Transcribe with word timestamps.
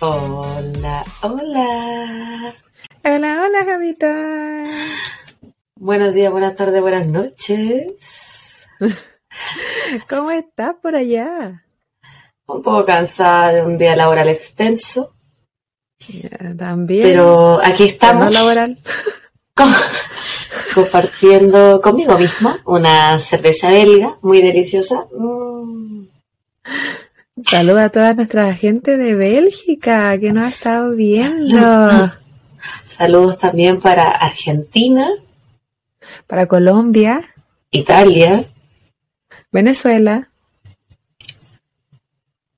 Hola, 0.00 1.04
hola. 1.22 2.54
Hola, 3.04 3.42
hola, 3.46 3.64
Javita. 3.64 4.66
Buenos 5.76 6.12
días, 6.14 6.30
buenas 6.30 6.54
tardes, 6.54 6.80
buenas 6.82 7.06
noches. 7.06 8.68
¿Cómo 10.08 10.30
estás 10.30 10.74
por 10.82 10.94
allá? 10.94 11.64
Un 12.46 12.62
poco 12.62 12.84
cansada 12.84 13.52
de 13.52 13.62
un 13.62 13.78
día 13.78 13.96
laboral 13.96 14.28
extenso, 14.28 15.14
Ya, 16.08 16.54
También. 16.58 17.02
pero 17.02 17.60
aquí 17.64 17.84
no 17.84 17.88
estamos 17.88 18.32
laboral. 18.34 18.78
co- 19.54 19.64
compartiendo 20.74 21.80
conmigo 21.80 22.18
misma 22.18 22.60
una 22.66 23.18
cerveza 23.20 23.70
belga 23.70 24.16
muy 24.22 24.40
deliciosa. 24.42 25.06
Mm, 25.16 26.04
Saluda 27.44 27.86
a 27.86 27.88
toda 27.90 28.14
nuestra 28.14 28.54
gente 28.54 28.96
de 28.96 29.14
Bélgica 29.14 30.18
que 30.18 30.32
nos 30.32 30.44
ha 30.44 30.48
estado 30.50 30.90
viendo. 30.94 31.58
Saludos 32.86 33.38
también 33.38 33.80
para 33.80 34.08
Argentina, 34.10 35.08
Para 36.26 36.46
Colombia, 36.46 37.34
Italia, 37.70 38.44
Venezuela, 39.50 40.30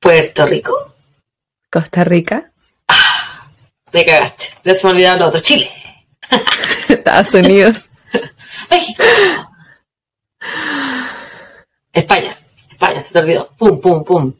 Puerto 0.01 0.47
Rico. 0.47 0.73
Costa 1.71 2.05
Rica, 2.05 2.53
Me 3.93 4.05
cagaste, 4.05 4.47
ya 4.65 4.75
se 4.75 4.87
me 4.87 4.93
olvidaba 4.93 5.21
lo 5.21 5.27
otro. 5.29 5.41
Chile, 5.41 5.71
Estados 6.89 7.33
Unidos. 7.35 7.89
México, 8.71 9.03
España, 11.93 12.37
España, 12.85 13.03
se 13.03 13.13
te 13.13 13.19
olvidó. 13.19 13.49
Pum, 13.59 13.81
pum, 13.81 14.05
pum. 14.05 14.33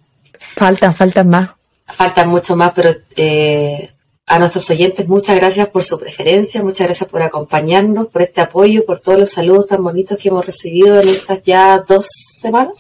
Faltan, 0.57 0.95
faltan 0.95 1.29
más. 1.29 1.51
Faltan 1.87 2.29
mucho 2.29 2.57
más, 2.57 2.73
pero 2.75 2.91
eh, 3.17 3.91
a 4.27 4.39
nuestros 4.39 4.69
oyentes 4.71 5.07
muchas 5.07 5.37
gracias 5.37 5.69
por 5.69 5.85
su 5.85 5.99
preferencia, 5.99 6.63
muchas 6.63 6.87
gracias 6.87 7.09
por 7.11 7.23
acompañarnos, 7.23 8.09
por 8.09 8.23
este 8.23 8.41
apoyo, 8.41 8.85
por 8.87 8.99
todos 9.01 9.19
los 9.19 9.31
saludos 9.31 9.67
tan 9.67 9.83
bonitos 9.83 10.17
que 10.19 10.29
hemos 10.29 10.45
recibido 10.47 11.01
en 11.01 11.09
estas 11.09 11.43
ya 11.43 11.79
dos 11.87 12.07
semanas. 12.41 12.75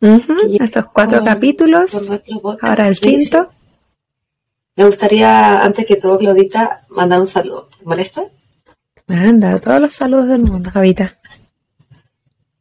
Ujú, 0.00 0.34
Y- 0.48 0.62
Estos 0.62 0.86
cuatro 0.92 1.20
por- 1.20 1.28
capítulos. 1.28 1.90
por. 2.42 2.58
Ahora 2.60 2.88
el 2.88 2.94
Sí, 2.96 3.00
quinto. 3.00 3.44
sí. 3.50 3.56
Me 4.76 4.84
gustaría, 4.84 5.60
antes 5.62 5.86
que 5.86 5.96
todo, 5.96 6.18
Claudita, 6.18 6.82
mandar 6.90 7.18
un 7.20 7.26
saludo. 7.26 7.68
¿Te 7.78 7.84
molesta? 7.86 8.24
Anda, 9.08 9.58
todos 9.60 9.80
los 9.80 9.94
saludos 9.94 10.28
del 10.28 10.42
mundo, 10.42 10.70
Javita. 10.70 11.15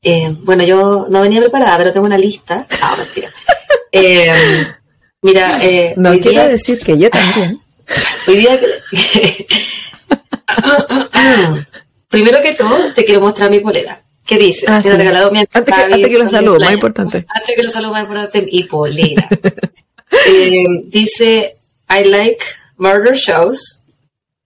Eh, 0.07 0.35
bueno, 0.41 0.63
yo 0.63 1.07
no 1.09 1.21
venía 1.21 1.41
preparada, 1.41 1.77
pero 1.79 1.91
tengo 1.93 2.05
una 2.05 2.17
lista. 2.17 2.65
Ah, 2.81 2.95
mentira. 2.97 3.29
Eh, 3.97 4.29
mira, 5.21 5.57
eh, 5.63 5.93
No 5.95 6.11
quiero 6.11 6.31
día- 6.31 6.47
decir 6.49 6.77
que 6.83 6.97
yo 6.97 7.09
también. 7.09 7.61
Hoy 8.27 8.35
día 8.35 8.59
Primero 12.09 12.41
que 12.41 12.53
todo, 12.53 12.93
te 12.93 13.05
quiero 13.05 13.21
mostrar 13.21 13.49
mi 13.49 13.59
polera. 13.59 14.01
¿Qué 14.25 14.37
dice? 14.37 14.65
Ah, 14.67 14.81
sí. 14.81 14.89
regalado 14.89 15.31
mi 15.31 15.39
Antes 15.39 15.63
que- 15.63 15.71
antes 15.81 16.07
que 16.09 16.19
mi 16.19 16.29
saludos, 16.29 16.59
más 16.59 16.73
importante. 16.73 17.25
Antes 17.29 17.55
que 17.55 17.63
los 17.63 17.71
saludos, 17.73 17.93
más 17.93 18.03
importante, 18.03 18.41
mi 18.41 18.63
polera. 18.63 19.27
Eh, 20.27 20.63
dice, 20.87 21.55
I 21.89 22.03
like 22.05 22.43
murder 22.77 23.15
shows. 23.15 23.79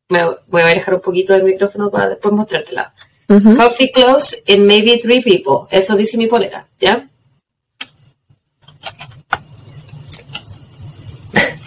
Me 0.09 0.23
voy 0.47 0.61
a 0.61 0.65
alejar 0.67 0.95
un 0.95 1.01
poquito 1.01 1.33
del 1.33 1.43
micrófono 1.43 1.89
para 1.89 2.09
después 2.09 2.33
mostrártela. 2.33 2.93
Coffee 3.29 3.91
close 3.91 4.41
and 4.47 4.65
maybe 4.65 4.97
three 4.97 5.21
people. 5.21 5.67
Eso 5.69 5.95
dice 5.95 6.17
mi 6.17 6.25
polera, 6.25 6.65
¿ya? 6.81 7.07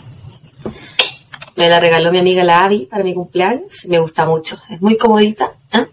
Me 1.57 1.69
la 1.69 1.79
regaló 1.79 2.11
mi 2.11 2.19
amiga 2.19 2.43
la 2.43 2.65
Avi 2.65 2.87
para 2.87 3.05
mi 3.05 3.15
cumpleaños. 3.15 3.87
Me 3.87 4.01
gusta 4.01 4.25
mucho. 4.25 4.61
Es 4.69 4.83
muy 4.83 4.99
comodita. 4.99 5.53
¿eh? 5.73 5.87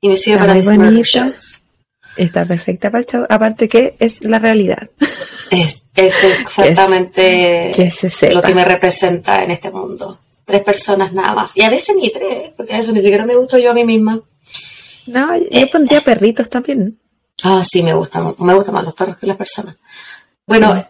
Y 0.00 0.08
me 0.08 0.16
sirve 0.16 0.46
Está 0.46 0.76
para 0.76 0.90
mis 0.92 1.08
shows. 1.08 1.62
Está 2.16 2.44
perfecta 2.46 2.92
para 2.92 3.00
el 3.00 3.06
show. 3.06 3.26
Aparte 3.28 3.68
que 3.68 3.96
es 3.98 4.22
la 4.22 4.38
realidad. 4.38 4.88
Es, 5.50 5.82
es 5.96 6.22
exactamente 6.40 7.72
que 7.74 7.90
se 7.90 8.08
sepa. 8.08 8.34
lo 8.34 8.42
que 8.42 8.54
me 8.54 8.64
representa 8.64 9.42
en 9.42 9.50
este 9.50 9.72
mundo. 9.72 10.20
Tres 10.44 10.62
personas 10.62 11.12
nada 11.12 11.34
más. 11.34 11.56
Y 11.56 11.62
a 11.62 11.70
veces 11.70 11.96
ni 11.96 12.12
tres, 12.12 12.52
porque 12.56 12.74
a 12.74 12.78
eso 12.78 12.92
ni 12.92 13.00
siquiera 13.00 13.26
me 13.26 13.34
gusto 13.34 13.58
yo 13.58 13.72
a 13.72 13.74
mí 13.74 13.82
misma. 13.82 14.20
No, 15.06 15.36
yo 15.36 15.66
pondría 15.70 16.00
perritos 16.02 16.48
también. 16.48 16.98
Ah, 17.42 17.62
sí, 17.68 17.82
me 17.82 17.94
gustan. 17.94 18.34
Me 18.38 18.54
gustan 18.54 18.74
más 18.74 18.84
los 18.84 18.94
perros 18.94 19.16
que 19.18 19.26
las 19.26 19.36
personas. 19.36 19.76
Bueno, 20.46 20.74
Sí. 20.76 20.82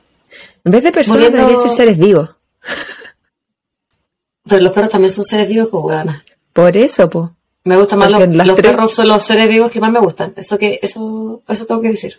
En 0.65 0.73
vez 0.73 0.83
de 0.83 0.93
personas 0.93 1.17
Volviendo- 1.25 1.39
debería 1.47 1.63
ser 1.63 1.71
seres 1.77 1.99
vivos. 1.99 2.31
pero 4.49 4.63
los 4.63 4.73
perros 4.73 4.91
también 4.91 5.11
son 5.13 5.25
seres 5.25 5.49
vivos, 5.49 5.69
pues, 5.71 5.85
weona. 5.85 6.25
Por 6.53 6.77
eso, 6.77 7.09
pues. 7.11 7.31
Me 7.65 7.77
gustan 7.77 7.99
más 7.99 8.11
los, 8.11 8.21
Porque 8.21 8.37
los 8.37 8.57
tres- 8.57 8.71
perros, 8.73 8.95
son 8.95 9.09
los 9.09 9.25
seres 9.25 9.49
vivos 9.49 9.71
que 9.71 9.81
más 9.81 9.91
me 9.91 10.01
gustan. 10.01 10.33
Eso 10.37 10.59
que, 10.59 10.79
eso, 10.83 11.43
eso 11.49 11.67
tengo 11.67 11.81
que 11.81 11.89
decir. 11.89 12.19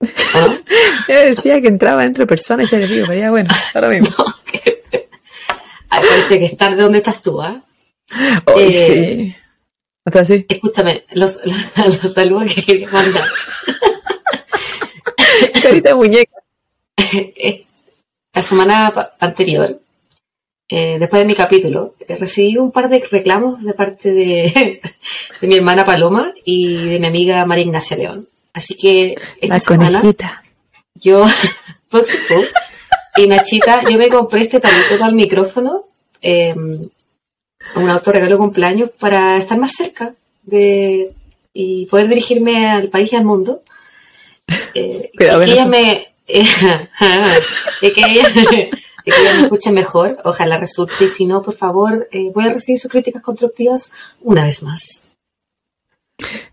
¿O 0.00 0.06
no? 0.40 0.54
Yo 1.08 1.14
decía 1.20 1.60
que 1.60 1.68
entraba 1.68 2.04
entre 2.04 2.26
personas 2.26 2.66
y 2.66 2.70
seres 2.70 2.88
vivos, 2.88 3.08
pero 3.08 3.20
ya 3.20 3.30
bueno, 3.30 3.50
ahora 3.74 3.88
mismo. 3.88 4.14
Ay, 5.88 6.02
parece 6.08 6.38
que 6.38 6.46
estar 6.52 6.76
de 6.76 6.82
donde 6.82 6.98
estás 6.98 7.20
tú, 7.20 7.42
¿ah? 7.42 7.62
Ay, 8.46 8.54
Eh, 8.56 8.86
sí. 8.86 9.34
Hasta 10.04 10.20
así. 10.20 10.46
Escúchame, 10.48 11.02
los, 11.12 11.40
los 11.76 12.14
saludos 12.14 12.54
que 12.54 12.62
quería 12.62 12.88
mandar. 12.90 13.24
Carita 15.62 15.90
de 15.90 15.94
muñeca. 15.94 16.36
La 18.32 18.42
semana 18.42 18.92
anterior, 19.18 19.80
eh, 20.68 20.98
después 21.00 21.20
de 21.20 21.26
mi 21.26 21.34
capítulo, 21.34 21.96
eh, 22.06 22.16
recibí 22.16 22.56
un 22.58 22.70
par 22.70 22.88
de 22.88 23.00
reclamos 23.10 23.60
de 23.62 23.74
parte 23.74 24.12
de, 24.12 24.80
de 25.40 25.48
mi 25.48 25.56
hermana 25.56 25.84
Paloma 25.84 26.32
y 26.44 26.90
de 26.90 27.00
mi 27.00 27.06
amiga 27.08 27.44
María 27.44 27.64
Ignacia 27.64 27.96
León. 27.96 28.28
Así 28.52 28.76
que 28.76 29.16
esta 29.40 29.54
La 29.54 29.60
semana 29.60 30.00
conejita. 30.00 30.42
yo, 30.94 31.26
y 33.16 33.26
Nachita, 33.26 33.82
yo 33.88 33.98
me 33.98 34.08
compré 34.08 34.42
este 34.42 34.60
palito 34.60 34.96
para 34.96 35.08
el 35.08 35.14
micrófono, 35.16 35.86
eh, 36.22 36.54
un 37.76 37.88
autorregalo 37.88 38.38
cumpleaños 38.38 38.90
para 38.98 39.38
estar 39.38 39.58
más 39.58 39.72
cerca 39.72 40.14
de 40.42 41.12
y 41.52 41.86
poder 41.86 42.08
dirigirme 42.08 42.68
al 42.68 42.88
país 42.88 43.12
y 43.12 43.16
al 43.16 43.24
mundo. 43.24 43.62
Eh, 44.74 45.10
Cuidado 45.16 45.42
y 45.42 45.46
que 45.46 45.52
ella 45.52 45.66
me 45.66 46.06
y 46.26 47.92
que 47.92 48.00
ella, 48.00 48.28
y 48.34 49.10
que 49.10 49.20
ella 49.20 49.34
me 49.34 49.42
escuche 49.42 49.72
mejor, 49.72 50.16
ojalá 50.24 50.58
resulte, 50.58 51.04
y 51.04 51.08
si 51.08 51.26
no, 51.26 51.42
por 51.42 51.56
favor, 51.56 52.08
eh, 52.12 52.30
voy 52.34 52.46
a 52.46 52.52
recibir 52.52 52.78
sus 52.78 52.90
críticas 52.90 53.22
constructivas 53.22 53.90
una 54.20 54.44
vez 54.44 54.62
más. 54.62 55.00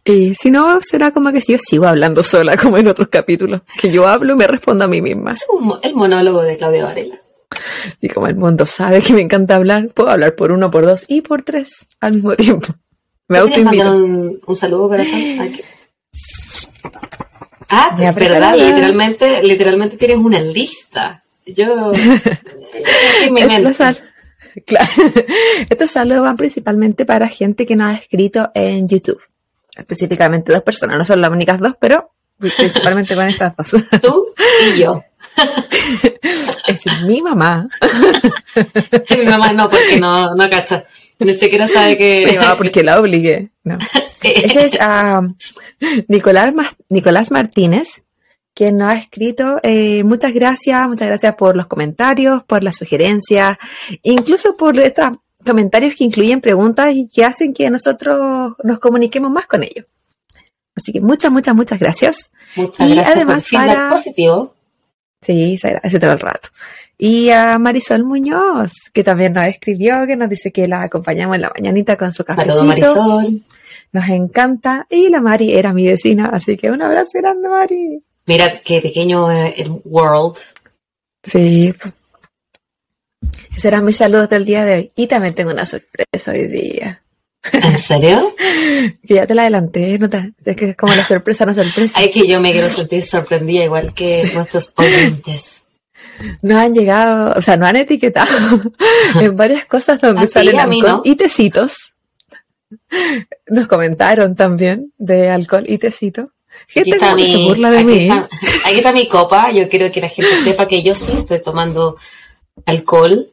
Y 0.04 0.34
si 0.36 0.50
no, 0.50 0.80
será 0.82 1.12
como 1.12 1.32
que 1.32 1.42
si 1.42 1.52
yo 1.52 1.58
sigo 1.58 1.86
hablando 1.86 2.24
sola, 2.24 2.56
como 2.58 2.78
en 2.78 2.88
otros 2.88 3.10
capítulos. 3.10 3.62
Que 3.80 3.92
yo 3.92 4.08
hablo 4.08 4.34
y 4.34 4.38
me 4.38 4.48
respondo 4.48 4.86
a 4.86 4.88
mí 4.88 5.02
misma. 5.02 5.34
Es 5.34 5.46
un 5.50 5.78
el 5.82 5.94
monólogo 5.94 6.42
de 6.42 6.58
Claudia 6.58 6.86
Varela. 6.86 7.16
Y 8.02 8.10
como 8.10 8.28
el 8.28 8.36
mundo 8.36 8.66
sabe 8.66 9.02
que 9.02 9.14
me 9.14 9.22
encanta 9.22 9.56
hablar, 9.56 9.90
puedo 9.90 10.10
hablar 10.10 10.36
por 10.36 10.52
uno, 10.52 10.70
por 10.72 10.86
dos 10.86 11.06
y 11.08 11.22
por 11.22 11.42
tres 11.44 11.88
al 12.00 12.14
mismo 12.16 12.36
tiempo. 12.36 12.68
Me 13.30 13.40
¿Tú 13.40 13.48
quieres 13.48 13.66
mandar 13.66 13.88
un, 13.94 14.40
un 14.46 14.56
saludo, 14.56 14.88
corazón? 14.90 15.22
Aquí. 15.42 15.62
Ah, 17.70 17.96
Ya, 18.00 18.12
verdad, 18.14 18.56
literalmente, 18.56 19.44
literalmente 19.44 19.98
tienes 19.98 20.18
una 20.18 20.40
lista. 20.40 21.24
Yo, 21.46 21.92
mi 23.32 23.44
mente. 23.46 23.74
sal- 23.74 23.98
Claro. 24.66 24.90
Estos 25.70 25.92
saludos 25.92 26.24
van 26.24 26.36
principalmente 26.38 27.06
para 27.06 27.28
gente 27.28 27.66
que 27.66 27.76
nos 27.76 27.92
ha 27.92 27.96
escrito 27.96 28.50
en 28.56 28.88
YouTube. 28.88 29.22
Específicamente 29.78 30.52
dos 30.52 30.64
personas, 30.64 30.98
no 30.98 31.06
son 31.06 31.22
las 31.22 31.30
únicas 31.30 31.60
dos, 31.60 31.74
pero 31.80 32.12
principalmente 32.40 33.16
con 33.16 33.28
estas 33.28 33.56
dos. 33.56 33.70
Tú 34.02 34.28
y 34.74 34.80
yo. 34.80 35.04
Es 36.68 36.82
mi 37.06 37.22
mamá. 37.22 37.68
Mi 39.18 39.26
mamá 39.26 39.54
no, 39.54 39.70
porque 39.70 40.00
no, 40.00 40.36
no 40.36 40.50
cacha. 40.50 40.84
Ni 41.20 41.34
siquiera 41.36 41.68
sabe 41.68 41.98
que... 41.98 42.26
Mi 42.30 42.38
mamá 42.38 42.58
porque 42.58 42.84
la 42.84 43.00
obligué. 43.00 43.50
No. 43.64 43.78
Este 44.22 44.66
es 44.66 44.78
ah, 44.82 45.22
Nicolás, 46.08 46.54
Ma- 46.54 46.76
Nicolás 46.90 47.32
Martínez, 47.32 48.04
quien 48.54 48.78
nos 48.78 48.92
ha 48.92 48.96
escrito. 48.96 49.60
eh, 49.64 50.04
muchas 50.04 50.34
gracias, 50.34 50.88
muchas 50.88 51.08
gracias 51.08 51.36
por 51.36 51.56
los 51.56 51.68
comentarios, 51.68 52.44
por 52.44 52.64
las 52.64 52.76
sugerencias, 52.78 53.58
incluso 54.04 54.58
por 54.58 54.78
estos 54.80 55.12
comentarios 55.46 55.96
que 55.96 56.04
incluyen 56.04 56.42
preguntas 56.42 56.94
y 56.94 57.08
que 57.08 57.24
hacen 57.26 57.54
que 57.54 57.70
nosotros 57.70 58.54
nos 58.64 58.80
comuniquemos 58.80 59.32
más 59.32 59.48
con 59.48 59.64
ellos. 59.64 59.86
Así 60.78 60.94
que 60.94 61.02
muchas, 61.02 61.32
muchas, 61.32 61.54
muchas 61.56 61.80
gracias. 61.80 62.30
Muchas 62.56 62.88
y 62.88 62.94
gracias 62.94 63.16
además 63.16 63.28
por 63.28 63.36
el 63.38 63.42
feedback 63.44 63.68
para- 63.76 63.90
positivo. 63.90 64.54
Sí, 65.22 65.58
se 65.58 65.68
agradece 65.68 66.00
todo 66.00 66.12
el 66.14 66.20
rato. 66.20 66.50
Y 67.00 67.30
a 67.32 67.58
Marisol 67.60 68.04
Muñoz, 68.04 68.72
que 68.94 69.04
también 69.04 69.34
nos 69.34 69.46
escribió, 69.46 70.06
que 70.08 70.16
nos 70.16 70.30
dice 70.30 70.52
que 70.52 70.68
la 70.68 70.84
acompañamos 70.84 71.36
en 71.36 71.42
la 71.42 71.52
mañanita 71.56 71.98
con 71.98 72.14
su 72.14 72.24
Saludos, 72.24 72.62
cafecito. 72.64 72.96
Marisol. 73.04 73.42
Nos 73.92 74.10
encanta. 74.10 74.86
Y 74.90 75.10
la 75.10 75.20
Mari 75.22 75.56
era 75.56 75.74
mi 75.74 75.86
vecina, 75.88 76.30
así 76.32 76.56
que 76.58 76.70
un 76.72 76.82
abrazo 76.82 77.12
grande, 77.20 77.50
Mari. 77.50 78.04
Mira 78.28 78.62
qué 78.62 78.82
pequeño 78.82 79.32
el 79.32 79.82
world. 79.86 80.38
Sí. 81.24 81.74
Serán 83.58 83.86
mis 83.86 83.98
saludos 83.98 84.30
del 84.30 84.46
día 84.46 84.64
de 84.66 84.74
hoy. 84.76 84.92
Y 84.96 85.08
también 85.08 85.34
tengo 85.34 85.52
una 85.52 85.66
sorpresa 85.66 86.32
hoy 86.32 86.48
día. 86.48 87.02
¿En 87.52 87.78
serio? 87.78 88.36
que 89.08 89.14
ya 89.14 89.28
te 89.28 89.36
la 89.36 89.44
adelanté, 89.44 89.98
¿no 90.00 90.08
es 90.08 90.56
que 90.56 90.70
es 90.70 90.76
como 90.76 90.94
la 90.94 91.04
sorpresa, 91.04 91.46
no 91.46 91.54
sorpresa. 91.54 92.00
Ay, 92.00 92.12
que 92.12 92.28
yo 92.28 92.42
me 92.42 92.52
quiero 92.52 92.70
sentir 92.70 93.04
sorprendida 93.04 93.64
igual 93.64 93.94
que 93.94 94.30
nuestros 94.34 94.74
oyentes. 94.76 95.64
No 96.42 96.58
han 96.58 96.74
llegado, 96.74 97.34
o 97.38 97.42
sea, 97.42 97.58
no 97.58 97.68
han 97.68 97.76
etiquetado 97.76 98.62
en 99.22 99.38
varias 99.38 99.66
cosas 99.66 100.02
donde 100.02 100.26
¿Ah, 100.26 100.28
salen 100.28 100.60
alcohol 100.60 101.02
y 101.04 101.16
tecitos. 101.16 101.94
Nos 103.48 103.68
comentaron 103.68 104.36
también 104.36 104.92
de 104.98 105.30
alcohol 105.30 105.66
y 105.68 105.78
tecito. 105.78 106.32
Gente 106.68 106.92
está 106.92 107.16
mi, 107.16 107.26
se 107.26 107.38
burla 107.38 107.70
de 107.70 107.84
mí. 107.84 108.10
aquí 108.10 108.78
está 108.78 108.92
mi 108.92 109.08
copa. 109.08 109.52
Yo 109.52 109.70
quiero 109.70 109.92
que 109.92 110.02
la 110.02 110.10
gente 110.10 110.42
sepa 110.44 110.68
que 110.68 110.82
yo 110.82 110.96
sí 110.96 111.12
estoy 111.18 111.42
tomando 111.42 111.98
alcohol. 112.66 113.30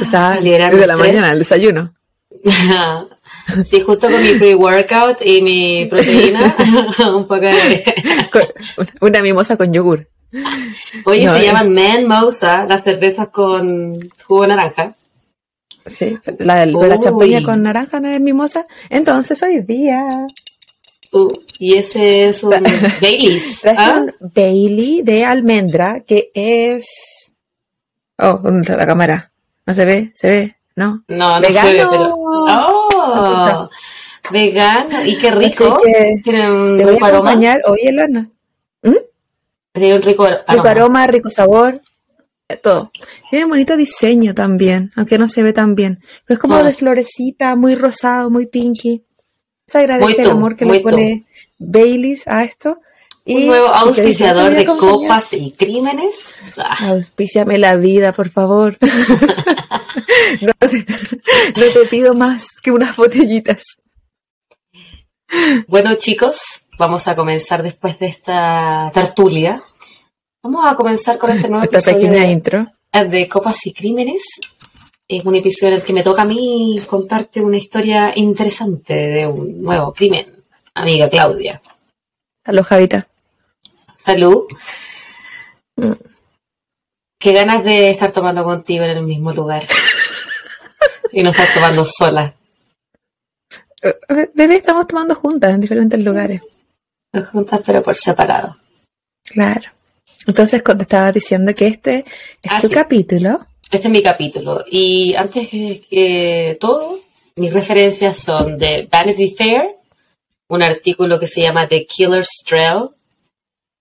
Está 0.00 0.40
de 0.40 0.86
la 0.86 0.96
mañana, 0.96 1.32
el 1.32 1.40
desayuno. 1.40 1.94
sí, 3.64 3.80
justo 3.80 4.10
con 4.10 4.22
mi 4.22 4.34
pre-workout 4.34 5.18
y 5.24 5.42
mi 5.42 5.86
proteína, 5.86 6.56
un 7.14 7.26
poco 7.26 7.40
de... 7.40 7.84
Una 9.00 9.22
mimosa 9.22 9.56
con 9.56 9.72
yogur. 9.72 10.08
Oye, 11.04 11.28
se 11.28 11.44
llaman 11.44 11.72
Man 11.72 12.06
Mosa, 12.06 12.64
las 12.66 12.82
cervezas 12.82 13.28
con 13.28 14.10
jugo 14.26 14.46
naranja. 14.46 14.94
Sí, 15.84 16.16
la, 16.38 16.64
la 16.64 16.98
champaña 16.98 17.42
con 17.42 17.62
naranja 17.62 18.00
no 18.00 18.08
es 18.08 18.20
mimosa. 18.20 18.66
Entonces 18.88 19.42
hoy 19.42 19.60
día. 19.60 20.26
Uh, 21.12 21.32
y 21.58 21.74
ese 21.74 22.28
es 22.28 22.42
un 22.42 22.50
Baileys. 23.02 23.64
Es 23.64 23.78
¿ah? 23.78 24.00
un 24.00 24.30
Bailey 24.34 25.02
de 25.02 25.24
almendra 25.24 26.00
que 26.00 26.30
es. 26.34 27.34
Oh, 28.18 28.40
¿dónde 28.42 28.62
está 28.62 28.76
la 28.76 28.86
cámara? 28.86 29.32
¿No 29.66 29.74
se 29.74 29.84
ve? 29.84 30.12
¿Se 30.14 30.30
ve? 30.30 30.56
¿No? 30.76 31.04
No, 31.08 31.40
no 31.40 31.48
se 31.48 31.72
ve, 31.72 31.86
pero. 31.90 32.14
¡Oh! 32.16 33.68
Vegano. 34.30 35.04
Y 35.04 35.18
qué 35.18 35.30
rico. 35.30 35.80
Tiene 36.22 36.50
un 36.50 36.76
te 36.76 36.84
voy 36.84 36.98
a 37.00 37.06
acompañar 37.06 37.60
hoy, 37.66 37.80
Elena. 37.82 38.30
¿Mm? 38.82 38.96
Tiene 39.72 39.96
un 39.96 40.02
rico 40.02 40.24
aroma. 40.24 40.44
Rico 40.48 40.68
aroma, 40.68 41.06
rico 41.06 41.30
sabor 41.30 41.80
todo. 42.56 42.90
Tiene 43.30 43.46
bonito 43.46 43.76
diseño 43.76 44.34
también, 44.34 44.92
aunque 44.96 45.18
no 45.18 45.28
se 45.28 45.42
ve 45.42 45.52
tan 45.52 45.74
bien. 45.74 46.02
Es 46.28 46.38
como 46.38 46.56
ah. 46.56 46.62
de 46.62 46.72
florecita, 46.72 47.56
muy 47.56 47.74
rosado, 47.74 48.30
muy 48.30 48.46
pinky. 48.46 49.04
Se 49.66 49.78
agradece 49.78 50.22
el 50.22 50.30
amor 50.30 50.56
que 50.56 50.64
le 50.64 50.80
pone 50.80 51.24
Baileys 51.58 52.26
a 52.26 52.44
esto. 52.44 52.80
Un 53.24 53.46
nuevo 53.46 53.68
auspiciador 53.68 54.54
de 54.54 54.66
copas 54.66 55.32
y 55.32 55.52
crímenes. 55.52 56.14
Ah. 56.56 56.88
Auspiciame 56.88 57.56
la 57.58 57.76
vida, 57.76 58.12
por 58.12 58.30
favor. 58.30 58.76
no, 60.40 60.52
te, 60.68 61.86
pido 61.88 62.14
más 62.14 62.46
que 62.62 62.72
unas 62.72 62.96
botellitas. 62.96 63.62
Bueno, 65.68 65.94
chicos, 65.94 66.64
vamos 66.78 67.06
a 67.08 67.14
comenzar 67.14 67.62
después 67.62 67.98
de 67.98 68.06
esta 68.06 68.90
tertulia 68.92 69.62
Vamos 70.44 70.64
a 70.66 70.74
comenzar 70.74 71.18
con 71.18 71.30
este 71.30 71.48
nuevo 71.48 71.64
episodio 71.64 72.10
de, 72.10 72.26
intro. 72.26 72.66
de 72.92 73.28
Copas 73.28 73.64
y 73.66 73.72
Crímenes. 73.72 74.40
Es 75.06 75.24
un 75.24 75.36
episodio 75.36 75.74
en 75.74 75.80
el 75.80 75.86
que 75.86 75.92
me 75.92 76.02
toca 76.02 76.22
a 76.22 76.24
mí 76.24 76.82
contarte 76.84 77.40
una 77.40 77.58
historia 77.58 78.12
interesante 78.16 78.92
de 78.92 79.24
un 79.24 79.62
nuevo 79.62 79.92
crimen. 79.92 80.26
Amiga 80.74 81.08
Claudia. 81.08 81.62
Salud, 82.44 82.64
Javita. 82.64 83.06
Salud. 84.04 84.46
Mm. 85.76 85.92
Qué 87.18 87.32
ganas 87.32 87.62
de 87.62 87.90
estar 87.90 88.10
tomando 88.10 88.42
contigo 88.42 88.84
en 88.84 88.90
el 88.90 89.02
mismo 89.04 89.32
lugar. 89.32 89.64
y 91.12 91.22
no 91.22 91.30
estar 91.30 91.52
tomando 91.54 91.84
sola. 91.84 92.34
Bebé, 94.34 94.56
estamos 94.56 94.86
tomando 94.86 95.14
juntas 95.14 95.54
en 95.54 95.60
diferentes 95.60 96.00
lugares. 96.00 96.40
Juntas, 97.32 97.60
pero 97.64 97.82
por 97.82 97.96
separado. 97.96 98.56
Claro. 99.24 99.70
Entonces 100.26 100.62
te 100.62 100.82
estaba 100.82 101.12
diciendo 101.12 101.54
que 101.54 101.66
este 101.66 102.04
es 102.42 102.60
tu 102.60 102.70
capítulo. 102.70 103.46
Este 103.70 103.88
es 103.88 103.90
mi 103.90 104.02
capítulo. 104.02 104.64
Y 104.70 105.14
antes 105.14 105.48
que, 105.48 106.56
todo, 106.60 107.00
mis 107.36 107.52
referencias 107.52 108.18
son 108.18 108.58
de 108.58 108.88
Vanity 108.90 109.34
Fair, 109.36 109.68
un 110.48 110.62
artículo 110.62 111.18
que 111.18 111.26
se 111.26 111.42
llama 111.42 111.68
The 111.68 111.86
Killer's 111.86 112.42
Trail, 112.46 112.90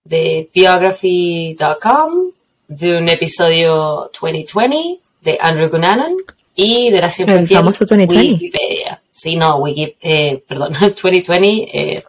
de 0.04 0.50
biography.com, 0.54 2.32
de 2.68 2.98
un 2.98 3.10
episodio 3.10 4.10
2020 4.20 5.00
de 5.22 5.38
Andrew 5.40 5.70
Cunanan 5.70 6.14
y 6.56 6.90
de 6.90 7.02
la 7.02 7.10
siempre 7.10 7.40
El 7.40 7.48
famoso 7.48 7.86
2020. 7.86 8.34
Wikipedia. 8.34 9.02
Sí, 9.14 9.36
no, 9.36 9.58
Wiki, 9.58 9.96
eh, 10.02 10.44
perdón, 10.48 10.74
2020 10.80 11.70
eh, 11.74 12.04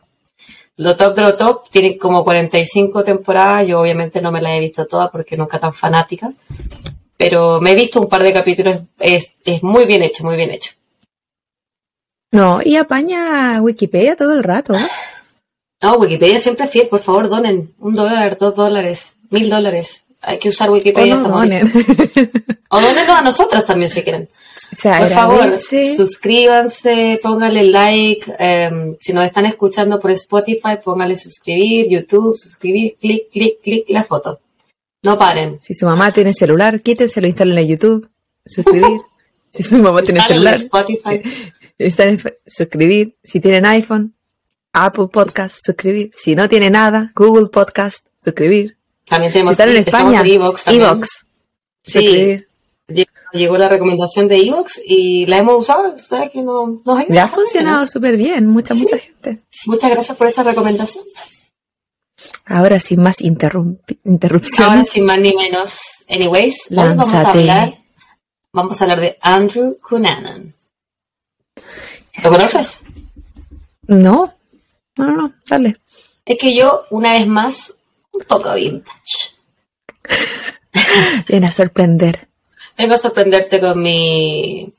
lo 0.78 0.96
top 0.96 1.14
de 1.14 1.22
lo 1.22 1.34
top 1.34 1.70
tiene 1.70 1.98
como 1.98 2.24
45 2.24 3.04
temporadas. 3.04 3.68
Yo 3.68 3.80
obviamente 3.80 4.20
no 4.20 4.32
me 4.32 4.40
las 4.40 4.52
he 4.52 4.60
visto 4.60 4.86
todas 4.86 5.10
porque 5.10 5.36
nunca 5.36 5.58
tan 5.58 5.74
fanática. 5.74 6.32
Pero 7.16 7.60
me 7.60 7.72
he 7.72 7.74
visto 7.74 8.00
un 8.00 8.08
par 8.08 8.22
de 8.22 8.32
capítulos. 8.32 8.78
Es, 8.98 9.28
muy 9.62 9.84
bien 9.84 10.02
hecho, 10.02 10.24
muy 10.24 10.36
bien 10.36 10.50
hecho. 10.50 10.72
No, 12.32 12.60
y 12.64 12.76
apaña 12.76 13.60
Wikipedia 13.60 14.16
todo 14.16 14.32
el 14.32 14.42
rato. 14.42 14.74
No, 15.82 15.96
Wikipedia 15.96 16.38
siempre 16.38 16.66
es 16.66 16.70
fiel. 16.70 16.88
Por 16.88 17.00
favor, 17.00 17.28
donen 17.28 17.74
un 17.80 17.94
dólar, 17.94 18.38
dos 18.38 18.54
dólares, 18.54 19.16
mil 19.30 19.50
dólares. 19.50 20.04
Hay 20.20 20.38
que 20.38 20.48
usar 20.48 20.70
Wikipedia. 20.70 21.16
O, 21.16 21.28
donen. 21.28 21.70
o 22.70 22.76
a 22.76 23.22
nosotras 23.22 23.66
también 23.66 23.90
si 23.90 24.02
quieren. 24.02 24.28
Por 24.80 25.10
favor, 25.10 25.52
suscríbanse, 25.52 27.20
pónganle 27.22 27.64
like. 27.64 28.32
Em, 28.38 28.96
si 28.98 29.12
nos 29.12 29.26
están 29.26 29.44
escuchando 29.44 30.00
por 30.00 30.10
Spotify, 30.12 30.78
pónganle 30.82 31.16
suscribir, 31.16 31.88
YouTube, 31.90 32.34
suscribir, 32.36 32.96
clic, 32.98 33.30
clic, 33.30 33.60
clic 33.60 33.90
la 33.90 34.04
foto. 34.04 34.40
No 35.02 35.18
paren. 35.18 35.58
Si 35.60 35.74
su 35.74 35.84
mamá 35.84 36.12
tiene 36.12 36.32
celular, 36.32 36.80
quítenselo, 36.80 37.26
instalen 37.26 37.58
en 37.58 37.66
YouTube, 37.66 38.08
suscribir. 38.46 39.00
si 39.52 39.62
su 39.62 39.76
mamá 39.78 40.02
tiene 40.02 40.20
celular, 40.20 40.54
Spotify. 40.54 41.22
suscribir. 42.46 43.16
Si 43.22 43.40
tienen 43.40 43.66
iPhone, 43.66 44.14
Apple 44.72 45.08
Podcast, 45.08 45.58
suscribir. 45.64 46.10
Si 46.14 46.34
no 46.34 46.48
tiene 46.48 46.70
nada, 46.70 47.12
Google 47.14 47.48
Podcast, 47.48 48.06
suscribir. 48.22 48.76
También 49.06 49.32
tenemos 49.32 49.56
si 49.56 49.62
están 49.62 49.76
en 49.76 49.84
España, 49.84 50.22
Evox. 50.24 51.08
Sí 51.82 52.44
llegó 53.32 53.56
la 53.56 53.68
recomendación 53.68 54.28
de 54.28 54.38
Evox 54.38 54.80
y 54.84 55.26
la 55.26 55.38
hemos 55.38 55.58
usado, 55.58 55.96
¿sabes 55.98 56.30
que 56.30 56.42
no, 56.42 56.82
ha 56.86 57.28
funcionado 57.28 57.86
súper 57.86 58.16
bien, 58.16 58.46
mucha, 58.46 58.74
mucha 58.74 58.98
gente. 58.98 59.42
Muchas 59.66 59.90
gracias 59.90 60.16
por 60.16 60.26
esa 60.26 60.42
recomendación. 60.42 61.04
Ahora 62.44 62.78
sin 62.78 63.02
más 63.02 63.20
interrupciones. 63.20 64.60
Ahora 64.60 64.84
sin 64.84 65.04
más 65.04 65.18
ni 65.18 65.34
menos. 65.34 65.80
Anyways, 66.08 66.66
hoy 66.70 66.76
vamos 66.76 67.12
a 67.12 67.30
hablar, 67.30 67.78
vamos 68.52 68.80
a 68.80 68.84
hablar 68.84 69.00
de 69.00 69.18
Andrew 69.20 69.76
Cunanan. 69.80 70.54
¿Lo 72.22 72.30
conoces? 72.30 72.82
No, 73.86 74.34
no, 74.96 75.10
no, 75.10 75.34
dale. 75.46 75.76
Es 76.24 76.38
que 76.38 76.54
yo, 76.54 76.84
una 76.90 77.14
vez 77.14 77.26
más, 77.26 77.74
un 78.12 78.22
poco 78.22 78.54
vintage. 78.54 79.34
Viene 81.28 81.46
a 81.48 81.52
sorprender. 81.52 82.28
Vengo 82.76 82.94
a 82.94 82.98
sorprenderte 82.98 83.60
con 83.60 83.80
mi 83.80 84.72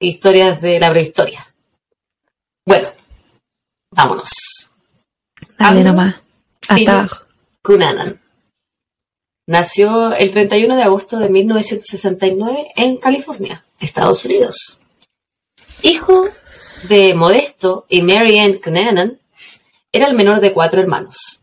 historias 0.00 0.60
de 0.60 0.80
la 0.80 0.90
prehistoria. 0.90 1.52
Bueno, 2.64 2.88
vámonos. 3.90 4.70
Dale 5.58 5.82
nomás. 5.82 6.16
Hasta 6.68 7.08
Cunanan. 7.62 8.20
Nació 9.46 10.12
el 10.14 10.30
31 10.30 10.76
de 10.76 10.82
agosto 10.82 11.18
de 11.18 11.30
1969 11.30 12.72
en 12.76 12.98
California, 12.98 13.64
Estados 13.80 14.24
Unidos. 14.24 14.78
Hijo 15.82 16.28
de 16.84 17.14
Modesto 17.14 17.86
y 17.88 18.02
Mary 18.02 18.38
Ann 18.38 18.54
Cunanan, 18.62 19.18
era 19.92 20.06
el 20.06 20.14
menor 20.14 20.40
de 20.40 20.52
cuatro 20.52 20.80
hermanos. 20.80 21.42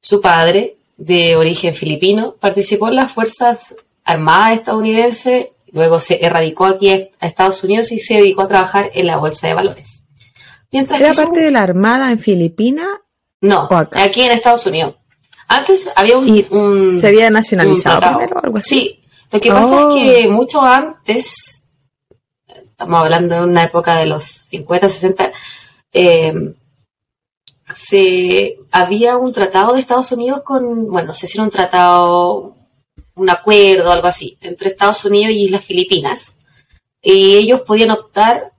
Su 0.00 0.20
padre, 0.20 0.76
de 0.96 1.36
origen 1.36 1.74
filipino, 1.74 2.34
participó 2.38 2.88
en 2.88 2.96
las 2.96 3.12
fuerzas 3.12 3.74
armada 4.04 4.52
estadounidense, 4.52 5.52
luego 5.72 5.98
se 5.98 6.24
erradicó 6.24 6.66
aquí 6.66 6.90
a 6.90 7.26
Estados 7.26 7.64
Unidos 7.64 7.90
y 7.92 8.00
se 8.00 8.14
dedicó 8.14 8.42
a 8.42 8.48
trabajar 8.48 8.90
en 8.94 9.06
la 9.06 9.16
bolsa 9.16 9.48
de 9.48 9.54
valores. 9.54 10.02
¿Era 10.70 11.14
parte 11.14 11.40
de 11.40 11.50
la 11.50 11.62
armada 11.62 12.10
en 12.10 12.18
Filipinas? 12.18 12.88
No, 13.40 13.68
aquí 13.92 14.22
en 14.22 14.32
Estados 14.32 14.66
Unidos. 14.66 14.96
Antes 15.46 15.88
había 15.94 16.18
un... 16.18 16.98
¿Se 17.00 17.06
había 17.06 17.30
nacionalizado 17.30 18.00
primero 18.00 18.36
o 18.36 18.44
algo 18.44 18.58
así? 18.58 18.68
Sí, 18.68 19.00
lo 19.30 19.40
que 19.40 19.50
pasa 19.50 19.88
es 19.88 19.94
que 19.94 20.26
oh. 20.26 20.30
mucho 20.30 20.62
antes, 20.62 21.53
estamos 22.74 23.00
hablando 23.00 23.36
de 23.36 23.42
una 23.44 23.62
época 23.62 23.94
de 23.94 24.06
los 24.06 24.24
50, 24.24 24.88
60, 24.88 25.32
eh, 25.92 26.54
se 27.76 28.58
había 28.72 29.16
un 29.16 29.32
tratado 29.32 29.74
de 29.74 29.80
Estados 29.80 30.10
Unidos 30.10 30.42
con, 30.42 30.90
bueno, 30.90 31.14
si 31.14 31.26
era 31.32 31.44
un 31.44 31.50
tratado, 31.50 32.56
un 33.14 33.30
acuerdo, 33.30 33.92
algo 33.92 34.08
así, 34.08 34.36
entre 34.40 34.70
Estados 34.70 35.04
Unidos 35.04 35.30
y 35.30 35.48
las 35.48 35.64
Filipinas. 35.64 36.38
Y 37.00 37.36
ellos 37.36 37.60
podían 37.60 37.92
optar, 37.92 38.52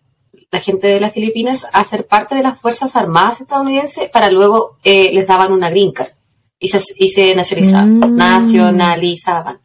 la 0.50 0.62
gente 0.62 0.88
de 0.88 1.01
las 1.01 1.12
Filipinas, 1.12 1.67
a 1.74 1.84
ser 1.84 2.07
parte 2.07 2.36
de 2.36 2.43
las 2.43 2.60
Fuerzas 2.62 2.95
Armadas 2.95 3.41
estadounidenses 3.41 4.10
para 4.10 4.29
luego 4.29 4.77
eh, 4.86 5.12
les 5.12 5.27
daban 5.27 5.51
una 5.51 5.69
green 5.69 5.91
card 5.91 6.12
y 6.57 6.69
se, 6.69 6.81
y 6.95 7.10
se 7.10 7.36
nacionalizaban. 7.36 8.00
Mm. 8.00 8.15
nacionalizaban. 8.15 9.60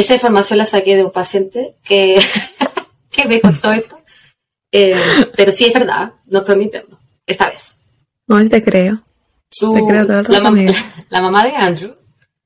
Esa 0.00 0.14
información 0.14 0.58
la 0.58 0.66
saqué 0.66 0.96
de 0.96 1.04
un 1.04 1.10
paciente 1.10 1.74
que, 1.84 2.18
que 3.10 3.26
me 3.26 3.40
contó 3.40 3.70
esto. 3.70 3.96
Eh, 4.72 4.96
pero 5.36 5.52
sí 5.52 5.66
es 5.66 5.74
verdad, 5.74 6.12
no 6.26 6.38
estoy 6.38 6.56
mintiendo. 6.56 6.98
Esta 7.26 7.50
vez. 7.50 7.74
No, 8.26 8.48
te 8.48 8.62
creo. 8.64 9.02
Su- 9.50 9.74
Te 9.74 9.84
creo 9.86 10.06
todo 10.06 10.20
el 10.20 10.26
la, 10.28 10.38
rato, 10.38 10.48
amiga. 10.48 10.74
la 11.10 11.20
mamá 11.20 11.44
de 11.44 11.54
Andrew 11.54 11.94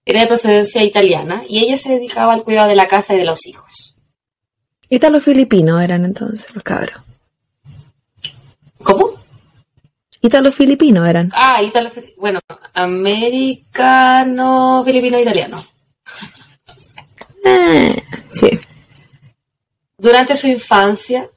era 0.04 0.20
de 0.22 0.26
procedencia 0.26 0.82
italiana 0.82 1.44
y 1.48 1.60
ella 1.60 1.76
se 1.76 1.90
dedicaba 1.94 2.32
al 2.34 2.42
cuidado 2.42 2.68
de 2.68 2.74
la 2.76 2.88
casa 2.88 3.14
y 3.14 3.18
de 3.18 3.24
los 3.24 3.46
hijos. 3.46 3.94
Ítalo 4.88 5.20
filipinos 5.20 5.80
eran 5.82 6.04
entonces 6.04 6.52
los 6.54 6.62
cabros. 6.64 7.00
¿Cómo? 8.82 9.10
Ítalo 10.20 10.50
filipinos 10.50 11.06
eran. 11.08 11.30
Ah, 11.34 11.62
italo, 11.62 11.90
bueno, 12.16 12.40
americano, 12.74 14.82
filipino, 14.84 15.20
italiano. 15.20 15.62
Eh, 17.44 18.02
sí. 18.30 18.58
Durante 19.98 20.34
su 20.36 20.46
infancia, 20.48 21.28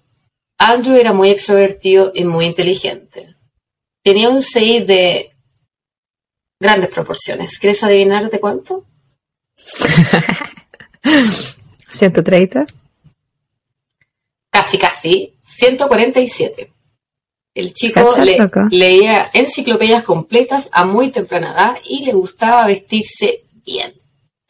Andrew 0.58 0.96
era 0.96 1.14
muy 1.14 1.30
extrovertido 1.30 2.12
y 2.16 2.24
muy 2.26 2.46
inteligente. 2.46 3.36
Tenía 4.04 4.30
un 4.30 4.42
CI 4.42 4.80
de 4.86 5.32
grandes 6.60 6.90
proporciones. 6.90 7.60
¿Quieres 7.60 7.84
adivinar 7.84 8.30
de 8.32 8.40
cuánto? 8.40 8.86
130. 11.92 12.66
Casi, 14.50 14.78
casi. 14.78 15.34
147. 15.46 16.72
El 17.54 17.74
chico 17.74 18.00
le- 18.26 18.38
leía 18.72 19.30
enciclopedias 19.34 20.04
completas 20.04 20.70
a 20.72 20.86
muy 20.86 21.12
temprana 21.12 21.54
edad 21.54 21.76
y 21.86 22.06
le 22.06 22.14
gustaba 22.14 22.68
vestirse 22.68 23.42
bien. 23.66 23.94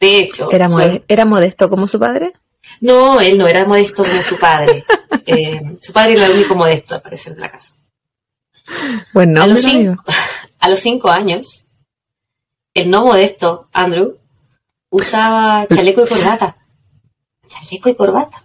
De 0.00 0.18
hecho, 0.20 0.48
Era, 0.50 1.24
modesto 1.24 1.68
como 1.68 1.86
su 1.86 1.98
padre. 1.98 2.32
no, 2.80 3.20
él 3.20 3.36
no 3.36 3.46
era 3.46 3.66
modesto 3.66 4.04
como 4.04 4.22
su 4.22 4.38
padre. 4.38 4.84
Eh, 5.30 5.60
su 5.82 5.92
padre 5.92 6.14
era 6.14 6.24
el 6.24 6.32
único 6.32 6.54
modesto, 6.54 6.94
al 6.94 7.02
parecer, 7.02 7.34
de 7.34 7.42
la 7.42 7.50
casa. 7.50 7.74
Bueno, 9.12 9.42
a, 9.42 9.46
los 9.46 9.60
cinco, 9.60 10.02
a 10.58 10.68
los 10.70 10.80
cinco 10.80 11.10
años, 11.10 11.66
el 12.72 12.88
no 12.88 13.04
modesto, 13.04 13.68
Andrew, 13.74 14.16
usaba 14.88 15.66
chaleco 15.66 16.02
y 16.02 16.08
corbata. 16.08 16.56
Chaleco 17.46 17.90
y 17.90 17.94
corbata. 17.94 18.42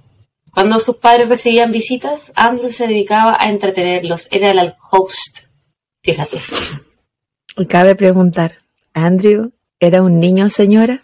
Cuando 0.54 0.80
sus 0.80 0.98
padres 0.98 1.30
recibían 1.30 1.72
visitas, 1.72 2.32
Andrew 2.36 2.72
se 2.72 2.88
dedicaba 2.88 3.38
a 3.40 3.50
entretenerlos. 3.50 4.28
Era 4.30 4.52
el 4.52 4.74
host. 4.92 5.40
Fíjate. 6.04 6.42
Y 7.58 7.66
cabe 7.66 7.96
preguntar, 7.96 8.60
¿Andrew 8.94 9.52
era 9.80 10.02
un 10.02 10.20
niño 10.20 10.50
señora? 10.50 11.04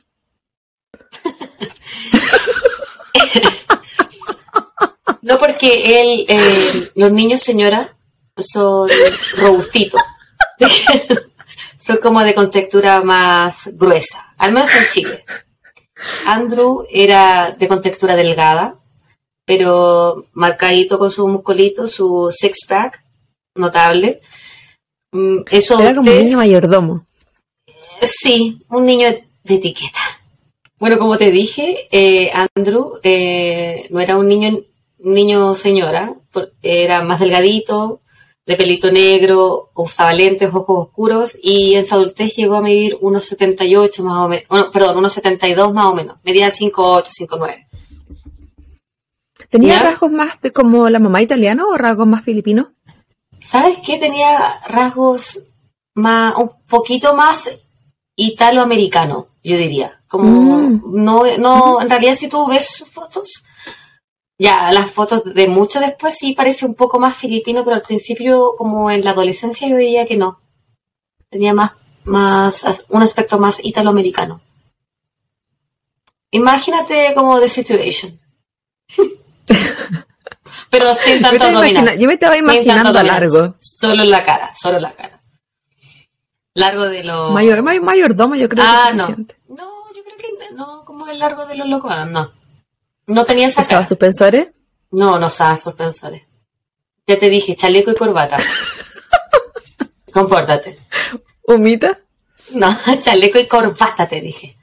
No 5.30 5.38
porque 5.38 6.02
él, 6.02 6.26
eh, 6.28 6.90
los 6.96 7.12
niños, 7.12 7.42
señora, 7.42 7.96
son 8.36 8.90
robustitos. 9.38 10.02
son 11.78 11.98
como 11.98 12.22
de 12.24 12.34
contextura 12.34 13.02
más 13.02 13.70
gruesa, 13.74 14.34
al 14.40 14.52
menos 14.52 14.74
en 14.74 14.88
Chile. 14.88 15.26
Andrew 16.26 16.84
era 16.90 17.52
de 17.52 17.68
contextura 17.68 18.16
delgada, 18.16 18.76
pero 19.46 20.26
marcadito 20.34 20.98
con 20.98 21.12
su 21.12 21.28
musculito, 21.28 21.88
su 21.88 22.32
six-pack, 22.32 23.00
notable. 23.56 24.22
Mm, 25.12 25.42
Eso 25.52 25.80
Era 25.80 25.94
como 25.94 26.10
un 26.10 26.18
niño 26.18 26.38
mayordomo. 26.38 27.06
Sí, 28.02 28.64
un 28.70 28.84
niño 28.86 29.10
de 29.44 29.56
etiqueta. 29.56 30.00
Bueno, 30.80 30.98
como 30.98 31.20
te 31.20 31.30
dije, 31.30 31.88
eh, 31.92 32.32
Andrew 32.56 33.00
eh, 33.04 33.86
no 33.92 34.00
era 34.00 34.18
un 34.18 34.28
niño, 34.28 34.58
niño 35.00 35.56
señora, 35.56 36.14
era 36.62 37.02
más 37.04 37.20
delgadito, 37.20 38.02
de 38.46 38.56
pelito 38.56 38.92
negro, 38.92 39.70
usaba 39.76 40.12
lentes, 40.14 40.50
ojos 40.54 40.88
oscuros 40.88 41.38
y 41.42 41.76
en 41.76 41.86
su 41.86 41.96
adultez 41.96 42.36
llegó 42.36 42.56
a 42.56 42.62
medir 42.62 42.98
unos 43.02 43.26
78 43.26 44.04
más 44.04 44.26
o 44.26 44.28
menos, 44.28 44.46
perdón, 44.74 44.98
unos 44.98 45.14
72 45.14 45.74
más 45.74 45.86
o 45.86 45.94
menos, 45.94 46.18
medía 46.24 46.50
5'8, 46.50 47.04
5'9. 47.28 47.66
¿Tenía 49.50 49.76
¿Ya? 49.76 49.84
rasgos 49.84 50.12
más 50.12 50.42
de 50.42 50.52
como 50.52 50.90
la 50.90 51.00
mamá 51.00 51.22
italiana 51.22 51.64
o 51.66 51.78
rasgos 51.78 52.08
más 52.08 52.24
filipinos? 52.24 52.68
¿Sabes 53.42 53.80
qué? 53.86 53.98
Tenía 53.98 54.60
rasgos 54.68 55.44
más, 55.96 56.36
un 56.38 56.52
poquito 56.68 57.16
más 57.16 57.50
italoamericano, 58.16 59.28
yo 59.44 59.58
diría. 59.58 60.00
Como, 60.08 60.60
Mm. 60.60 60.82
no, 61.04 61.24
no, 61.38 61.82
en 61.82 61.90
realidad 61.90 62.16
si 62.16 62.28
tú 62.28 62.46
ves 62.48 62.68
sus 62.68 62.90
fotos, 62.90 63.44
ya 64.40 64.72
las 64.72 64.90
fotos 64.92 65.22
de 65.26 65.48
mucho 65.50 65.80
después 65.82 66.18
sí 66.18 66.34
parece 66.34 66.66
un 66.66 66.74
poco 66.74 66.98
más 67.00 67.18
filipino, 67.18 67.64
pero 67.64 67.76
al 67.76 67.82
principio, 67.82 68.54
como 68.58 68.90
en 68.90 69.04
la 69.04 69.12
adolescencia, 69.12 69.68
yo 69.68 69.76
diría 69.76 70.06
que 70.08 70.16
no. 70.18 70.40
Tenía 71.30 71.54
más, 71.54 71.74
más, 72.06 72.86
un 72.90 73.04
aspecto 73.04 73.38
más 73.38 73.60
italoamericano. 73.64 74.42
Imagínate 76.32 77.14
como 77.16 77.40
The 77.40 77.50
Situation. 77.50 78.20
pero 80.70 80.96
sin 80.96 81.18
Yo, 81.20 81.22
tanto 81.22 81.36
imagina- 81.50 81.60
abdominal. 81.60 82.00
yo 82.00 82.08
me 82.08 82.14
estaba 82.14 82.38
imaginando 82.38 82.98
a 82.98 83.04
largo. 83.04 83.56
Solo 83.60 84.04
la 84.06 84.24
cara, 84.24 84.54
solo 84.56 84.80
la 84.80 84.94
cara. 84.94 85.20
Largo 86.54 86.86
de 86.86 87.04
los. 87.04 87.32
Mayor, 87.32 87.62
may- 87.62 87.80
mayordomo 87.80 88.36
yo 88.36 88.48
creo 88.50 88.64
ah, 88.68 88.84
que 88.86 88.90
es 88.92 88.96
no. 88.96 89.06
suficiente. 89.06 89.36
No, 89.50 89.94
yo 89.96 90.04
creo 90.04 90.18
que 90.18 90.56
no, 90.56 90.84
como 90.86 91.08
el 91.08 91.20
largo 91.20 91.46
de 91.46 91.56
los 91.56 91.68
locos. 91.68 91.92
No. 92.08 92.32
No 93.10 93.26
tenía 93.26 93.48
esa 93.48 93.62
¿Usaba 93.62 93.80
cara. 93.80 93.88
suspensores? 93.88 94.48
No, 94.92 95.20
no 95.20 95.28
usaba 95.28 95.58
suspensores. 95.58 96.24
Ya 97.08 97.18
te 97.20 97.30
dije, 97.30 97.56
chaleco 97.56 97.92
y 97.92 97.96
corbata. 97.96 98.38
Compórtate. 100.14 100.78
¿Humita? 101.44 102.00
No, 102.52 102.76
chaleco 103.02 103.40
y 103.40 103.48
corbata 103.48 104.08
te 104.08 104.22
dije. 104.22 104.56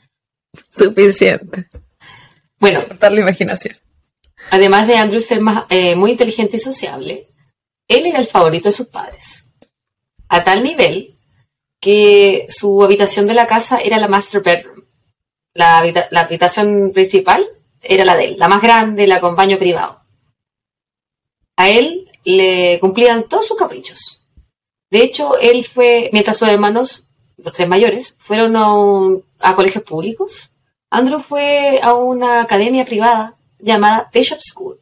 Suficiente. 0.77 1.67
Bueno, 2.59 2.85
Cortar 2.87 3.13
la 3.13 3.21
imaginación. 3.21 3.77
además 4.51 4.87
de 4.89 4.97
Andrew 4.97 5.21
ser 5.21 5.41
más, 5.41 5.65
eh, 5.69 5.95
muy 5.95 6.13
inteligente 6.13 6.57
y 6.57 6.61
sociable, 6.61 7.27
él 7.89 8.07
era 8.07 8.19
el 8.19 8.27
favorito 8.27 8.69
de 8.69 8.73
sus 8.73 8.87
padres. 8.89 9.47
A 10.29 10.43
tal 10.43 10.63
nivel 10.63 11.15
que 11.81 12.47
su 12.49 12.83
habitación 12.83 13.27
de 13.27 13.35
la 13.35 13.47
casa 13.47 13.79
era 13.79 13.99
la 13.99 14.09
master 14.09 14.43
bedroom. 14.43 14.83
La, 15.53 15.79
habita- 15.79 16.09
la 16.11 16.21
habitación 16.23 16.93
principal 16.93 17.47
era 17.89 18.05
la 18.05 18.17
de 18.17 18.25
él, 18.27 18.37
la 18.39 18.49
más 18.49 18.61
grande, 18.63 19.07
la 19.07 19.21
con 19.21 19.37
baño 19.37 19.59
privado. 19.59 20.01
A 21.57 21.69
él 21.71 22.09
le 22.25 22.79
cumplían 22.81 23.25
todos 23.29 23.47
sus 23.47 23.57
caprichos. 23.57 24.25
De 24.91 25.03
hecho, 25.03 25.39
él 25.39 25.65
fue, 25.65 26.11
mientras 26.13 26.37
sus 26.37 26.49
hermanos, 26.49 27.07
los 27.39 27.53
tres 27.53 27.69
mayores, 27.69 28.17
fueron 28.21 28.57
a, 28.57 28.73
un- 28.75 29.25
a 29.41 29.55
colegios 29.55 29.85
públicos, 29.85 30.53
Andrew 30.91 31.21
fue 31.21 31.81
a 31.83 31.95
una 31.95 32.43
academia 32.43 32.85
privada 32.85 33.35
llamada 33.59 34.09
Bishop 34.13 34.39
School, 34.41 34.79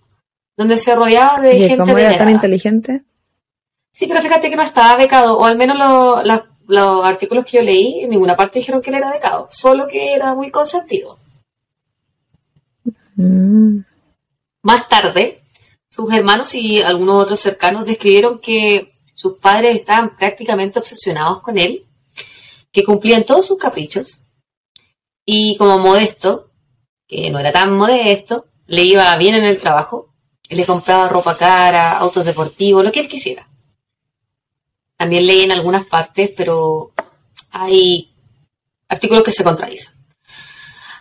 donde 0.57 0.79
se 0.79 0.95
rodeaba 0.95 1.41
de 1.41 1.57
¿Y 1.57 1.69
gente 1.69 1.77
cómo 1.79 1.95
de 1.95 2.03
era 2.05 2.19
tan 2.19 2.31
inteligente? 2.31 3.03
Sí, 3.91 4.07
pero 4.07 4.21
fíjate 4.21 4.51
que 4.51 4.57
no 4.57 4.63
estaba 4.63 4.97
becado, 4.97 5.39
o 5.39 5.45
al 5.45 5.57
menos 5.57 5.77
lo- 5.79 6.23
la- 6.23 6.47
los 6.67 7.05
artículos 7.05 7.45
que 7.45 7.59
yo 7.59 7.63
leí, 7.63 8.01
en 8.01 8.11
ninguna 8.11 8.37
parte 8.37 8.59
dijeron 8.59 8.81
que 8.83 8.91
él 8.91 8.97
era 8.97 9.11
becado, 9.13 9.47
solo 9.51 9.87
que 9.87 10.15
era 10.15 10.35
muy 10.35 10.51
consentido. 10.51 11.19
Mm. 13.17 13.81
Más 14.63 14.89
tarde, 14.89 15.41
sus 15.89 16.13
hermanos 16.13 16.55
y 16.55 16.83
algunos 16.83 17.23
otros 17.23 17.41
cercanos 17.41 17.87
describieron 17.87 18.39
que 18.39 18.93
sus 19.15 19.39
padres 19.39 19.77
estaban 19.77 20.17
prácticamente 20.17 20.79
obsesionados 20.79 21.43
con 21.43 21.59
él, 21.59 21.85
que 22.73 22.85
cumplían 22.85 23.25
todos 23.25 23.47
sus 23.47 23.59
caprichos, 23.59 24.21
y 25.25 25.57
como 25.57 25.79
modesto, 25.79 26.51
que 27.07 27.31
no 27.31 27.39
era 27.39 27.53
tan 27.53 27.73
modesto, 27.77 28.47
le 28.67 28.83
iba 28.83 29.17
bien 29.17 29.37
en 29.37 29.45
el 29.45 29.61
trabajo, 29.61 30.15
le 30.49 30.67
compraba 30.67 31.09
ropa 31.09 31.37
cara, 31.37 31.99
autos 31.99 32.25
deportivos, 32.25 32.85
lo 32.85 32.93
que 32.93 33.01
él 33.01 33.09
quisiera. 33.09 33.49
También 34.97 35.27
leí 35.27 35.43
en 35.43 35.53
algunas 35.53 35.87
partes, 35.87 36.31
pero 36.37 36.93
hay 37.51 38.11
artículos 38.89 39.25
que 39.25 39.33
se 39.33 39.45
contradicen. 39.45 39.94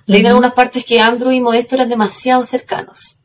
Leí 0.06 0.22
en 0.22 0.28
algunas 0.28 0.54
partes 0.54 0.86
que 0.86 1.00
Andrew 1.00 1.32
y 1.32 1.40
Modesto 1.40 1.76
eran 1.76 1.90
demasiado 1.90 2.44
cercanos. 2.44 3.18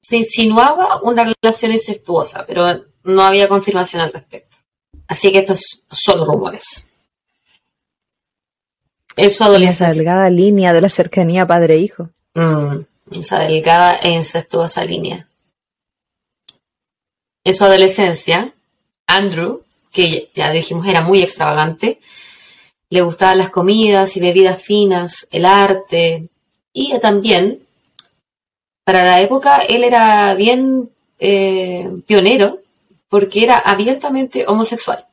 Se 0.00 0.16
insinuaba 0.16 1.00
una 1.02 1.32
relación 1.42 1.72
incestuosa, 1.72 2.44
pero 2.46 2.84
no 3.04 3.22
había 3.22 3.48
confirmación 3.48 4.02
al 4.02 4.12
respecto. 4.12 4.56
Así 5.06 5.32
que 5.32 5.40
estos 5.40 5.82
son 5.90 6.24
rumores. 6.24 6.86
En 9.16 9.30
su 9.30 9.42
adolescencia. 9.42 9.86
Esa 9.88 9.94
delgada 9.94 10.30
línea 10.30 10.72
de 10.72 10.80
la 10.80 10.88
cercanía 10.88 11.46
padre-hijo. 11.46 12.10
Mm, 12.34 12.80
esa 13.12 13.40
delgada 13.40 13.98
e 14.02 14.10
incestuosa 14.10 14.84
línea. 14.84 15.26
En 17.44 17.54
su 17.54 17.64
adolescencia, 17.64 18.52
Andrew, 19.06 19.62
que 19.92 20.28
ya 20.34 20.50
dijimos 20.50 20.86
era 20.86 21.00
muy 21.00 21.22
extravagante, 21.22 21.98
le 22.90 23.00
gustaban 23.02 23.38
las 23.38 23.50
comidas 23.50 24.16
y 24.16 24.20
bebidas 24.20 24.62
finas, 24.62 25.26
el 25.30 25.44
arte, 25.44 26.28
y 26.72 26.98
también, 27.00 27.60
para 28.84 29.04
la 29.04 29.20
época, 29.20 29.62
él 29.62 29.84
era 29.84 30.34
bien 30.34 30.90
eh, 31.18 31.90
pionero 32.06 32.58
porque 33.08 33.42
era 33.42 33.58
abiertamente 33.58 34.44
homosexual. 34.46 35.04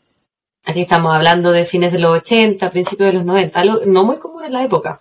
Aquí 0.65 0.81
estamos 0.81 1.15
hablando 1.15 1.51
de 1.51 1.65
fines 1.65 1.91
de 1.91 1.99
los 1.99 2.19
80, 2.19 2.71
principios 2.71 3.11
de 3.11 3.13
los 3.13 3.25
90, 3.25 3.63
no 3.85 4.03
muy 4.03 4.17
común 4.17 4.45
en 4.45 4.53
la 4.53 4.63
época. 4.63 4.99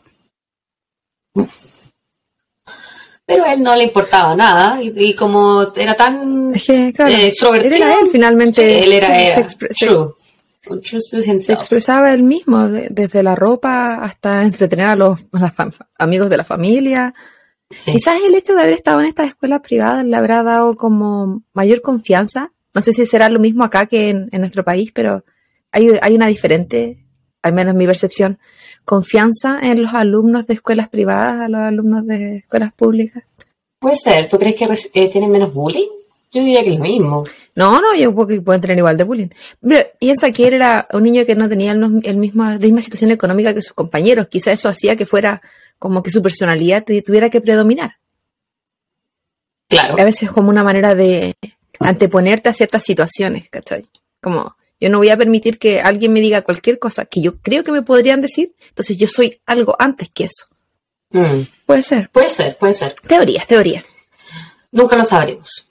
Pero 3.27 3.45
a 3.45 3.55
él 3.55 3.63
no 3.63 3.75
le 3.75 3.85
importaba 3.85 4.37
nada 4.37 4.81
y, 4.83 5.15
como 5.15 5.73
era 5.75 5.95
tan 5.95 6.55
eh, 6.55 6.93
extrovertido. 7.27 7.77
Era 7.77 8.01
él 8.01 8.11
finalmente. 8.13 8.85
él 8.85 8.93
era, 8.93 9.47
se, 10.83 11.53
expresaba 11.53 12.13
él 12.13 12.23
mismo, 12.23 12.69
desde 12.69 13.23
la 13.23 13.35
ropa 13.35 13.97
hasta 13.97 14.43
entretener 14.43 14.87
a 14.87 14.97
los, 14.97 15.21
amigos 15.99 16.31
de 16.31 16.37
la 16.37 16.45
familia. 16.45 17.15
Quizás 17.69 18.19
el 18.27 18.35
hecho 18.35 18.55
de 18.55 18.63
haber 18.63 18.75
estado 18.75 19.01
en 19.01 19.07
estas 19.07 19.29
escuelas 19.29 19.61
privadas 19.61 20.05
le 20.05 20.17
habrá 20.17 20.43
dado 20.43 20.77
como 20.77 21.43
mayor 21.53 21.81
confianza. 21.81 22.53
No 22.73 22.83
sé 22.83 22.93
si 22.93 23.07
será 23.07 23.29
lo 23.29 23.41
mismo 23.41 23.65
acá 23.65 23.87
que 23.87 24.11
en, 24.11 24.31
nuestro 24.33 24.65
país, 24.65 24.91
pero 24.93 25.25
hay, 25.71 25.91
hay, 26.01 26.15
una 26.15 26.27
diferente, 26.27 27.05
al 27.43 27.53
menos 27.53 27.73
en 27.73 27.79
mi 27.79 27.87
percepción, 27.87 28.39
confianza 28.85 29.61
en 29.63 29.83
los 29.83 29.95
alumnos 29.95 30.47
de 30.47 30.55
escuelas 30.55 30.89
privadas 30.89 31.41
a 31.41 31.49
los 31.49 31.61
alumnos 31.61 32.07
de 32.07 32.39
escuelas 32.39 32.73
públicas. 32.73 33.25
Puede 33.79 33.97
ser. 33.97 34.29
¿Tú 34.29 34.39
crees 34.39 34.57
que 34.57 34.65
eh, 34.95 35.09
tienen 35.11 35.31
menos 35.31 35.53
bullying? 35.53 35.89
Yo 36.35 36.43
diría 36.43 36.65
que 36.65 36.73
es 36.73 36.79
lo 36.79 36.83
mismo. 36.83 37.25
No, 37.55 37.81
no, 37.81 37.95
yo 37.95 38.27
que 38.27 38.41
pueden 38.41 38.61
tener 38.61 38.77
igual 38.77 38.97
de 38.97 39.05
bullying. 39.05 39.29
Pero 39.61 39.87
piensa 40.01 40.33
que 40.33 40.49
él 40.49 40.55
era 40.55 40.89
un 40.93 41.05
niño 41.05 41.25
que 41.25 41.37
no 41.37 41.49
tenía 41.49 41.71
el, 41.71 42.17
mismo, 42.17 42.45
la 42.45 42.59
misma 42.59 42.83
situación 42.83 43.13
económica 43.13 43.55
que 43.55 43.61
sus 43.61 43.73
compañeros. 43.73 44.27
Quizá 44.27 44.51
eso 44.51 44.69
hacía 44.69 44.97
que 44.97 45.07
fuera 45.07 45.41
como 45.79 46.03
que 46.03 46.11
su 46.11 46.21
personalidad 46.21 46.85
tuviera 46.85 47.31
que 47.31 47.41
predominar. 47.41 47.99
Claro. 49.69 49.95
A 49.97 50.05
veces 50.05 50.29
como 50.31 50.51
una 50.51 50.65
manera 50.65 50.97
de 50.97 51.37
anteponerte 51.79 52.49
a 52.49 52.53
ciertas 52.53 52.83
situaciones, 52.83 53.49
¿cachai? 53.49 53.87
Como 54.21 54.57
yo 54.81 54.91
no 54.91 54.99
voy 54.99 55.11
a 55.11 55.17
permitir 55.17 55.59
que 55.59 55.81
alguien 55.81 56.13
me 56.13 56.21
diga 56.21 56.43
cualquier 56.43 56.81
cosa 56.81 57.05
que 57.05 57.21
yo 57.21 57.39
creo 57.39 57.63
que 57.63 57.71
me 57.71 57.83
podrían 57.83 58.21
decir, 58.21 58.55
entonces 58.69 58.97
yo 58.97 59.07
soy 59.07 59.41
algo 59.47 59.77
antes 59.79 60.11
que 60.11 60.25
eso. 60.25 60.47
Mm. 61.11 61.43
Puede 61.65 61.83
ser. 61.83 62.11
Puede 62.11 62.29
ser, 62.29 62.57
puede 62.59 62.75
ser. 62.75 62.97
Teorías, 63.07 63.47
teorías. 63.47 63.85
Nunca 64.73 64.97
lo 64.97 65.05
sabremos. 65.05 65.64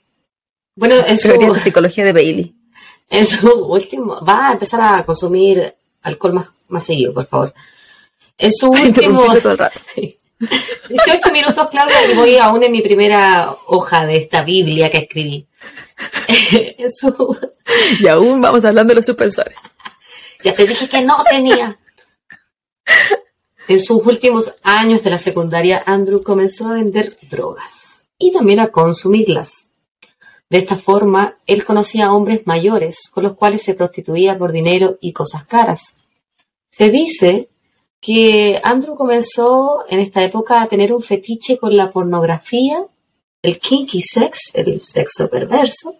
Bueno, 0.76 0.94
en 1.06 1.18
su, 1.18 1.32
psicología 1.62 2.04
de 2.04 2.12
Bailey. 2.12 2.54
En 3.10 3.26
su 3.26 3.48
último, 3.48 4.24
va 4.24 4.48
a 4.48 4.52
empezar 4.52 4.80
a 4.80 5.04
consumir 5.04 5.74
alcohol 6.02 6.32
más, 6.32 6.48
más 6.68 6.84
seguido, 6.84 7.12
por 7.12 7.26
favor. 7.26 7.52
En 8.38 8.50
su 8.50 8.70
último, 8.70 9.22
18 9.30 10.18
minutos, 11.32 11.68
Claudia, 11.70 12.10
y 12.10 12.16
voy 12.16 12.38
aún 12.38 12.64
en 12.64 12.72
mi 12.72 12.80
primera 12.80 13.54
hoja 13.66 14.06
de 14.06 14.16
esta 14.16 14.42
Biblia 14.42 14.90
que 14.90 14.98
escribí. 14.98 15.46
Y 18.00 18.08
aún 18.08 18.40
vamos 18.40 18.64
hablando 18.64 18.90
de 18.90 18.96
los 18.96 19.06
suspensores. 19.06 19.56
Ya 20.42 20.54
te 20.54 20.66
dije 20.66 20.88
que 20.88 21.00
no 21.00 21.22
tenía. 21.24 21.78
En 23.66 23.82
sus 23.82 24.04
últimos 24.04 24.54
años 24.62 25.02
de 25.02 25.10
la 25.10 25.18
secundaria, 25.18 25.82
Andrew 25.86 26.22
comenzó 26.22 26.68
a 26.68 26.74
vender 26.74 27.16
drogas 27.30 28.06
y 28.18 28.32
también 28.32 28.60
a 28.60 28.68
consumirlas. 28.68 29.63
De 30.54 30.60
esta 30.60 30.78
forma, 30.78 31.34
él 31.48 31.64
conocía 31.64 32.06
a 32.06 32.12
hombres 32.12 32.46
mayores 32.46 33.10
con 33.12 33.24
los 33.24 33.34
cuales 33.34 33.64
se 33.64 33.74
prostituía 33.74 34.38
por 34.38 34.52
dinero 34.52 34.98
y 35.00 35.12
cosas 35.12 35.44
caras. 35.48 35.96
Se 36.70 36.90
dice 36.90 37.48
que 38.00 38.60
Andrew 38.62 38.94
comenzó 38.94 39.80
en 39.88 39.98
esta 39.98 40.22
época 40.22 40.62
a 40.62 40.68
tener 40.68 40.92
un 40.92 41.02
fetiche 41.02 41.58
con 41.58 41.76
la 41.76 41.90
pornografía, 41.90 42.86
el 43.42 43.58
kinky 43.58 44.00
sex, 44.00 44.52
el 44.54 44.80
sexo 44.80 45.28
perverso, 45.28 45.96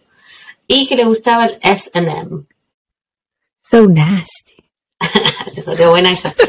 y 0.69 0.87
que 0.87 0.95
le 0.95 1.05
gustaba 1.05 1.47
el 1.47 1.59
SM. 1.61 2.47
So 3.69 3.88
nasty. 3.88 4.55
Qué 5.77 5.87
buena 5.88 6.12
esa. 6.12 6.33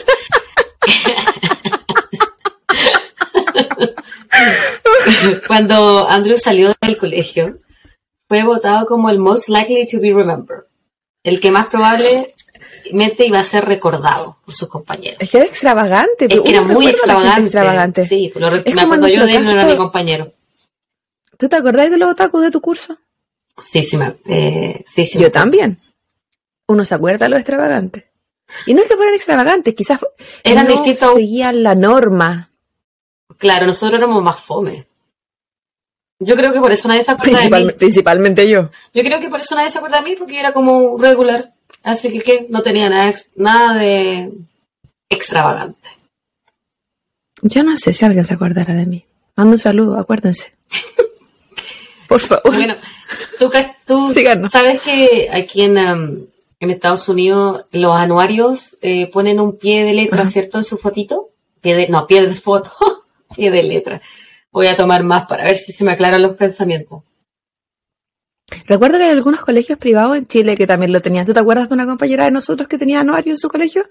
Cuando 5.48 6.08
Andrew 6.08 6.38
salió 6.38 6.76
del 6.82 7.00
colegio, 7.00 7.64
fue 8.36 8.43
votado 8.43 8.86
como 8.86 9.10
el 9.10 9.19
most 9.19 9.48
likely 9.48 9.88
to 9.88 10.00
be 10.02 10.12
remembered, 10.13 10.63
el 11.24 11.39
que 11.39 11.52
más 11.52 11.67
probablemente 11.67 13.26
iba 13.26 13.39
a 13.39 13.43
ser 13.45 13.63
recordado 13.63 14.38
por 14.43 14.54
sus 14.54 14.67
compañeros. 14.67 15.17
Es 15.21 15.30
que 15.30 15.38
era 15.38 15.45
extravagante. 15.45 16.26
Es 16.26 16.41
que 16.41 16.50
era 16.50 16.62
muy 16.62 16.88
extravagante. 16.88 18.06
Sí, 18.06 18.34
lo 18.36 18.52
me 18.52 18.82
acuerdo 18.82 19.08
yo 19.08 19.26
de 19.26 19.38
él, 19.38 19.43
no 19.43 19.52
era 19.52 19.65
mi 19.65 19.78
compañero. 19.78 20.34
¿Tú 21.38 21.48
te 21.48 21.56
acordás 21.56 21.89
de 21.89 21.98
los 21.98 22.12
otakus 22.12 22.41
de 22.41 22.52
tu 22.52 22.60
curso? 22.60 22.98
Sí, 23.71 23.84
sí, 23.84 23.98
me, 23.98 24.15
eh, 24.26 24.84
sí, 24.86 25.08
Yo 25.17 25.32
también. 25.32 25.80
Uno 26.67 26.84
se 26.84 26.95
acuerda 26.95 27.26
de 27.26 27.30
lo 27.30 27.38
extravagante. 27.38 28.12
Y 28.65 28.74
no 28.74 28.82
es 28.82 28.89
que 28.89 28.95
fueran 28.98 29.15
extravagantes, 29.15 29.74
quizás 29.76 30.02
eran 30.43 30.67
distintos. 30.67 31.13
Seguían 31.13 31.63
la 31.63 31.74
norma. 31.74 32.52
Claro, 33.38 33.65
nosotros 33.65 33.98
éramos 33.98 34.21
más 34.21 34.41
fome. 34.41 34.86
Yo 36.19 36.36
creo 36.36 36.54
que 36.54 36.60
por 36.60 36.71
eso 36.71 36.88
nadie 36.88 37.04
se 37.04 37.12
acuerda 37.12 37.41
de 37.41 37.65
mí. 37.65 37.71
Principalmente 37.73 38.49
yo. 38.49 38.69
Yo 38.93 39.04
creo 39.04 39.19
que 39.19 39.30
por 39.30 39.41
eso 39.41 39.56
nadie 39.56 39.69
se 39.69 39.80
acuerda 39.80 39.97
de 39.97 40.10
mí, 40.10 40.15
porque 40.15 40.34
yo 40.34 40.39
era 40.39 40.54
como 40.54 40.97
regular. 40.97 41.51
Así 41.84 42.10
que, 42.12 42.19
¿qué? 42.19 42.47
no 42.49 42.62
tenía 42.62 42.89
nada, 42.89 43.13
nada 43.36 43.78
de 43.78 44.32
extravagante. 45.10 45.89
Yo 47.41 47.63
no 47.63 47.75
sé 47.75 47.93
si 47.93 48.06
alguien 48.06 48.23
se 48.23 48.34
acordará 48.34 48.73
de 48.73 48.86
mí. 48.86 49.06
Mando 49.36 49.54
un 49.54 49.60
saludo, 49.60 49.99
acuérdense. 49.99 50.56
por 52.08 52.21
favor. 52.21 52.56
Bueno, 52.56 52.75
tú, 53.38 53.51
tú 53.86 54.13
sabes 54.49 54.82
que 54.82 55.30
aquí 55.32 55.63
en, 55.63 55.78
um, 55.78 56.25
en, 56.62 56.71
Estados 56.71 57.10
Unidos 57.10 57.65
los 57.71 57.93
anuarios 57.93 58.78
eh, 58.82 59.12
ponen 59.12 59.41
un 59.41 59.58
pie 59.58 59.84
de 59.84 59.93
letra, 59.93 60.28
¿cierto? 60.28 60.60
En 60.60 60.63
su 60.63 60.78
fotito. 60.78 61.30
Pie 61.60 61.75
de, 61.75 61.88
no, 61.89 62.08
pie 62.08 62.25
de 62.25 62.34
foto, 62.36 62.71
pie 63.36 63.51
de 63.51 63.63
letra 63.63 64.01
voy 64.56 64.68
a 64.68 64.78
tomar 64.78 65.04
más 65.04 65.28
para 65.28 65.44
ver 65.44 65.58
si 65.58 65.74
se 65.74 65.84
me 65.84 65.91
aclaran 65.91 66.22
los 66.22 66.38
pensamientos. 66.38 67.04
Recuerdo 68.68 68.98
que 68.98 69.04
hay 69.04 69.12
algunos 69.12 69.41
colegios 69.41 69.78
privados 69.78 70.15
en 70.15 70.28
Chile 70.28 70.56
que 70.56 70.65
también 70.65 70.94
lo 70.94 71.02
tenían. 71.02 71.26
¿Tú 71.26 71.34
te 71.34 71.41
acuerdas 71.41 71.68
de 71.68 71.74
una 71.74 71.86
compañera 71.86 72.24
de 72.24 72.32
nosotros 72.32 72.70
que 72.70 72.78
tenía 72.78 73.02
anuario 73.02 73.34
en 73.34 73.38
su 73.38 73.50
colegio? 73.50 73.86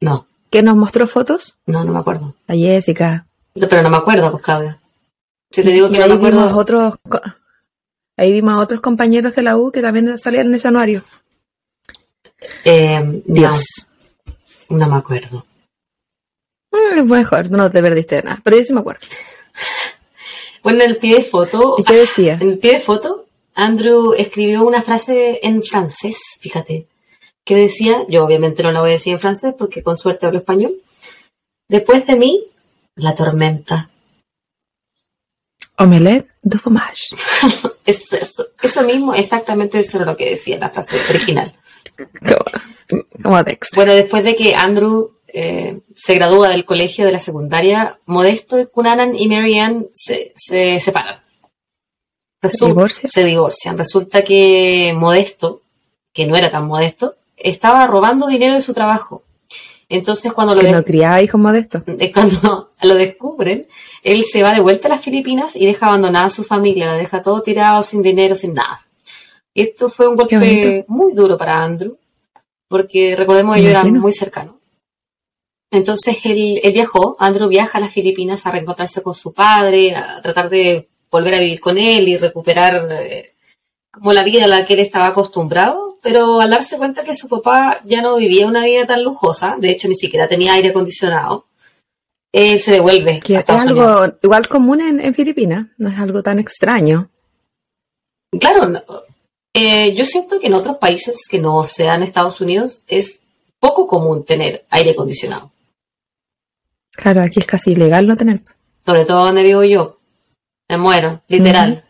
No. 0.00 0.26
¿Que 0.50 0.62
nos 0.62 0.76
mostró 0.76 1.06
fotos? 1.06 1.58
No, 1.66 1.84
no 1.84 1.92
me 1.92 1.98
acuerdo. 1.98 2.34
A 2.46 2.54
Jessica. 2.54 3.26
Pero 3.52 3.82
no 3.82 3.90
me 3.90 3.98
acuerdo, 3.98 4.30
pues 4.30 4.42
Claudia. 4.42 4.78
Si 5.50 5.62
te 5.62 5.70
digo 5.70 5.90
que 5.90 5.98
no 5.98 6.06
me 6.06 6.14
acuerdo. 6.14 6.56
otros, 6.56 6.94
ahí 8.16 8.32
vimos 8.32 8.54
a 8.54 8.58
otros 8.58 8.80
compañeros 8.80 9.34
de 9.34 9.42
la 9.42 9.58
U 9.58 9.70
que 9.70 9.82
también 9.82 10.18
salían 10.18 10.46
en 10.46 10.54
ese 10.54 10.68
anuario. 10.68 11.04
Eh, 12.64 13.22
Dios. 13.26 13.62
No, 14.70 14.88
me 14.88 14.96
acuerdo. 14.96 15.44
Es 16.96 17.04
mejor, 17.04 17.50
no 17.50 17.70
te 17.70 17.82
perdiste 17.82 18.16
de 18.16 18.22
nada, 18.22 18.40
pero 18.42 18.56
yo 18.56 18.64
sí 18.64 18.72
me 18.72 18.80
acuerdo. 18.80 19.00
Bueno, 20.62 20.82
en 20.82 20.90
el 20.90 20.96
pie 20.96 21.16
de 21.16 21.24
foto. 21.24 21.76
¿Y 21.78 21.84
qué 21.84 21.96
decía? 21.96 22.38
En 22.40 22.48
el 22.48 22.58
pie 22.58 22.74
de 22.74 22.80
foto, 22.80 23.26
Andrew 23.54 24.12
escribió 24.12 24.62
una 24.62 24.82
frase 24.82 25.40
en 25.42 25.62
francés, 25.62 26.18
fíjate, 26.40 26.86
que 27.44 27.56
decía, 27.56 28.04
yo 28.08 28.24
obviamente 28.24 28.62
no 28.62 28.72
la 28.72 28.80
voy 28.80 28.90
a 28.90 28.92
decir 28.92 29.14
en 29.14 29.20
francés 29.20 29.54
porque 29.58 29.82
con 29.82 29.96
suerte 29.96 30.26
hablo 30.26 30.38
español. 30.38 30.74
Después 31.68 32.06
de 32.06 32.16
mí, 32.16 32.44
la 32.94 33.14
tormenta. 33.14 33.90
Omelette 35.78 36.28
de 36.42 36.58
fromage. 36.58 37.16
eso, 37.86 38.82
mismo, 38.82 39.14
exactamente 39.14 39.78
eso 39.78 39.98
era 39.98 40.06
lo 40.06 40.16
que 40.16 40.30
decía 40.30 40.58
la 40.58 40.70
frase 40.70 40.96
original. 41.08 41.52
Como, 43.22 43.44
texto. 43.44 43.76
Bueno, 43.76 43.92
después 43.92 44.24
de 44.24 44.34
que 44.36 44.54
Andrew 44.54 45.17
eh, 45.28 45.80
se 45.94 46.14
gradúa 46.14 46.48
del 46.48 46.64
colegio 46.64 47.06
de 47.06 47.12
la 47.12 47.18
secundaria, 47.18 47.98
Modesto, 48.06 48.68
Cunanan 48.70 49.14
y 49.14 49.28
Marianne 49.28 49.86
se, 49.92 50.32
se 50.36 50.80
separan. 50.80 51.20
¿Se 52.42 52.66
divorcian? 52.66 53.10
Se 53.10 53.24
divorcian. 53.24 53.76
Resulta 53.76 54.22
que 54.22 54.94
Modesto, 54.96 55.62
que 56.12 56.26
no 56.26 56.36
era 56.36 56.50
tan 56.50 56.66
modesto, 56.66 57.16
estaba 57.36 57.86
robando 57.86 58.26
dinero 58.28 58.54
de 58.54 58.62
su 58.62 58.72
trabajo. 58.72 59.22
Entonces 59.88 60.32
cuando 60.32 60.54
lo... 60.54 60.60
Que 60.60 60.72
no 60.72 60.84
criaba 60.84 61.22
hijos 61.22 61.40
modestos. 61.40 61.82
Cuando 62.14 62.70
lo 62.82 62.94
descubren, 62.94 63.66
él 64.02 64.24
se 64.24 64.42
va 64.42 64.52
de 64.52 64.60
vuelta 64.60 64.86
a 64.86 64.90
las 64.90 65.00
Filipinas 65.00 65.56
y 65.56 65.64
deja 65.64 65.86
abandonada 65.86 66.26
a 66.26 66.30
su 66.30 66.44
familia, 66.44 66.92
deja 66.92 67.22
todo 67.22 67.40
tirado, 67.40 67.82
sin 67.82 68.02
dinero, 68.02 68.36
sin 68.36 68.52
nada. 68.52 68.84
Esto 69.54 69.88
fue 69.88 70.06
un 70.06 70.16
golpe 70.16 70.84
muy 70.88 71.14
duro 71.14 71.38
para 71.38 71.62
Andrew, 71.62 71.96
porque 72.68 73.16
recordemos 73.16 73.54
que 73.54 73.60
ellos 73.62 73.70
eran 73.70 73.92
muy 73.94 74.12
cercanos. 74.12 74.57
Entonces 75.70 76.18
él, 76.24 76.60
él, 76.62 76.72
viajó, 76.72 77.16
Andrew 77.18 77.48
viaja 77.48 77.78
a 77.78 77.80
las 77.80 77.92
Filipinas 77.92 78.46
a 78.46 78.50
reencontrarse 78.50 79.02
con 79.02 79.14
su 79.14 79.32
padre, 79.32 79.94
a 79.94 80.20
tratar 80.22 80.48
de 80.48 80.88
volver 81.10 81.34
a 81.34 81.38
vivir 81.38 81.60
con 81.60 81.78
él 81.78 82.08
y 82.08 82.16
recuperar 82.16 82.88
eh, 82.90 83.34
como 83.90 84.12
la 84.12 84.22
vida 84.22 84.44
a 84.44 84.48
la 84.48 84.64
que 84.64 84.74
él 84.74 84.80
estaba 84.80 85.08
acostumbrado, 85.08 85.98
pero 86.02 86.40
al 86.40 86.50
darse 86.50 86.76
cuenta 86.76 87.04
que 87.04 87.14
su 87.14 87.28
papá 87.28 87.80
ya 87.84 88.02
no 88.02 88.16
vivía 88.16 88.46
una 88.46 88.64
vida 88.64 88.86
tan 88.86 89.02
lujosa, 89.02 89.56
de 89.58 89.70
hecho 89.70 89.88
ni 89.88 89.94
siquiera 89.94 90.28
tenía 90.28 90.54
aire 90.54 90.68
acondicionado, 90.68 91.46
él 92.32 92.60
se 92.60 92.72
devuelve. 92.72 93.20
Que 93.20 93.36
es 93.36 93.48
algo 93.48 94.06
igual 94.22 94.48
común 94.48 94.80
en, 94.80 95.14
Filipinas, 95.14 95.66
no 95.78 95.88
es 95.88 95.98
algo 95.98 96.22
tan 96.22 96.38
extraño. 96.38 97.10
Claro, 98.38 98.70
eh, 99.54 99.94
yo 99.94 100.04
siento 100.04 100.38
que 100.38 100.48
en 100.48 100.54
otros 100.54 100.76
países 100.76 101.26
que 101.28 101.38
no 101.38 101.64
sean 101.64 102.02
Estados 102.02 102.40
Unidos 102.40 102.82
es 102.86 103.20
poco 103.58 103.86
común 103.86 104.24
tener 104.24 104.64
aire 104.70 104.90
acondicionado. 104.90 105.50
Claro, 106.98 107.22
aquí 107.22 107.38
es 107.38 107.46
casi 107.46 107.72
ilegal 107.72 108.08
no 108.08 108.16
tener. 108.16 108.40
Sobre 108.84 109.04
todo 109.04 109.24
donde 109.24 109.44
vivo 109.44 109.62
yo. 109.62 109.98
Me 110.68 110.76
muero, 110.76 111.22
literal. 111.28 111.84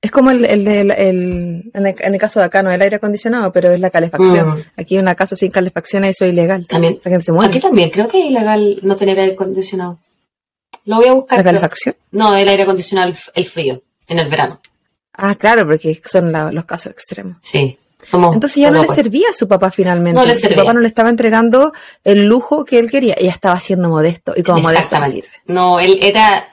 Es 0.00 0.12
como 0.12 0.30
el, 0.30 0.44
el, 0.44 0.68
el, 0.68 0.90
en, 1.74 1.86
el, 1.86 2.18
caso 2.18 2.38
de 2.38 2.46
acá, 2.46 2.62
no 2.62 2.70
es 2.70 2.76
el 2.76 2.82
aire 2.82 2.96
acondicionado, 2.96 3.50
pero 3.50 3.72
es 3.72 3.80
la 3.80 3.90
calefacción. 3.90 4.58
Mm. 4.58 4.62
Aquí 4.76 4.98
una 4.98 5.16
casa 5.16 5.34
sin 5.34 5.50
calefacción 5.50 6.04
eso 6.04 6.24
es 6.24 6.32
ilegal. 6.32 6.66
También. 6.66 7.00
Aquí 7.42 7.58
también, 7.58 7.90
creo 7.90 8.06
que 8.06 8.20
es 8.20 8.30
ilegal 8.30 8.78
no 8.82 8.94
tener 8.94 9.18
aire 9.18 9.32
acondicionado. 9.32 9.98
Lo 10.84 10.96
voy 10.96 11.08
a 11.08 11.14
buscar. 11.14 11.38
¿La 11.38 11.44
calefacción? 11.44 11.96
no, 12.12 12.36
el 12.36 12.48
aire 12.48 12.62
acondicionado, 12.62 13.12
el 13.34 13.46
frío, 13.46 13.82
en 14.06 14.18
el 14.20 14.28
verano. 14.28 14.60
Ah, 15.12 15.34
claro, 15.34 15.66
porque 15.66 16.00
son 16.04 16.32
los 16.54 16.64
casos 16.66 16.92
extremos. 16.92 17.38
Sí. 17.40 17.78
Entonces 18.12 18.56
ya 18.56 18.70
no 18.70 18.82
le 18.82 18.88
servía 18.88 19.30
a 19.30 19.32
su 19.32 19.48
papá 19.48 19.70
finalmente. 19.70 20.20
No 20.20 20.26
le 20.26 20.34
Su 20.34 20.54
papá 20.54 20.72
no 20.72 20.80
le 20.80 20.88
estaba 20.88 21.10
entregando 21.10 21.72
el 22.02 22.26
lujo 22.26 22.64
que 22.64 22.78
él 22.78 22.90
quería. 22.90 23.14
Ella 23.18 23.32
estaba 23.32 23.58
siendo 23.60 23.88
modesto. 23.88 24.32
Y 24.36 24.42
como 24.42 24.60
modesto 24.60 24.96
no, 25.46 25.80
él 25.80 25.98
era 26.02 26.48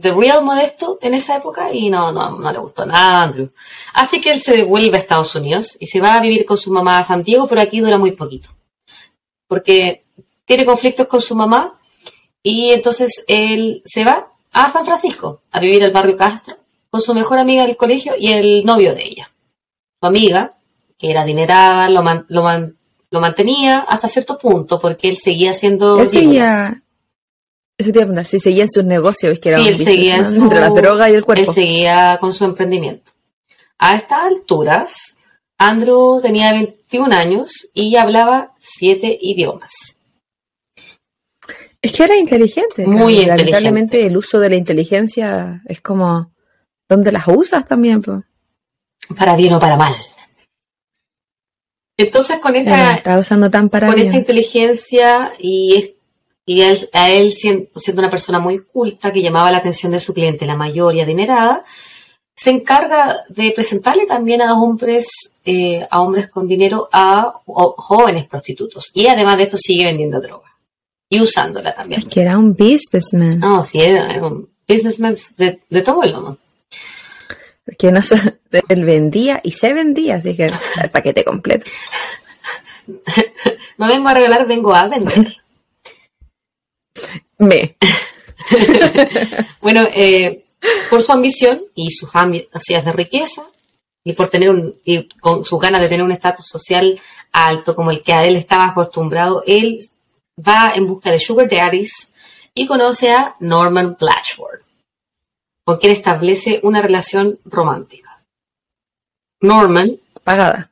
The 0.00 0.12
Real 0.12 0.44
Modesto 0.44 0.98
en 1.02 1.14
esa 1.14 1.36
época 1.36 1.72
y 1.72 1.90
no, 1.90 2.12
no, 2.12 2.38
no 2.38 2.52
le 2.52 2.58
gustó 2.58 2.86
nada 2.86 3.20
a 3.20 3.22
Andrew. 3.22 3.50
Así 3.94 4.20
que 4.20 4.32
él 4.32 4.42
se 4.42 4.56
devuelve 4.56 4.96
a 4.96 5.00
Estados 5.00 5.34
Unidos 5.34 5.76
y 5.78 5.86
se 5.86 6.00
va 6.00 6.14
a 6.14 6.20
vivir 6.20 6.44
con 6.44 6.56
su 6.56 6.72
mamá 6.72 6.98
a 6.98 7.04
Santiago, 7.04 7.46
pero 7.46 7.60
aquí 7.60 7.80
dura 7.80 7.98
muy 7.98 8.12
poquito. 8.12 8.48
Porque 9.46 10.04
tiene 10.44 10.64
conflictos 10.64 11.06
con 11.06 11.20
su 11.20 11.34
mamá 11.34 11.74
y 12.42 12.70
entonces 12.70 13.24
él 13.26 13.82
se 13.84 14.04
va 14.04 14.28
a 14.52 14.70
San 14.70 14.84
Francisco 14.84 15.42
a 15.50 15.60
vivir 15.60 15.84
al 15.84 15.90
barrio 15.90 16.16
Castro 16.16 16.56
con 16.90 17.02
su 17.02 17.12
mejor 17.14 17.38
amiga 17.38 17.66
del 17.66 17.76
colegio 17.76 18.14
y 18.18 18.32
el 18.32 18.64
novio 18.64 18.94
de 18.94 19.04
ella. 19.04 19.30
Su 20.00 20.06
amiga, 20.06 20.52
que 20.98 21.10
era 21.10 21.22
adinerada, 21.22 21.88
lo, 21.88 22.02
lo, 22.28 23.20
mantenía 23.20 23.80
hasta 23.80 24.08
cierto 24.08 24.38
punto 24.38 24.80
porque 24.80 25.08
él 25.08 25.16
seguía 25.16 25.52
siendo... 25.54 26.00
Eso 27.78 27.92
te 27.92 28.00
iba 28.00 28.20
a 28.20 28.24
si 28.24 28.40
seguía 28.40 28.64
en 28.64 28.70
sus 28.70 28.84
negocios, 28.84 29.38
que 29.38 29.50
era 29.50 29.58
sí, 29.58 29.68
él 29.68 29.76
seguía 29.84 30.24
su, 30.24 30.42
entre 30.42 30.58
la 30.60 30.70
droga 30.70 31.08
y 31.08 31.14
el 31.14 31.24
cuerpo. 31.24 31.48
Él 31.48 31.54
seguía 31.54 32.18
con 32.20 32.32
su 32.32 32.44
emprendimiento. 32.44 33.12
A 33.78 33.96
estas 33.96 34.24
alturas, 34.24 35.16
Andrew 35.58 36.20
tenía 36.20 36.50
21 36.52 37.14
años 37.14 37.68
y 37.72 37.94
hablaba 37.94 38.52
siete 38.58 39.16
idiomas. 39.20 39.70
Es 41.80 41.92
que 41.92 42.02
era 42.02 42.16
inteligente. 42.16 42.84
Muy 42.84 43.20
inteligente. 43.20 43.44
Lamentablemente 43.44 44.06
el 44.06 44.16
uso 44.16 44.40
de 44.40 44.50
la 44.50 44.56
inteligencia 44.56 45.62
es 45.66 45.80
como, 45.80 46.32
¿dónde 46.88 47.12
las 47.12 47.28
usas 47.28 47.66
también? 47.68 48.02
Para 49.16 49.36
bien 49.36 49.54
o 49.54 49.60
para 49.60 49.76
mal. 49.76 49.94
Entonces 51.96 52.38
con 52.38 52.54
esta, 52.54 53.18
usando 53.18 53.50
tan 53.50 53.68
para 53.68 53.88
con 53.88 53.98
esta 53.98 54.16
inteligencia 54.16 55.32
y 55.38 55.94
y 56.48 56.62
a 56.62 57.10
él, 57.10 57.30
siendo, 57.32 57.68
una 57.94 58.10
persona 58.10 58.38
muy 58.38 58.60
culta 58.60 59.12
que 59.12 59.20
llamaba 59.20 59.52
la 59.52 59.58
atención 59.58 59.92
de 59.92 60.00
su 60.00 60.14
cliente, 60.14 60.46
la 60.46 60.56
mayor 60.56 60.94
y 60.94 61.02
adinerada, 61.02 61.62
se 62.34 62.48
encarga 62.48 63.18
de 63.28 63.50
presentarle 63.50 64.06
también 64.06 64.40
a 64.40 64.54
hombres, 64.54 65.10
eh, 65.44 65.86
a 65.90 66.00
hombres 66.00 66.30
con 66.30 66.48
dinero, 66.48 66.88
a, 66.90 67.34
jóvenes 67.44 68.26
prostitutos. 68.28 68.90
Y 68.94 69.08
además 69.08 69.36
de 69.36 69.42
esto 69.42 69.58
sigue 69.58 69.84
vendiendo 69.84 70.22
droga. 70.22 70.48
Y 71.10 71.20
usándola 71.20 71.74
también. 71.74 72.00
Es 72.00 72.06
que 72.06 72.22
era 72.22 72.38
un 72.38 72.54
businessman. 72.54 73.38
No, 73.38 73.62
sí, 73.62 73.82
era, 73.82 74.26
un 74.26 74.48
businessman 74.66 75.18
de, 75.36 75.82
todo 75.82 76.02
el 76.02 76.14
mundo. 76.14 76.38
Porque 77.68 77.92
no 77.92 78.00
sé, 78.00 78.16
él 78.68 78.84
vendía 78.86 79.42
y 79.44 79.52
se 79.52 79.74
vendía, 79.74 80.16
así 80.16 80.34
que 80.34 80.46
el 80.46 80.90
paquete 80.92 81.22
completo. 81.22 81.70
no 83.76 83.86
vengo 83.86 84.08
a 84.08 84.14
regalar, 84.14 84.46
vengo 84.46 84.74
a 84.74 84.88
vender. 84.88 85.36
Me. 87.38 87.76
bueno, 89.60 89.86
eh, 89.94 90.44
por 90.88 91.02
su 91.02 91.12
ambición 91.12 91.60
y 91.74 91.90
sus 91.90 92.08
ansias 92.16 92.84
de 92.84 92.92
riqueza 92.92 93.42
y 94.02 94.14
por 94.14 94.28
tener 94.28 94.48
un, 94.48 94.74
y 94.84 95.06
con 95.20 95.44
su 95.44 95.58
ganas 95.58 95.82
de 95.82 95.88
tener 95.88 96.02
un 96.02 96.12
estatus 96.12 96.46
social 96.46 96.98
alto 97.32 97.76
como 97.76 97.90
el 97.90 98.02
que 98.02 98.14
a 98.14 98.24
él 98.24 98.36
estaba 98.36 98.64
acostumbrado, 98.64 99.44
él 99.46 99.78
va 100.36 100.72
en 100.74 100.86
busca 100.86 101.10
de 101.10 101.20
sugar 101.20 101.48
daddies 101.50 102.12
y 102.54 102.66
conoce 102.66 103.12
a 103.12 103.36
Norman 103.40 103.96
Blatchford, 104.00 104.62
con 105.68 105.76
quien 105.76 105.92
establece 105.92 106.60
una 106.62 106.80
relación 106.80 107.38
romántica. 107.44 108.22
Norman, 109.42 109.98
pagada. 110.24 110.70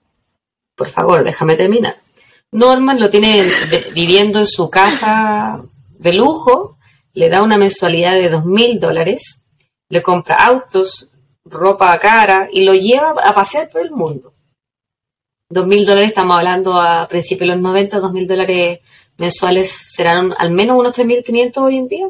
Por 0.75 0.89
favor, 0.89 1.23
déjame 1.23 1.55
terminar. 1.55 1.97
Norman 2.53 2.99
lo 2.99 3.11
tiene 3.11 3.45
viviendo 3.93 4.39
en 4.39 4.47
su 4.47 4.71
casa 4.71 5.63
de 5.99 6.15
lujo, 6.15 6.79
le 7.13 7.29
da 7.29 7.43
una 7.43 7.59
mensualidad 7.59 8.15
de 8.15 8.31
dos 8.31 8.47
mil 8.47 8.81
dólares, 8.81 9.43
le 9.91 10.03
compra 10.03 10.37
autos, 10.37 11.09
ropa 11.45 11.99
cara 11.99 12.49
y 12.51 12.65
lo 12.65 12.73
lleva 12.73 13.11
a 13.23 13.35
pasear 13.35 13.69
por 13.69 13.83
el 13.83 13.91
mundo. 13.91 14.33
Dos 15.51 15.67
mil 15.67 15.85
dólares, 15.85 16.09
estamos 16.09 16.39
hablando 16.39 16.81
a 16.81 17.07
principios 17.07 17.51
de 17.51 17.55
los 17.57 17.63
90, 17.63 17.99
dos 17.99 18.15
mil 18.15 18.27
dólares 18.27 18.81
mensuales 19.19 19.71
serán 19.95 20.33
al 20.39 20.53
menos 20.53 20.79
unos 20.79 20.97
3.500 20.97 21.59
hoy 21.59 21.77
en 21.77 21.87
día. 21.87 22.07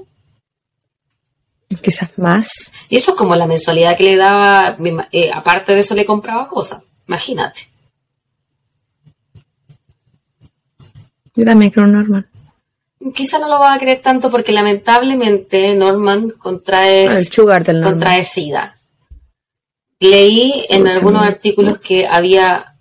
Quizás 1.83 2.11
más. 2.17 2.49
Y 2.89 2.97
eso 2.97 3.13
es 3.13 3.17
como 3.17 3.35
la 3.35 3.47
mensualidad 3.47 3.97
que 3.97 4.05
le 4.05 4.17
daba, 4.17 4.77
eh, 5.13 5.31
aparte 5.33 5.75
de 5.75 5.81
eso 5.81 5.95
le 5.95 6.07
compraba 6.07 6.49
cosas, 6.49 6.83
imagínate. 7.07 7.69
Yo 11.35 11.45
también 11.45 11.71
creo 11.71 11.87
normal 11.87 12.29
quizá 13.13 13.39
no 13.39 13.49
lo 13.49 13.61
va 13.61 13.75
a 13.75 13.79
creer 13.79 14.01
tanto 14.01 14.31
porque 14.31 14.53
lamentablemente 14.53 15.75
Norman 15.75 16.31
contrae, 16.31 17.09
contrae 17.35 18.25
SIDA. 18.25 18.77
Leí 19.99 20.67
en 20.69 20.87
algunos 20.87 21.25
artículos 21.25 21.79
que 21.79 22.07
había 22.07 22.75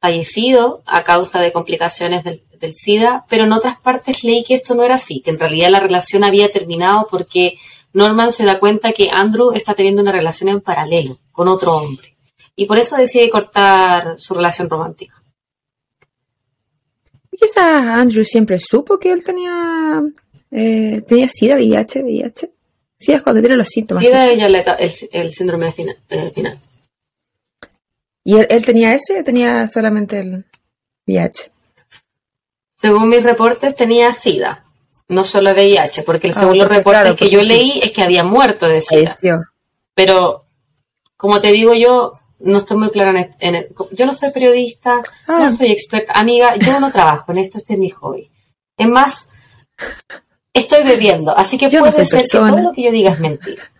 fallecido 0.00 0.82
a 0.86 1.02
causa 1.02 1.40
de 1.40 1.52
complicaciones 1.52 2.22
del, 2.22 2.42
del, 2.60 2.74
SIDA, 2.74 3.24
pero 3.28 3.44
en 3.44 3.52
otras 3.52 3.80
partes 3.80 4.22
leí 4.22 4.44
que 4.44 4.54
esto 4.54 4.74
no 4.74 4.84
era 4.84 4.96
así, 4.96 5.20
que 5.20 5.30
en 5.30 5.40
realidad 5.40 5.70
la 5.70 5.80
relación 5.80 6.22
había 6.22 6.52
terminado 6.52 7.08
porque 7.10 7.58
Norman 7.92 8.32
se 8.32 8.44
da 8.44 8.58
cuenta 8.58 8.92
que 8.92 9.10
Andrew 9.12 9.52
está 9.52 9.74
teniendo 9.74 10.02
una 10.02 10.12
relación 10.12 10.48
en 10.48 10.60
paralelo 10.60 11.16
con 11.32 11.48
otro 11.48 11.76
hombre 11.76 12.16
y 12.54 12.66
por 12.66 12.78
eso 12.78 12.96
decide 12.96 13.30
cortar 13.30 14.18
su 14.18 14.34
relación 14.34 14.68
romántica. 14.68 15.22
Quizás 17.30 17.86
Andrew 17.86 18.24
siempre 18.24 18.58
supo 18.58 18.98
que 18.98 19.12
él 19.12 19.22
tenía, 19.22 20.02
eh, 20.50 21.02
tenía 21.06 21.28
SIDA, 21.30 21.54
VIH, 21.54 22.02
VIH. 22.02 22.50
Sí, 22.98 23.12
es 23.12 23.22
cuando 23.22 23.40
tiene 23.40 23.56
los 23.56 23.68
síntomas. 23.68 24.02
SIDA 24.02 24.28
ella 24.28 24.46
el, 24.46 24.92
el, 25.12 25.32
síndrome 25.32 25.70
final. 25.70 25.96
final. 26.34 26.58
¿Y 28.24 28.38
él, 28.38 28.64
tenía 28.66 28.92
ese 28.92 29.20
o 29.20 29.24
tenía 29.24 29.68
solamente 29.68 30.18
el 30.18 30.44
VIH? 31.06 31.52
Según 32.74 33.08
mis 33.08 33.22
reportes 33.22 33.76
tenía 33.76 34.12
SIDA, 34.12 34.64
no 35.08 35.24
solo 35.24 35.52
VIH, 35.52 36.02
porque 36.02 36.28
ah, 36.28 36.32
según 36.32 36.58
los 36.58 36.70
reportes 36.70 37.16
que 37.16 37.30
yo 37.30 37.42
leí 37.42 37.80
es 37.82 37.92
que 37.92 38.02
había 38.02 38.24
muerto 38.24 38.68
de 38.68 38.80
SIDA. 38.80 39.50
Pero, 39.94 40.44
como 41.16 41.40
te 41.40 41.50
digo 41.50 41.74
yo, 41.74 42.12
no 42.40 42.58
estoy 42.58 42.76
muy 42.76 42.90
clara 42.90 43.28
en, 43.40 43.54
el, 43.54 43.68
yo 43.92 44.06
no 44.06 44.14
soy 44.14 44.30
periodista, 44.30 44.96
no 45.26 45.44
ah. 45.44 45.54
soy 45.56 45.72
experta, 45.72 46.12
amiga, 46.12 46.54
yo 46.56 46.78
no 46.78 46.92
trabajo 46.92 47.32
en 47.32 47.38
esto, 47.38 47.58
este 47.58 47.72
es 47.72 47.78
mi 47.78 47.90
hobby. 47.90 48.30
Es 48.76 48.86
más, 48.86 49.28
estoy 50.52 50.84
bebiendo, 50.84 51.36
así 51.36 51.58
que 51.58 51.68
puede 51.70 51.90
ser 51.90 52.06
que 52.06 52.28
todo 52.28 52.58
lo 52.58 52.72
que 52.72 52.82
yo 52.82 52.92
diga 52.92 53.12
es 53.12 53.18
mentira. 53.18 53.72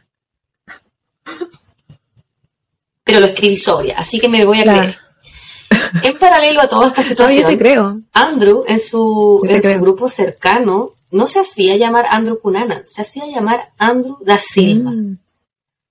Pero 3.04 3.20
lo 3.20 3.26
escribí 3.26 3.56
sobria, 3.56 3.98
así 3.98 4.18
que 4.18 4.28
me 4.28 4.44
voy 4.44 4.60
a 4.60 4.64
creer. 4.64 4.98
En 6.02 6.18
paralelo 6.18 6.60
a 6.60 6.68
toda 6.68 6.88
esta 6.88 7.02
situación, 7.04 7.56
creo. 7.56 7.94
Andrew 8.12 8.64
en 8.66 8.80
su, 8.80 9.46
en 9.48 9.62
su 9.62 9.80
grupo 9.80 10.08
cercano 10.08 10.94
no 11.10 11.26
se 11.26 11.40
hacía 11.40 11.76
llamar 11.76 12.06
Andrew 12.10 12.40
Cunanan, 12.40 12.84
se 12.86 13.02
hacía 13.02 13.26
llamar 13.26 13.70
Andrew 13.78 14.18
da 14.20 14.38
Silva. 14.38 14.90
Mm. 14.90 15.18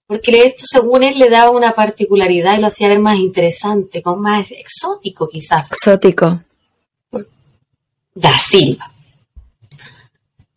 porque 0.05 0.43
esto 0.43 0.63
según 0.65 1.03
él 1.03 1.19
le 1.19 1.29
daba 1.29 1.51
una 1.51 1.73
particularidad 1.73 2.57
y 2.57 2.61
lo 2.61 2.67
hacía 2.67 2.87
ver 2.87 2.99
más 2.99 3.17
interesante, 3.17 4.01
como 4.01 4.17
más 4.17 4.47
exótico 4.51 5.27
quizás. 5.27 5.71
Exótico. 5.71 6.41
Da 8.13 8.37
Silva. 8.39 8.91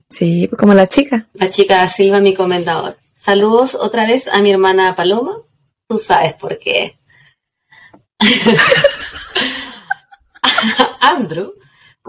Sí, 0.08 0.48
como 0.58 0.74
la 0.74 0.88
chica. 0.88 1.26
La 1.34 1.50
chica 1.50 1.76
da 1.76 1.88
Silva, 1.88 2.20
mi 2.20 2.34
comendador. 2.34 2.96
Saludos 3.14 3.74
otra 3.74 4.06
vez 4.06 4.28
a 4.28 4.40
mi 4.40 4.50
hermana 4.50 4.96
Paloma. 4.96 5.36
Tú 5.88 5.98
sabes 5.98 6.34
por 6.34 6.58
qué. 6.58 6.94
Andrew, 11.00 11.52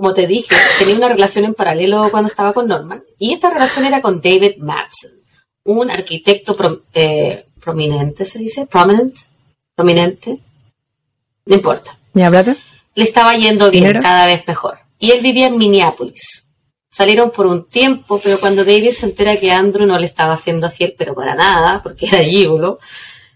como 0.01 0.15
te 0.15 0.25
dije, 0.25 0.55
tenía 0.79 0.95
una 0.95 1.09
relación 1.09 1.45
en 1.45 1.53
paralelo 1.53 2.09
cuando 2.09 2.27
estaba 2.27 2.53
con 2.53 2.67
Norman. 2.67 3.03
Y 3.19 3.33
esta 3.33 3.51
relación 3.51 3.85
era 3.85 4.01
con 4.01 4.19
David 4.19 4.57
Madsen, 4.57 5.11
un 5.65 5.91
arquitecto 5.91 6.57
eh, 6.95 7.45
prominente, 7.63 8.25
¿se 8.25 8.39
dice? 8.39 8.65
Prominent, 8.65 9.15
prominente. 9.75 10.39
No 11.45 11.55
importa. 11.55 11.95
¿Me 12.13 12.25
hablas? 12.25 12.47
Le 12.95 13.03
estaba 13.03 13.35
yendo 13.35 13.69
bien, 13.69 14.01
cada 14.01 14.25
vez 14.25 14.41
mejor. 14.47 14.79
Y 14.97 15.11
él 15.11 15.21
vivía 15.21 15.45
en 15.45 15.59
Minneapolis. 15.59 16.47
Salieron 16.89 17.29
por 17.29 17.45
un 17.45 17.65
tiempo, 17.65 18.19
pero 18.23 18.39
cuando 18.39 18.65
David 18.65 18.93
se 18.93 19.05
entera 19.05 19.37
que 19.37 19.51
Andrew 19.51 19.85
no 19.85 19.99
le 19.99 20.07
estaba 20.07 20.33
haciendo 20.33 20.71
fiel, 20.71 20.95
pero 20.97 21.13
para 21.13 21.35
nada, 21.35 21.79
porque 21.83 22.07
era 22.07 22.23
gigolo, 22.23 22.79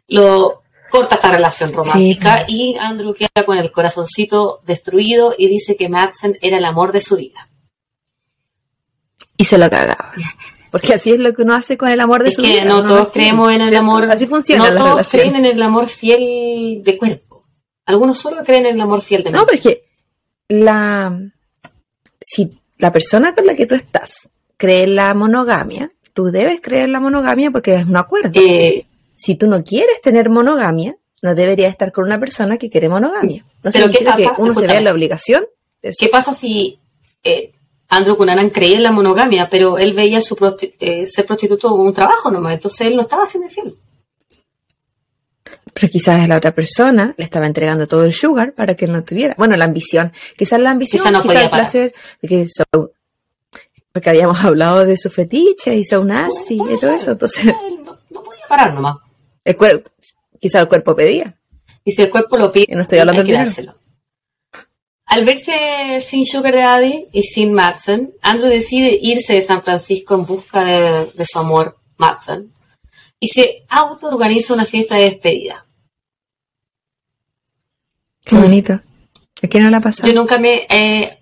lo 0.07 0.63
corta 0.89 1.15
esta 1.15 1.31
relación 1.31 1.73
romántica 1.73 2.45
y 2.47 2.75
Andrew 2.79 3.13
queda 3.13 3.45
con 3.45 3.57
el 3.57 3.71
corazoncito 3.71 4.61
destruido 4.65 5.33
y 5.37 5.47
dice 5.47 5.75
que 5.75 5.89
Madsen 5.89 6.37
era 6.41 6.57
el 6.57 6.65
amor 6.65 6.91
de 6.91 7.01
su 7.01 7.17
vida. 7.17 7.47
Y 9.37 9.45
se 9.45 9.57
lo 9.57 9.69
cagaba. 9.69 10.13
Porque 10.71 10.93
así 10.93 11.11
es 11.11 11.19
lo 11.19 11.33
que 11.33 11.43
uno 11.43 11.55
hace 11.55 11.77
con 11.77 11.89
el 11.89 11.99
amor 11.99 12.23
de 12.23 12.31
su 12.31 12.41
vida. 12.41 12.65
No 12.65 12.85
todos 12.85 13.11
creemos 13.11 13.51
en 13.51 13.61
el 13.61 13.75
amor. 13.75 14.09
Así 14.11 14.27
funciona. 14.27 14.71
No 14.71 14.77
todos 14.77 15.07
creen 15.07 15.35
en 15.35 15.45
el 15.45 15.61
amor 15.61 15.87
fiel 15.87 16.81
de 16.83 16.97
cuerpo. 16.97 17.45
Algunos 17.85 18.17
solo 18.17 18.43
creen 18.43 18.65
en 18.65 18.75
el 18.75 18.81
amor 18.81 19.01
fiel 19.01 19.23
de 19.23 19.29
mente. 19.29 19.39
No, 19.39 19.45
pero 19.45 19.57
es 19.57 19.63
que 19.63 19.85
la. 20.49 21.17
Si 22.19 22.59
la 22.77 22.91
persona 22.91 23.33
con 23.33 23.45
la 23.45 23.55
que 23.55 23.65
tú 23.65 23.75
estás 23.75 24.29
cree 24.57 24.83
en 24.83 24.95
la 24.95 25.13
monogamia, 25.13 25.91
tú 26.13 26.25
debes 26.25 26.59
creer 26.61 26.85
en 26.85 26.91
la 26.91 26.99
monogamia 26.99 27.51
porque 27.51 27.75
es 27.75 27.85
un 27.85 27.97
acuerdo. 27.97 28.31
Eh, 28.33 28.85
si 29.15 29.35
tú 29.35 29.47
no 29.47 29.63
quieres 29.63 30.01
tener 30.01 30.29
monogamia, 30.29 30.97
no 31.21 31.35
deberías 31.35 31.71
estar 31.71 31.91
con 31.91 32.05
una 32.05 32.19
persona 32.19 32.57
que 32.57 32.69
quiere 32.69 32.89
monogamia. 32.89 33.43
No 33.63 33.71
pero 33.71 33.89
¿qué 33.89 34.03
pasa? 34.03 34.17
que 34.17 34.41
uno 34.41 34.53
se 34.53 34.67
vea 34.67 34.81
la 34.81 34.91
obligación. 34.91 35.45
¿Qué 35.81 36.07
pasa 36.09 36.33
si 36.33 36.79
eh, 37.23 37.51
Andrew 37.89 38.17
Cunanan 38.17 38.49
creía 38.49 38.77
en 38.77 38.83
la 38.83 38.91
monogamia, 38.91 39.49
pero 39.49 39.77
él 39.77 39.93
veía 39.93 40.21
su 40.21 40.35
eh, 40.79 41.05
ser 41.07 41.25
prostituto 41.25 41.69
como 41.69 41.83
un 41.83 41.93
trabajo 41.93 42.31
nomás, 42.31 42.53
entonces 42.53 42.87
él 42.87 42.95
no 42.95 43.03
estaba 43.03 43.25
siendo 43.25 43.49
fiel? 43.49 43.75
Pero 45.75 45.91
quizás 45.91 46.27
la 46.27 46.37
otra 46.37 46.55
persona 46.55 47.13
le 47.17 47.23
estaba 47.25 47.47
entregando 47.47 47.85
todo 47.85 48.05
el 48.05 48.13
sugar 48.13 48.53
para 48.53 48.75
que 48.75 48.85
él 48.85 48.93
no 48.93 49.03
tuviera. 49.03 49.35
Bueno, 49.37 49.57
la 49.57 49.65
ambición. 49.65 50.13
Quizás 50.37 50.59
la 50.59 50.71
ambición, 50.71 51.01
quizás 51.01 51.11
no 51.11 51.21
podía 51.21 51.43
el 51.43 51.49
placer, 51.49 51.93
porque, 52.21 52.47
porque, 53.91 54.09
habíamos 54.09 54.39
hablado 54.43 54.85
de 54.85 54.95
su 54.95 55.09
fetiche 55.09 55.75
y 55.75 55.83
su 55.83 56.03
nasty 56.03 56.55
y 56.55 56.79
todo 56.79 56.91
eso. 56.93 57.11
Entonces, 57.11 57.53
no, 57.83 58.23
podía 58.23 58.47
parar 58.47 58.73
nomás. 58.73 58.97
El 59.45 59.55
quizás 60.39 60.61
el 60.61 60.67
cuerpo 60.67 60.95
pedía. 60.95 61.39
Y 61.85 61.91
si 61.91 62.01
el 62.01 62.09
cuerpo 62.09 62.35
lo 62.35 62.51
pide, 62.51 62.75
no 62.75 62.81
estoy 62.81 62.99
hablando 62.99 63.21
hay 63.21 63.27
que 63.27 63.33
dárselo. 63.33 63.75
Al 65.05 65.23
verse 65.23 66.01
sin 66.01 66.25
Sugar 66.25 66.55
Daddy 66.55 67.07
y 67.13 67.23
sin 67.23 67.53
Madsen, 67.53 68.11
Andrew 68.21 68.49
decide 68.49 68.97
irse 68.99 69.33
de 69.33 69.41
San 69.43 69.63
Francisco 69.63 70.15
en 70.15 70.25
busca 70.25 70.65
de, 70.65 71.05
de 71.13 71.25
su 71.25 71.37
amor, 71.37 71.77
Madsen, 71.97 72.51
y 73.19 73.27
se 73.27 73.63
auto-organiza 73.69 74.55
una 74.55 74.65
fiesta 74.65 74.95
de 74.95 75.11
despedida. 75.11 75.63
Qué 78.25 78.35
bonito. 78.35 78.73
¿A 78.73 79.47
quién 79.47 79.63
no 79.63 79.69
la 79.69 79.79
pasado? 79.79 80.07
Yo 80.07 80.15
nunca 80.15 80.39
me 80.39 80.65
he 80.69 81.19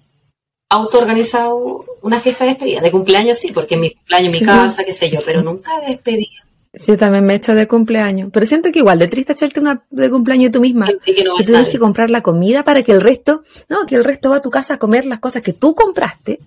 auto-organizado 0.69 1.85
una 2.01 2.21
fiesta 2.21 2.45
de 2.45 2.51
despedida. 2.51 2.79
De 2.79 2.91
cumpleaños 2.91 3.37
sí, 3.37 3.51
porque 3.51 3.75
en 3.75 3.81
mi 3.81 3.91
cumpleaños, 3.91 4.33
en 4.33 4.39
mi 4.39 4.45
casa, 4.45 4.85
qué 4.85 4.93
sé 4.93 5.09
yo, 5.09 5.19
pero 5.25 5.43
nunca 5.43 5.79
de 5.81 5.87
despedida. 5.87 6.42
Sí, 6.73 6.97
también 6.97 7.23
me 7.25 7.33
he 7.33 7.35
hecho 7.37 7.53
de 7.53 7.67
cumpleaños. 7.67 8.29
Pero 8.33 8.45
siento 8.45 8.71
que 8.71 8.79
igual, 8.79 8.97
de 8.97 9.07
triste 9.07 9.33
hacerte 9.33 9.59
una 9.59 9.83
de 9.91 10.09
cumpleaños 10.09 10.51
tú 10.51 10.59
misma. 10.59 10.87
Que, 11.05 11.13
que 11.13 11.43
tienes 11.43 11.69
que 11.69 11.77
comprar 11.77 12.09
la 12.09 12.21
comida 12.21 12.63
para 12.63 12.81
que 12.81 12.91
el 12.91 13.01
resto, 13.01 13.43
no, 13.69 13.85
que 13.85 13.95
el 13.95 14.03
resto 14.03 14.31
va 14.31 14.37
a 14.37 14.41
tu 14.41 14.49
casa 14.49 14.75
a 14.75 14.79
comer 14.79 15.05
las 15.05 15.19
cosas 15.19 15.43
que 15.43 15.53
tú 15.53 15.75
compraste. 15.75 16.39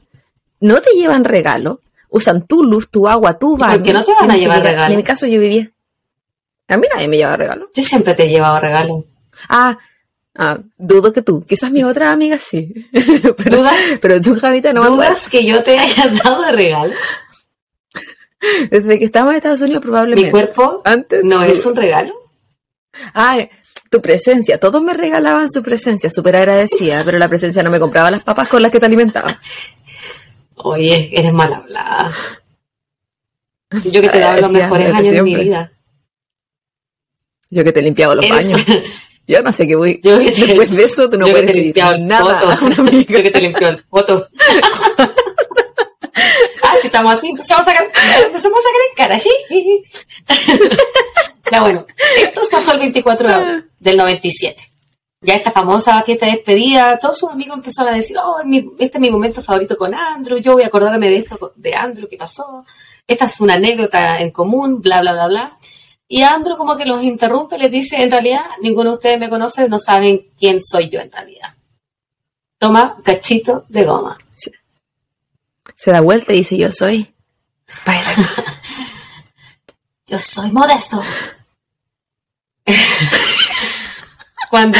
No 0.60 0.80
te 0.80 0.90
llevan 0.92 1.24
regalo. 1.24 1.80
Usan 2.08 2.46
tu 2.46 2.64
luz, 2.64 2.90
tu 2.90 3.06
agua, 3.08 3.38
tu 3.38 3.56
baño. 3.56 3.74
¿Por 3.74 3.82
qué 3.84 3.92
no 3.92 4.04
te 4.04 4.14
van 4.14 4.30
a 4.30 4.36
llevar 4.36 4.62
regalo? 4.62 4.92
En 4.92 4.96
mi 4.96 5.04
caso 5.04 5.26
yo 5.26 5.40
vivía. 5.40 5.70
A 6.68 6.76
mí 6.76 6.86
nadie 6.92 7.08
me 7.08 7.16
lleva 7.16 7.36
regalo. 7.36 7.70
Yo 7.74 7.82
siempre 7.82 8.14
te 8.14 8.24
he 8.24 8.28
llevado 8.28 8.58
regalo. 8.58 9.04
Ah, 9.48 9.78
Ah, 10.38 10.58
dudo 10.76 11.12
que 11.12 11.22
tú. 11.22 11.44
Quizás 11.46 11.70
mi 11.70 11.82
otra 11.82 12.12
amiga 12.12 12.38
sí. 12.38 12.72
pero, 13.36 13.64
pero 14.00 14.20
tú, 14.20 14.36
Javita, 14.38 14.72
no 14.72 14.84
¿Dudas 14.84 15.28
que 15.28 15.44
yo 15.44 15.62
te 15.62 15.78
haya 15.78 16.08
dado 16.24 16.50
regalo? 16.52 16.94
Desde 18.70 18.98
que 18.98 19.04
estamos 19.04 19.32
en 19.32 19.36
Estados 19.38 19.60
Unidos, 19.60 19.82
probablemente. 19.82 20.26
¿Mi 20.26 20.30
cuerpo 20.30 20.82
Antes, 20.84 21.24
no 21.24 21.42
es 21.42 21.64
un 21.66 21.76
regalo? 21.76 22.14
Ah, 23.14 23.38
tu 23.90 24.00
presencia. 24.00 24.58
Todos 24.58 24.82
me 24.82 24.94
regalaban 24.94 25.50
su 25.50 25.62
presencia, 25.62 26.10
súper 26.10 26.36
agradecida, 26.36 27.02
pero 27.04 27.18
la 27.18 27.28
presencia 27.28 27.62
no 27.62 27.70
me 27.70 27.80
compraba 27.80 28.10
las 28.10 28.22
papas 28.22 28.48
con 28.48 28.62
las 28.62 28.72
que 28.72 28.80
te 28.80 28.86
alimentaba. 28.86 29.40
Oye, 30.56 31.10
eres 31.12 31.32
mal 31.32 31.52
hablada. 31.52 32.14
Yo 33.84 34.00
que 34.00 34.08
te 34.08 34.18
daba 34.18 34.40
los 34.40 34.52
mejores 34.52 34.92
años 34.92 35.12
de 35.12 35.22
mi 35.22 35.34
vida. 35.34 35.72
Yo 37.50 37.62
que 37.62 37.72
te 37.72 37.82
limpiaba 37.82 38.14
los 38.14 38.28
baños. 38.28 38.60
Yo 39.26 39.42
no 39.42 39.50
sé 39.52 39.66
qué 39.66 39.74
voy. 39.74 40.00
Yo 40.02 40.18
Después 40.18 40.70
de 40.70 40.84
eso, 40.84 41.10
tú 41.10 41.18
no 41.18 41.26
puedes 41.26 41.52
limpiar 41.52 41.98
nada. 41.98 42.56
Yo 43.08 43.22
que 43.22 43.30
te 43.30 43.40
limpió 43.40 43.68
el 43.68 43.82
foto. 43.82 44.28
Si 46.86 46.86
estamos 46.86 47.12
así, 47.12 47.28
empezamos 47.30 47.66
a 47.66 47.72
empezamos 48.24 48.58
a 48.58 48.62
sacar 48.62 48.80
en 48.88 48.94
cara. 48.96 49.18
ya 51.50 51.60
bueno, 51.60 51.84
esto 52.16 52.40
pasó 52.50 52.72
el 52.72 52.78
24 52.78 53.28
de 53.28 53.34
abril 53.34 53.64
del 53.80 53.96
97. 53.96 54.62
Ya 55.22 55.34
esta 55.34 55.50
famosa 55.50 56.00
fiesta 56.02 56.26
de 56.26 56.32
despedida, 56.32 56.98
todos 56.98 57.18
sus 57.18 57.30
amigos 57.30 57.56
empezaron 57.56 57.92
a 57.92 57.96
decir, 57.96 58.16
oh, 58.18 58.36
este 58.78 58.98
es 58.98 59.00
mi 59.00 59.10
momento 59.10 59.42
favorito 59.42 59.76
con 59.76 59.92
Andrew, 59.94 60.38
yo 60.38 60.52
voy 60.52 60.62
a 60.62 60.68
acordarme 60.68 61.10
de 61.10 61.16
esto 61.16 61.52
de 61.56 61.74
Andrew 61.74 62.08
que 62.08 62.16
pasó, 62.16 62.64
esta 63.06 63.24
es 63.24 63.40
una 63.40 63.54
anécdota 63.54 64.20
en 64.20 64.30
común, 64.30 64.80
bla, 64.80 65.00
bla, 65.00 65.12
bla, 65.12 65.26
bla. 65.26 65.58
Y 66.06 66.22
Andrew 66.22 66.56
como 66.56 66.76
que 66.76 66.84
los 66.84 67.02
interrumpe, 67.02 67.58
les 67.58 67.70
dice, 67.70 68.00
en 68.00 68.12
realidad 68.12 68.44
ninguno 68.62 68.90
de 68.90 68.96
ustedes 68.96 69.18
me 69.18 69.28
conoce, 69.28 69.68
no 69.68 69.80
saben 69.80 70.24
quién 70.38 70.62
soy 70.62 70.88
yo 70.88 71.00
en 71.00 71.10
realidad. 71.10 71.54
Toma 72.58 72.96
cachito 73.02 73.64
de 73.68 73.84
goma. 73.84 74.16
Se 75.76 75.92
da 75.92 76.00
vuelta 76.00 76.32
y 76.32 76.38
dice, 76.38 76.56
yo 76.56 76.72
soy 76.72 77.14
Spider. 77.68 78.16
yo 80.06 80.18
soy 80.18 80.50
modesto. 80.50 81.02
Cuando... 84.50 84.78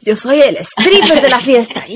Yo 0.00 0.16
soy 0.16 0.40
el 0.40 0.56
stripper 0.58 1.22
de 1.22 1.28
la 1.28 1.40
fiesta. 1.40 1.84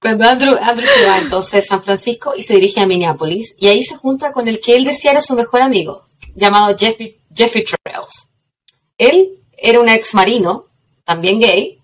Cuando 0.00 0.28
Andrew, 0.28 0.56
Andrew 0.60 0.86
se 0.86 1.06
va 1.06 1.18
entonces 1.18 1.64
a 1.64 1.68
San 1.68 1.82
Francisco 1.82 2.34
y 2.36 2.42
se 2.42 2.54
dirige 2.54 2.80
a 2.80 2.86
Minneapolis, 2.86 3.54
y 3.58 3.68
ahí 3.68 3.82
se 3.82 3.96
junta 3.96 4.32
con 4.32 4.48
el 4.48 4.60
que 4.60 4.76
él 4.76 4.84
decía 4.84 5.12
era 5.12 5.22
su 5.22 5.34
mejor 5.34 5.62
amigo, 5.62 6.06
llamado 6.34 6.76
Jeffrey, 6.76 7.16
Jeffrey 7.34 7.64
Trails. 7.64 8.28
Él 8.98 9.38
era 9.56 9.80
un 9.80 9.88
ex 9.88 10.14
marino, 10.14 10.66
también 11.04 11.40
gay, 11.40 11.78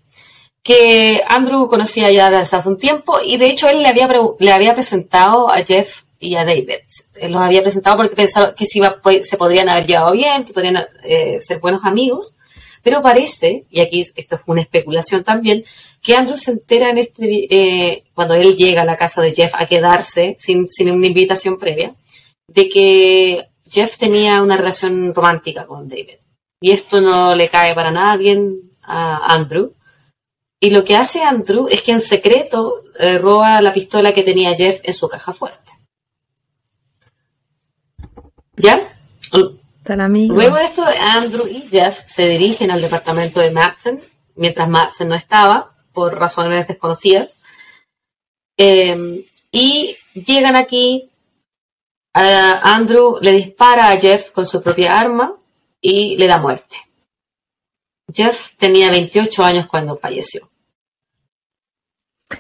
que 0.62 1.22
Andrew 1.26 1.68
conocía 1.68 2.10
ya 2.10 2.30
desde 2.30 2.56
hace 2.56 2.68
un 2.68 2.78
tiempo, 2.78 3.18
y 3.24 3.36
de 3.36 3.46
hecho 3.46 3.68
él 3.68 3.82
le 3.82 3.88
había, 3.88 4.08
le 4.38 4.52
había 4.52 4.74
presentado 4.74 5.50
a 5.50 5.64
Jeff 5.64 6.02
y 6.18 6.36
a 6.36 6.44
David. 6.44 6.70
Él 7.14 7.32
los 7.32 7.40
había 7.40 7.62
presentado 7.62 7.96
porque 7.96 8.14
pensaba 8.14 8.54
que 8.54 8.66
se, 8.66 8.78
iba, 8.78 9.00
se 9.22 9.36
podrían 9.36 9.68
haber 9.68 9.86
llevado 9.86 10.12
bien, 10.12 10.44
que 10.44 10.52
podrían 10.52 10.84
eh, 11.02 11.38
ser 11.40 11.58
buenos 11.60 11.84
amigos, 11.84 12.34
pero 12.82 13.02
parece, 13.02 13.64
y 13.70 13.80
aquí 13.80 14.00
esto 14.00 14.36
es 14.36 14.42
una 14.46 14.62
especulación 14.62 15.24
también, 15.24 15.64
que 16.02 16.14
Andrew 16.14 16.36
se 16.36 16.52
entera 16.52 16.90
en 16.90 16.98
este, 16.98 17.46
eh, 17.50 18.04
cuando 18.14 18.34
él 18.34 18.56
llega 18.56 18.82
a 18.82 18.86
la 18.86 18.96
casa 18.96 19.20
de 19.20 19.34
Jeff 19.34 19.52
a 19.54 19.66
quedarse 19.66 20.36
sin, 20.38 20.68
sin 20.68 20.90
una 20.90 21.06
invitación 21.06 21.58
previa, 21.58 21.94
de 22.48 22.68
que 22.68 23.44
Jeff 23.70 23.96
tenía 23.96 24.42
una 24.42 24.56
relación 24.56 25.14
romántica 25.14 25.66
con 25.66 25.88
David. 25.88 26.18
Y 26.60 26.72
esto 26.72 27.00
no 27.00 27.34
le 27.34 27.48
cae 27.48 27.74
para 27.74 27.90
nada 27.90 28.16
bien 28.16 28.56
a 28.82 29.32
Andrew. 29.34 29.72
Y 30.60 30.70
lo 30.70 30.84
que 30.84 30.96
hace 30.96 31.22
Andrew 31.22 31.68
es 31.68 31.82
que 31.82 31.92
en 31.92 32.02
secreto 32.02 32.84
eh, 32.98 33.18
roba 33.18 33.60
la 33.62 33.72
pistola 33.72 34.12
que 34.12 34.22
tenía 34.22 34.54
Jeff 34.54 34.80
en 34.82 34.92
su 34.92 35.08
caja 35.08 35.32
fuerte. 35.32 35.70
¿Ya? 38.56 38.92
Luego 40.28 40.56
de 40.56 40.64
esto, 40.64 40.84
Andrew 41.00 41.46
y 41.46 41.62
Jeff 41.62 42.00
se 42.06 42.28
dirigen 42.28 42.70
al 42.70 42.82
departamento 42.82 43.40
de 43.40 43.50
Madsen, 43.50 44.02
mientras 44.36 44.68
Madsen 44.68 45.08
no 45.08 45.14
estaba, 45.14 45.74
por 45.92 46.18
razones 46.18 46.68
desconocidas. 46.68 47.36
Eh, 48.58 49.24
y 49.50 49.96
llegan 50.14 50.56
aquí 50.56 51.10
Andrew 52.12 53.18
le 53.20 53.32
dispara 53.32 53.90
a 53.90 53.98
Jeff 53.98 54.30
con 54.30 54.46
su 54.46 54.62
propia 54.62 54.98
arma 54.98 55.34
y 55.80 56.16
le 56.16 56.26
da 56.26 56.38
muerte. 56.38 56.76
Jeff 58.12 58.56
tenía 58.56 58.90
28 58.90 59.44
años 59.44 59.66
cuando 59.66 59.96
falleció. 59.96 60.49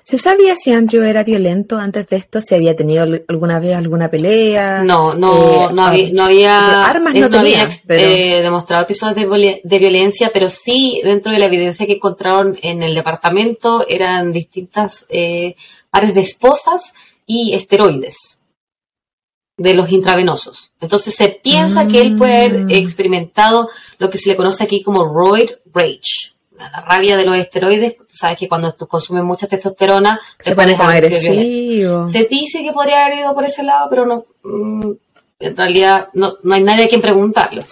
¿Se 0.04 0.18
sabía 0.18 0.54
si 0.56 0.72
Andrew 0.72 1.02
era 1.02 1.24
violento 1.24 1.78
antes 1.78 2.08
de 2.08 2.16
esto? 2.16 2.40
¿Si 2.40 2.54
había 2.54 2.76
tenido 2.76 3.02
alguna 3.28 3.58
vez 3.58 3.76
alguna 3.76 4.08
pelea? 4.08 4.84
No, 4.84 5.14
no, 5.14 5.68
eh, 5.68 5.72
no, 5.72 5.82
había, 5.86 6.12
no 6.12 6.22
había, 6.24 6.86
armas 6.86 7.14
no, 7.14 7.38
había 7.38 7.68
eh, 7.88 8.40
demostrado 8.42 8.84
episodios 8.84 9.16
de, 9.16 9.60
de, 9.62 9.78
violencia, 9.78 10.30
pero 10.32 10.48
sí 10.48 11.00
dentro 11.02 11.32
de 11.32 11.38
la 11.38 11.46
evidencia 11.46 11.86
que 11.86 11.94
encontraron 11.94 12.56
en 12.62 12.82
el 12.82 12.94
departamento 12.94 13.84
eran 13.88 14.32
distintas 14.32 15.06
eh, 15.08 15.56
pares 15.90 16.14
de 16.14 16.20
esposas 16.20 16.92
y 17.26 17.54
esteroides 17.54 18.40
de 19.56 19.74
los 19.74 19.90
intravenosos. 19.90 20.72
Entonces 20.80 21.14
se 21.14 21.28
piensa 21.28 21.86
que 21.86 22.00
él 22.00 22.16
puede 22.16 22.36
haber 22.36 22.64
mm. 22.64 22.70
experimentado 22.70 23.68
lo 23.98 24.08
que 24.08 24.18
se 24.18 24.30
le 24.30 24.36
conoce 24.36 24.64
aquí 24.64 24.82
como 24.82 25.04
roid 25.04 25.50
rage, 25.74 26.32
la 26.68 26.80
rabia 26.82 27.16
de 27.16 27.24
los 27.24 27.36
esteroides. 27.36 27.96
Tú 27.96 28.16
sabes 28.16 28.36
que 28.38 28.48
cuando 28.48 28.72
tú 28.72 28.86
consumes 28.86 29.24
mucha 29.24 29.46
testosterona 29.46 30.20
se 30.38 30.54
pone 30.54 30.74
agresivo. 30.74 32.08
Se 32.08 32.24
dice 32.24 32.62
que 32.62 32.72
podría 32.72 33.06
haber 33.06 33.18
ido 33.18 33.34
por 33.34 33.44
ese 33.44 33.62
lado, 33.62 33.88
pero 33.88 34.06
no. 34.06 34.24
Mm, 34.42 34.92
en 35.40 35.56
realidad 35.56 36.08
no, 36.14 36.34
hay 36.52 36.62
nadie 36.62 36.84
a 36.84 36.88
quien 36.88 37.00
preguntarle. 37.00 37.64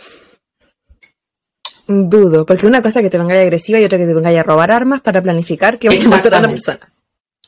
Dudo, 1.87 2.45
porque 2.45 2.67
una 2.67 2.83
cosa 2.83 3.01
que 3.01 3.11
te 3.11 3.19
venga 3.19 3.39
agresiva 3.41 3.79
y 3.81 3.85
otra 3.85 3.99
que 3.99 4.07
te 4.07 4.15
venga 4.15 4.29
a 4.29 4.43
robar 4.43 4.71
armas 4.71 5.01
para 5.01 5.23
planificar 5.23 5.79
que 5.79 5.89
vas 5.89 6.05
a 6.05 6.09
matar 6.09 6.35
a 6.35 6.39
una 6.39 6.49
persona. 6.49 6.93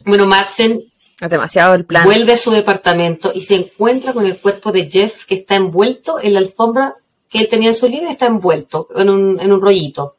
Bueno, 0.04 0.26
Madsen 0.26 0.82
demasiado 1.28 1.74
el 1.74 1.84
plan. 1.84 2.04
Vuelve 2.04 2.32
a 2.32 2.36
su 2.36 2.50
departamento 2.50 3.32
y 3.34 3.42
se 3.42 3.56
encuentra 3.56 4.12
con 4.12 4.24
el 4.24 4.38
cuerpo 4.38 4.72
de 4.72 4.88
Jeff 4.88 5.26
que 5.26 5.34
está 5.34 5.56
envuelto 5.56 6.18
en 6.20 6.34
la 6.34 6.40
alfombra 6.40 6.94
que 7.28 7.38
él 7.38 7.48
tenía 7.48 7.68
en 7.68 7.74
su 7.74 7.88
libro, 7.88 8.10
está 8.10 8.26
envuelto 8.26 8.88
en 8.96 9.10
un, 9.10 9.40
en 9.40 9.52
un 9.52 9.60
rollito. 9.60 10.16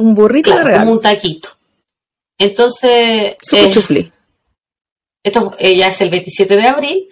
Un 0.00 0.14
burrito 0.14 0.56
real. 0.62 0.80
Como 0.80 0.92
un 0.92 1.00
taquito. 1.00 1.50
Entonces. 2.38 3.36
Eh, 3.52 4.10
esto 5.22 5.54
eh, 5.58 5.76
ya 5.76 5.88
es 5.88 6.00
el 6.00 6.08
27 6.08 6.56
de 6.56 6.66
abril. 6.66 7.08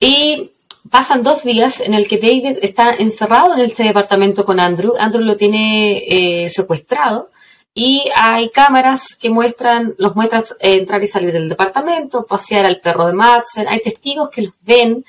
Y 0.00 0.50
pasan 0.90 1.22
dos 1.22 1.44
días 1.44 1.80
en 1.80 1.94
el 1.94 2.08
que 2.08 2.16
David 2.18 2.58
está 2.62 2.94
encerrado 2.94 3.54
en 3.54 3.60
este 3.60 3.82
departamento 3.84 4.44
con 4.44 4.60
Andrew. 4.60 4.94
Andrew 4.98 5.24
lo 5.24 5.36
tiene 5.36 6.02
eh, 6.08 6.48
secuestrado 6.48 7.30
y 7.74 8.04
hay 8.14 8.50
cámaras 8.50 9.16
que 9.20 9.30
muestran, 9.30 9.94
los 9.98 10.14
muestran 10.14 10.44
entrar 10.60 11.02
y 11.02 11.08
salir 11.08 11.32
del 11.32 11.48
departamento, 11.48 12.24
pasear 12.24 12.64
al 12.66 12.80
perro 12.80 13.06
de 13.06 13.12
Madsen, 13.12 13.68
hay 13.68 13.80
testigos 13.80 14.30
que 14.30 14.42
los 14.42 14.54
ven. 14.62 15.04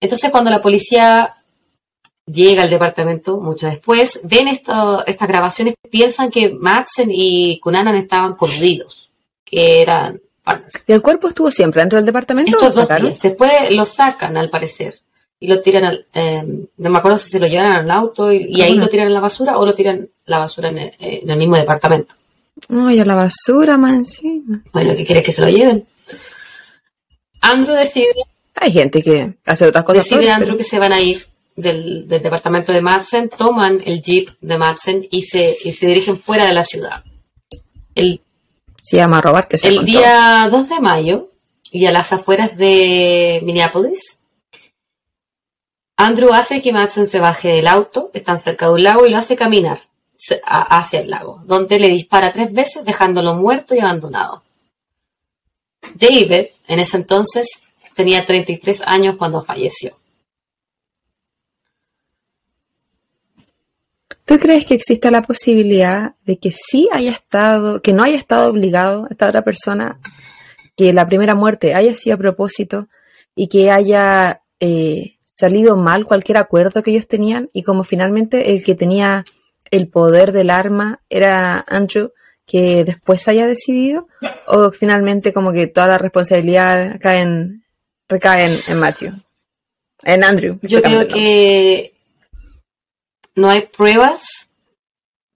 Entonces 0.00 0.30
cuando 0.30 0.50
la 0.50 0.60
policía 0.60 1.32
llega 2.26 2.62
al 2.62 2.70
departamento 2.70 3.38
mucho 3.38 3.66
después, 3.66 4.20
ven 4.24 4.48
esto, 4.48 5.04
estas 5.06 5.28
grabaciones, 5.28 5.74
piensan 5.90 6.30
que 6.30 6.50
Madsen 6.50 7.10
y 7.10 7.58
Cunanan 7.60 7.96
estaban 7.96 8.34
coludidos, 8.34 9.08
que 9.44 9.82
eran 9.82 10.20
partners. 10.42 10.84
¿Y 10.86 10.92
el 10.92 11.02
cuerpo 11.02 11.28
estuvo 11.28 11.50
siempre 11.50 11.82
dentro 11.82 11.96
del 11.98 12.06
departamento? 12.06 12.50
Estos 12.50 12.74
dos 12.74 12.88
días. 12.88 13.20
Después 13.20 13.74
lo 13.74 13.86
sacan, 13.86 14.36
al 14.36 14.50
parecer 14.50 14.94
y 15.42 15.48
lo 15.48 15.60
tiran 15.60 15.84
al, 15.84 16.06
em, 16.14 16.66
no 16.76 16.90
me 16.90 16.98
acuerdo 16.98 17.18
si 17.18 17.28
se 17.28 17.40
lo 17.40 17.48
llevan 17.48 17.72
al 17.72 17.90
auto 17.90 18.32
y, 18.32 18.62
ahí 18.62 18.76
lo 18.76 18.86
tiran 18.86 19.08
en 19.08 19.14
la 19.14 19.18
basura 19.18 19.58
o 19.58 19.66
lo 19.66 19.74
tiran 19.74 20.08
la 20.26 20.38
basura 20.38 20.68
en 20.68 20.92
el, 21.00 21.36
mismo 21.36 21.56
departamento. 21.56 22.14
No, 22.68 22.92
y 22.92 23.00
a 23.00 23.04
la 23.04 23.16
basura 23.16 23.76
más 23.76 23.94
encima. 23.94 24.62
Bueno, 24.72 24.94
¿qué 24.96 25.04
quieres 25.04 25.24
que 25.24 25.32
se 25.32 25.40
lo 25.40 25.48
lleven? 25.48 25.84
Andrew 27.40 27.74
decide. 27.74 28.06
Hay 28.54 28.70
gente 28.70 29.02
que 29.02 29.34
hace 29.44 29.66
otras 29.66 29.82
cosas. 29.82 30.08
Decide 30.08 30.30
Andrew 30.30 30.56
que 30.56 30.62
se 30.62 30.78
van 30.78 30.92
a 30.92 31.00
ir 31.00 31.26
del, 31.56 32.08
departamento 32.08 32.72
de 32.72 32.80
Madsen, 32.80 33.28
toman 33.28 33.80
el 33.84 34.02
jeep 34.02 34.30
de 34.40 34.58
Madsen 34.58 35.06
y 35.10 35.22
se, 35.22 35.56
y 35.64 35.72
se 35.72 35.86
dirigen 35.86 36.18
fuera 36.18 36.44
de 36.44 36.52
la 36.52 36.64
ciudad. 36.64 37.04
El, 37.94 38.20
se 38.82 38.96
llama 38.96 39.20
robar 39.20 39.48
que 39.48 39.58
se 39.58 39.68
El 39.68 39.84
día 39.84 40.48
2 40.50 40.68
de 40.68 40.80
mayo 40.80 41.30
y 41.70 41.86
a 41.86 41.92
las 41.92 42.12
afueras 42.12 42.56
de 42.56 43.40
Minneapolis 43.44 44.18
Andrew 46.02 46.32
hace 46.32 46.60
que 46.60 46.72
Madsen 46.72 47.06
se 47.06 47.20
baje 47.20 47.48
del 47.48 47.68
auto, 47.68 48.10
están 48.12 48.40
cerca 48.40 48.66
de 48.66 48.72
un 48.72 48.82
lago, 48.82 49.06
y 49.06 49.10
lo 49.10 49.18
hace 49.18 49.36
caminar 49.36 49.80
hacia 50.44 51.00
el 51.00 51.10
lago, 51.10 51.42
donde 51.44 51.78
le 51.78 51.88
dispara 51.88 52.32
tres 52.32 52.52
veces 52.52 52.84
dejándolo 52.84 53.34
muerto 53.34 53.74
y 53.74 53.78
abandonado. 53.78 54.42
David, 55.94 56.46
en 56.66 56.78
ese 56.80 56.96
entonces, 56.96 57.62
tenía 57.94 58.26
33 58.26 58.82
años 58.82 59.16
cuando 59.16 59.44
falleció. 59.44 59.96
¿Tú 64.24 64.38
crees 64.38 64.64
que 64.64 64.74
exista 64.74 65.10
la 65.10 65.22
posibilidad 65.22 66.14
de 66.24 66.38
que 66.38 66.52
sí 66.52 66.88
haya 66.92 67.10
estado, 67.10 67.82
que 67.82 67.92
no 67.92 68.04
haya 68.04 68.16
estado 68.16 68.50
obligado 68.50 69.08
esta 69.10 69.28
otra 69.28 69.42
persona, 69.42 69.98
que 70.76 70.92
la 70.92 71.06
primera 71.06 71.34
muerte 71.34 71.74
haya 71.74 71.94
sido 71.94 72.14
a 72.14 72.18
propósito 72.18 72.88
y 73.34 73.48
que 73.48 73.70
haya 73.70 74.42
eh, 74.60 75.16
salido 75.26 75.76
mal 75.76 76.06
cualquier 76.06 76.38
acuerdo 76.38 76.82
que 76.82 76.92
ellos 76.92 77.08
tenían 77.08 77.50
y 77.52 77.62
como 77.62 77.84
finalmente 77.84 78.52
el 78.52 78.62
que 78.62 78.74
tenía 78.74 79.24
el 79.70 79.88
poder 79.88 80.32
del 80.32 80.50
arma 80.50 81.00
era 81.08 81.64
Andrew, 81.66 82.12
que 82.46 82.84
después 82.84 83.26
haya 83.28 83.46
decidido, 83.46 84.08
o 84.46 84.70
finalmente 84.70 85.32
como 85.32 85.52
que 85.52 85.66
toda 85.66 85.88
la 85.88 85.98
responsabilidad 85.98 86.98
cae 87.00 87.22
en, 87.22 87.64
recae 88.08 88.58
en, 88.68 88.78
Matthew, 88.78 89.12
en 90.04 90.24
Andrew. 90.24 90.58
Yo 90.62 90.82
creo 90.82 91.08
que 91.08 91.94
no 93.34 93.48
hay 93.48 93.62
pruebas 93.62 94.50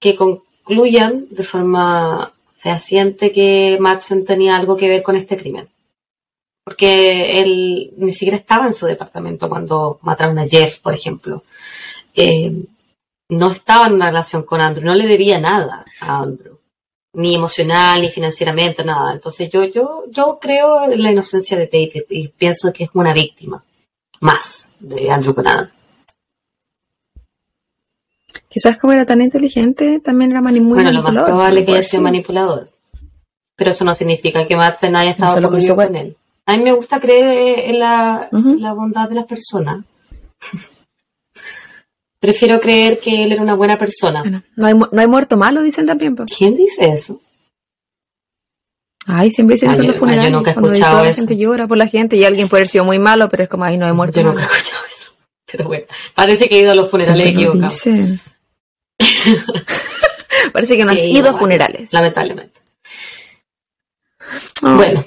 que 0.01 0.17
concluyan 0.17 1.27
de 1.31 1.45
forma 1.45 2.33
fehaciente 2.59 3.33
que 3.33 3.79
Madsen 3.81 4.25
tenía 4.25 4.57
algo 4.57 4.77
que 4.77 4.89
ver 4.89 5.03
con 5.03 5.17
este 5.17 5.37
crimen 5.37 5.69
porque 6.67 7.41
él 7.41 7.93
ni 7.97 8.13
siquiera 8.13 8.37
estaba 8.37 8.67
en 8.67 8.75
su 8.75 8.87
departamento 8.87 9.49
cuando 9.49 10.01
mataron 10.03 10.37
a 10.41 10.49
Jeff, 10.49 10.81
por 10.81 10.95
ejemplo. 10.95 11.45
Eh, 12.13 12.53
no 13.29 13.53
estaba 13.53 13.87
en 13.87 13.93
una 13.93 14.07
relación 14.07 14.43
con 14.43 14.61
Andrew, 14.61 14.85
no 14.85 14.97
le 14.97 15.07
debía 15.07 15.39
nada 15.39 15.85
a 16.01 16.19
Andrew, 16.19 16.59
ni 17.13 17.37
emocional, 17.37 18.01
ni 18.01 18.09
financieramente, 18.09 18.83
nada. 18.83 19.13
Entonces 19.13 19.49
yo, 19.49 19.63
yo, 19.63 20.07
yo 20.11 20.41
creo 20.41 20.91
en 20.91 21.05
la 21.05 21.13
inocencia 21.13 21.57
de 21.57 21.69
David 21.69 22.03
y 22.11 22.29
pienso 22.29 22.73
que 22.73 22.85
es 22.85 22.91
una 22.95 23.13
víctima 23.13 23.63
más 24.21 24.69
de 24.81 25.09
Andrew 25.09 25.37
Conan. 25.37 25.71
Quizás 28.57 28.79
como 28.79 28.95
era 28.95 29.05
tan 29.05 29.21
inteligente, 29.21 30.01
también 30.01 30.31
era 30.31 30.41
muy 30.41 30.59
bueno, 30.61 30.73
manipulador. 30.73 31.03
Bueno, 31.03 31.13
lo 31.13 31.21
más 31.21 31.29
probable 31.29 31.61
es 31.61 31.67
que 31.67 31.73
haya 31.73 31.83
sido 31.83 32.03
manipulador. 32.03 32.67
Pero 33.55 33.71
eso 33.71 33.85
no 33.85 33.95
significa 33.95 34.47
que 34.47 34.57
Madsen 34.57 34.97
haya 34.97 35.11
estado 35.11 35.39
no 35.43 35.51
con 35.51 35.95
él. 35.95 36.17
A 36.47 36.57
mí 36.57 36.63
me 36.65 36.73
gusta 36.73 36.99
creer 36.99 37.69
en 37.69 37.79
la, 37.81 38.31
bondad 38.73 39.11
de 39.11 39.15
las 39.15 39.27
personas. 39.27 39.85
Prefiero 42.19 42.59
creer 42.59 42.99
que 42.99 43.25
él 43.25 43.33
era 43.33 43.43
una 43.43 43.53
buena 43.53 43.77
persona. 43.77 44.25
no, 44.57 44.67
hay, 44.67 44.73
no 44.73 44.89
hay 44.99 45.07
muerto 45.07 45.37
malo, 45.37 45.61
dicen 45.61 45.85
también. 45.85 46.17
¿Quién 46.17 46.57
dice 46.57 46.89
eso? 46.89 47.21
Ay, 49.07 49.31
siempre 49.33 49.57
dicen 49.57 49.73
eso 49.73 49.83
en 49.83 49.89
los 49.89 49.99
funerales. 49.99 50.31
Yo 50.31 50.37
nunca 50.39 50.53
he 50.53 50.55
escuchado 50.55 51.01
eso. 51.01 51.09
La 51.09 51.15
gente 51.15 51.37
llora 51.37 51.67
por 51.67 51.77
la 51.77 51.89
gente 51.89 52.17
y 52.17 52.25
alguien 52.25 52.49
puede 52.49 52.63
haber 52.63 52.71
sido 52.71 52.87
muy 52.87 52.99
malo, 52.99 53.29
pero 53.29 53.43
es 53.43 53.51
como, 53.51 53.65
ahí 53.65 53.77
no 53.77 53.85
hay 53.85 53.93
muerto 53.93 54.19
Yo 54.19 54.29
nunca 54.29 54.45
he 54.45 54.47
escuchado 54.47 54.83
eso. 54.87 55.13
Pero 55.53 55.65
bueno, 55.65 55.85
parece 56.15 56.49
que 56.49 56.57
he 56.57 56.63
ido 56.63 56.73
a 56.73 56.75
los 56.75 56.91
funerales 56.91 57.29
equivocados. 57.29 57.83
parece 60.53 60.77
que 60.77 60.85
no 60.85 60.93
has 60.93 60.99
ido 60.99 61.31
a 61.31 61.35
funerales. 61.35 61.93
Lamentablemente. 61.93 62.61
Bueno, 64.63 65.05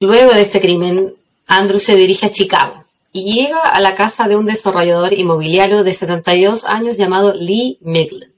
Luego 0.00 0.32
de 0.32 0.42
este 0.42 0.60
crimen, 0.60 1.16
Andrew 1.48 1.80
se 1.80 1.96
dirige 1.96 2.26
a 2.26 2.30
Chicago 2.30 2.84
y 3.12 3.34
llega 3.34 3.60
a 3.62 3.80
la 3.80 3.96
casa 3.96 4.28
de 4.28 4.36
un 4.36 4.46
desarrollador 4.46 5.12
inmobiliario 5.12 5.82
de 5.82 5.92
72 5.92 6.64
años 6.66 6.96
llamado 6.96 7.34
Lee 7.34 7.78
Miglin. 7.80 8.32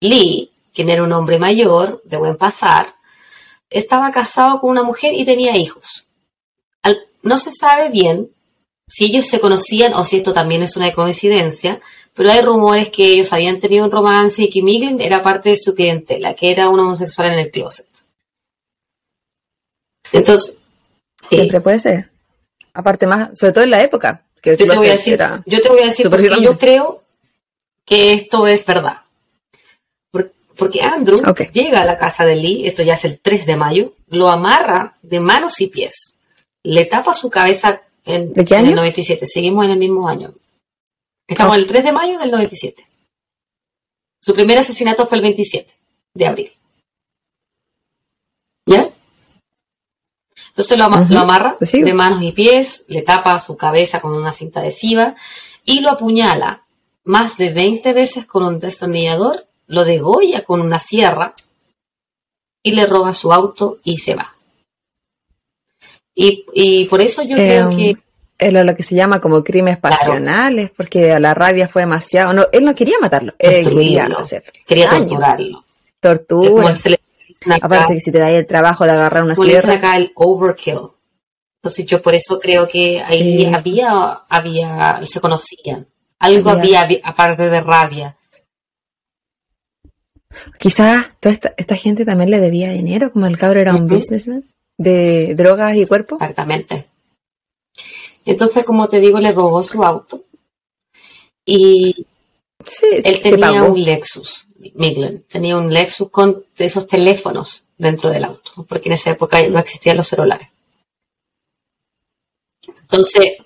Lee, 0.00 0.50
quien 0.74 0.90
era 0.90 1.04
un 1.04 1.12
hombre 1.12 1.38
mayor, 1.38 2.02
de 2.04 2.16
buen 2.16 2.36
pasar, 2.36 2.92
estaba 3.70 4.10
casado 4.10 4.60
con 4.60 4.70
una 4.70 4.82
mujer 4.82 5.14
y 5.14 5.24
tenía 5.24 5.56
hijos. 5.56 6.06
no 7.22 7.38
se 7.38 7.52
sabe 7.52 7.90
bien 7.90 8.28
si 8.88 9.04
ellos 9.04 9.26
se 9.26 9.38
conocían 9.38 9.94
o 9.94 10.04
si 10.04 10.16
esto 10.16 10.32
también 10.32 10.62
es 10.62 10.76
una 10.76 10.92
coincidencia, 10.92 11.80
pero 12.18 12.32
hay 12.32 12.40
rumores 12.40 12.90
que 12.90 13.06
ellos 13.06 13.32
habían 13.32 13.60
tenido 13.60 13.84
un 13.84 13.92
romance 13.92 14.42
y 14.42 14.50
que 14.50 14.60
Miglin 14.60 15.00
era 15.00 15.22
parte 15.22 15.50
de 15.50 15.56
su 15.56 15.72
clientela, 15.72 16.34
que 16.34 16.50
era 16.50 16.68
un 16.68 16.80
homosexual 16.80 17.32
en 17.32 17.38
el 17.38 17.50
closet. 17.52 17.86
Entonces, 20.10 20.56
siempre 21.28 21.60
puede 21.60 21.78
ser. 21.78 22.10
Aparte 22.74 23.06
más, 23.06 23.38
sobre 23.38 23.52
todo 23.52 23.62
en 23.62 23.70
la 23.70 23.82
época. 23.84 24.24
Que 24.42 24.56
yo, 24.56 24.66
te 24.66 24.76
voy 24.76 24.88
a 24.88 24.92
decir, 24.92 25.16
yo 25.46 25.60
te 25.60 25.68
voy 25.68 25.80
a 25.80 25.86
decir 25.86 26.10
porque 26.10 26.42
yo 26.42 26.58
creo 26.58 27.04
que 27.84 28.14
esto 28.14 28.48
es 28.48 28.66
verdad. 28.66 28.98
Porque 30.56 30.82
Andrew 30.82 31.22
llega 31.52 31.82
a 31.82 31.84
la 31.84 31.96
casa 31.96 32.24
de 32.24 32.34
Lee, 32.34 32.66
esto 32.66 32.82
ya 32.82 32.94
es 32.94 33.04
el 33.04 33.20
3 33.20 33.46
de 33.46 33.56
mayo, 33.56 33.94
lo 34.08 34.28
amarra 34.28 34.96
de 35.02 35.20
manos 35.20 35.60
y 35.60 35.68
pies 35.68 36.18
le 36.64 36.84
tapa 36.84 37.12
su 37.12 37.30
cabeza 37.30 37.80
en, 38.04 38.32
¿De 38.32 38.44
qué 38.44 38.56
año? 38.56 38.66
en 38.66 38.70
el 38.70 38.76
97. 38.76 39.26
Seguimos 39.26 39.64
en 39.64 39.70
el 39.70 39.78
mismo 39.78 40.08
año. 40.08 40.32
Estamos 41.28 41.56
en 41.56 41.62
el 41.62 41.66
3 41.68 41.84
de 41.84 41.92
mayo 41.92 42.18
del 42.18 42.30
97. 42.30 42.84
Su 44.20 44.34
primer 44.34 44.58
asesinato 44.58 45.06
fue 45.06 45.18
el 45.18 45.22
27 45.22 45.72
de 46.14 46.26
abril. 46.26 46.52
¿Ya? 48.66 48.90
Entonces 50.48 50.76
lo, 50.78 50.84
ama- 50.84 51.02
Ujú, 51.02 51.12
lo 51.14 51.20
amarra 51.20 51.56
sigo. 51.60 51.86
de 51.86 51.94
manos 51.94 52.22
y 52.22 52.32
pies, 52.32 52.84
le 52.88 53.02
tapa 53.02 53.38
su 53.40 53.56
cabeza 53.56 54.00
con 54.00 54.12
una 54.14 54.32
cinta 54.32 54.60
adhesiva 54.60 55.14
y 55.64 55.80
lo 55.80 55.90
apuñala 55.90 56.64
más 57.04 57.36
de 57.36 57.52
20 57.52 57.92
veces 57.92 58.26
con 58.26 58.42
un 58.44 58.58
destornillador, 58.58 59.46
lo 59.66 59.84
degolla 59.84 60.44
con 60.44 60.60
una 60.60 60.78
sierra 60.78 61.34
y 62.62 62.72
le 62.72 62.86
roba 62.86 63.14
su 63.14 63.32
auto 63.32 63.78
y 63.84 63.98
se 63.98 64.14
va. 64.14 64.34
Y, 66.14 66.44
y 66.54 66.84
por 66.86 67.00
eso 67.00 67.22
yo 67.22 67.36
creo 67.36 67.70
Em, 67.70 67.76
que 67.76 67.96
Era 68.38 68.62
lo 68.62 68.76
que 68.76 68.82
se 68.84 68.94
llama 68.94 69.20
como 69.20 69.42
crímenes 69.42 69.80
Claro. 69.80 69.96
pasionales, 69.96 70.70
porque 70.76 71.12
a 71.12 71.18
la 71.18 71.34
rabia 71.34 71.66
fue 71.68 71.82
demasiado. 71.82 72.32
No, 72.32 72.46
él 72.52 72.64
no 72.64 72.74
quería 72.74 72.96
matarlo, 73.00 73.34
él 73.38 73.68
quería 73.68 74.04
hacer 74.18 74.44
quería 74.66 74.86
daño, 74.90 75.08
torturarlo. 75.08 75.64
Tortura. 76.00 76.74
Aparte 77.60 77.94
que 77.94 78.00
si 78.00 78.12
te 78.12 78.18
da 78.18 78.30
el 78.30 78.46
trabajo 78.46 78.84
de 78.84 78.92
agarrar 78.92 79.24
una 79.24 79.34
como 79.34 79.48
sierra, 79.48 79.74
acá 79.74 79.96
el 79.96 80.12
overkill. 80.14 80.78
Entonces 81.60 81.86
yo 81.86 82.00
por 82.00 82.14
eso 82.14 82.38
creo 82.38 82.68
que 82.68 83.02
ahí 83.02 83.44
Sí. 83.46 83.52
había, 83.52 84.20
había, 84.28 85.00
se 85.04 85.20
conocían. 85.20 85.86
Algo 86.20 86.50
Había- 86.50 86.82
había, 86.82 86.98
aparte 87.02 87.50
de 87.50 87.60
rabia. 87.60 88.16
quizás 90.58 91.06
toda 91.20 91.32
esta, 91.32 91.54
esta 91.56 91.76
gente 91.76 92.04
también 92.04 92.30
le 92.30 92.40
debía 92.40 92.70
dinero, 92.70 93.10
como 93.12 93.26
el 93.26 93.38
cabro 93.38 93.60
era 93.60 93.74
un 93.74 93.88
businessman 93.88 94.44
de 94.76 95.34
drogas 95.34 95.76
y 95.76 95.86
cuerpo. 95.86 96.16
Exactamente. 96.20 96.86
Entonces, 98.24 98.64
como 98.64 98.88
te 98.88 99.00
digo, 99.00 99.18
le 99.18 99.32
robó 99.32 99.62
su 99.62 99.82
auto. 99.82 100.22
Y 101.46 102.06
Sí, 102.66 102.86
él 103.04 103.20
tenía 103.22 103.62
un 103.72 103.82
Lexus, 103.84 104.46
Miglen, 104.74 105.22
tenía 105.30 105.56
un 105.56 105.72
Lexus 105.72 106.10
con 106.10 106.44
esos 106.58 106.86
teléfonos 106.86 107.64
dentro 107.78 108.10
del 108.10 108.24
auto, 108.24 108.66
porque 108.68 108.88
en 108.88 108.94
esa 108.94 109.10
época 109.10 109.40
no 109.48 109.58
existían 109.58 109.96
los 109.96 110.08
celulares. 110.08 110.48
Entonces, 112.82 113.36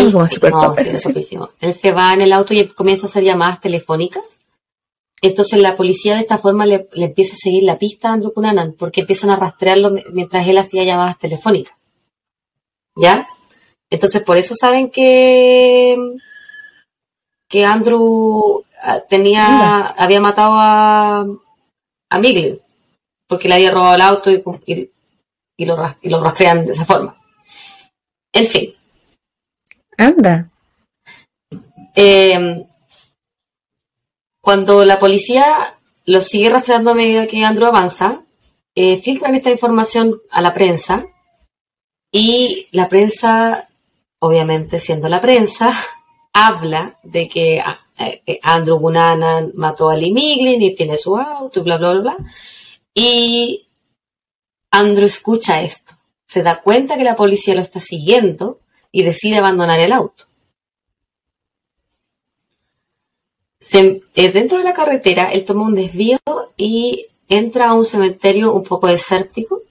él, 0.00 0.12
no, 0.50 0.60
top 0.68 0.76
sí. 0.84 1.12
Él 1.60 1.74
se 1.78 1.92
va 1.92 2.12
en 2.12 2.22
el 2.22 2.32
auto 2.32 2.54
y 2.54 2.66
comienza 2.68 3.06
a 3.06 3.08
hacer 3.08 3.24
llamadas 3.24 3.60
telefónicas. 3.60 4.24
Entonces 5.22 5.60
la 5.60 5.76
policía 5.76 6.14
de 6.14 6.20
esta 6.22 6.38
forma 6.38 6.66
le, 6.66 6.88
le 6.94 7.04
empieza 7.06 7.34
a 7.34 7.38
seguir 7.38 7.62
la 7.62 7.78
pista 7.78 8.08
a 8.08 8.14
Andrew 8.14 8.32
Cunanan, 8.32 8.72
porque 8.72 9.02
empiezan 9.02 9.30
a 9.30 9.36
rastrearlo 9.36 9.90
mi- 9.90 10.02
mientras 10.12 10.46
él 10.48 10.58
hacía 10.58 10.82
llamadas 10.84 11.18
telefónicas. 11.18 11.76
¿Ya? 12.96 13.26
Entonces 13.92 14.22
por 14.22 14.38
eso 14.38 14.54
saben 14.56 14.90
que, 14.90 15.96
que 17.48 17.64
Andrew 17.64 18.64
ah, 18.82 19.00
tenía, 19.08 19.88
había 19.88 20.20
matado 20.20 20.52
a, 20.54 21.26
a 22.10 22.18
Miglin, 22.18 22.58
porque 23.28 23.48
le 23.48 23.54
había 23.54 23.70
robado 23.70 23.94
el 23.94 24.00
auto 24.00 24.30
y, 24.30 24.42
y, 24.66 24.90
y 25.58 25.64
lo, 25.66 25.76
y 26.00 26.08
lo 26.08 26.22
rastrean 26.22 26.64
de 26.64 26.72
esa 26.72 26.86
forma. 26.86 27.14
En 28.32 28.46
fin, 28.46 28.74
Anda. 29.98 30.48
Eh, 31.94 32.64
cuando 34.40 34.84
la 34.84 34.98
policía 34.98 35.74
lo 36.06 36.20
sigue 36.20 36.48
rastreando 36.48 36.90
a 36.90 36.94
medida 36.94 37.26
que 37.26 37.44
Andrew 37.44 37.68
avanza, 37.68 38.22
eh, 38.74 38.96
filtran 39.02 39.34
esta 39.34 39.50
información 39.50 40.18
a 40.30 40.40
la 40.40 40.54
prensa 40.54 41.06
y 42.10 42.68
la 42.72 42.88
prensa, 42.88 43.68
obviamente 44.22 44.78
siendo 44.78 45.08
la 45.08 45.20
prensa, 45.20 45.72
habla 46.32 46.98
de 47.02 47.28
que 47.28 47.60
ah, 47.60 47.78
eh, 47.98 48.38
Andrew 48.42 48.78
Buchanan 48.78 49.52
mató 49.54 49.90
a 49.90 49.96
Lee 49.96 50.12
Miglin 50.12 50.62
y 50.62 50.74
tiene 50.74 50.96
su 50.96 51.16
auto 51.16 51.60
y 51.60 51.62
bla, 51.62 51.76
bla, 51.76 51.92
bla, 51.92 52.00
bla. 52.02 52.16
Y 52.94 53.66
Andrew 54.70 55.06
escucha 55.06 55.62
esto, 55.62 55.94
se 56.26 56.42
da 56.42 56.60
cuenta 56.60 56.96
que 56.96 57.04
la 57.04 57.16
policía 57.16 57.54
lo 57.54 57.62
está 57.62 57.80
siguiendo 57.80 58.60
y 58.92 59.02
decide 59.02 59.38
abandonar 59.38 59.80
el 59.80 59.92
auto. 59.92 60.24
Eh, 63.72 64.02
dentro 64.32 64.58
de 64.58 64.64
la 64.64 64.74
carretera, 64.74 65.32
él 65.32 65.44
toma 65.44 65.66
un 65.66 65.74
desvío 65.74 66.18
y 66.56 67.06
entra 67.28 67.70
a 67.70 67.74
un 67.74 67.86
cementerio 67.86 68.52
un 68.52 68.62
poco 68.62 68.86
desértico, 68.86 69.61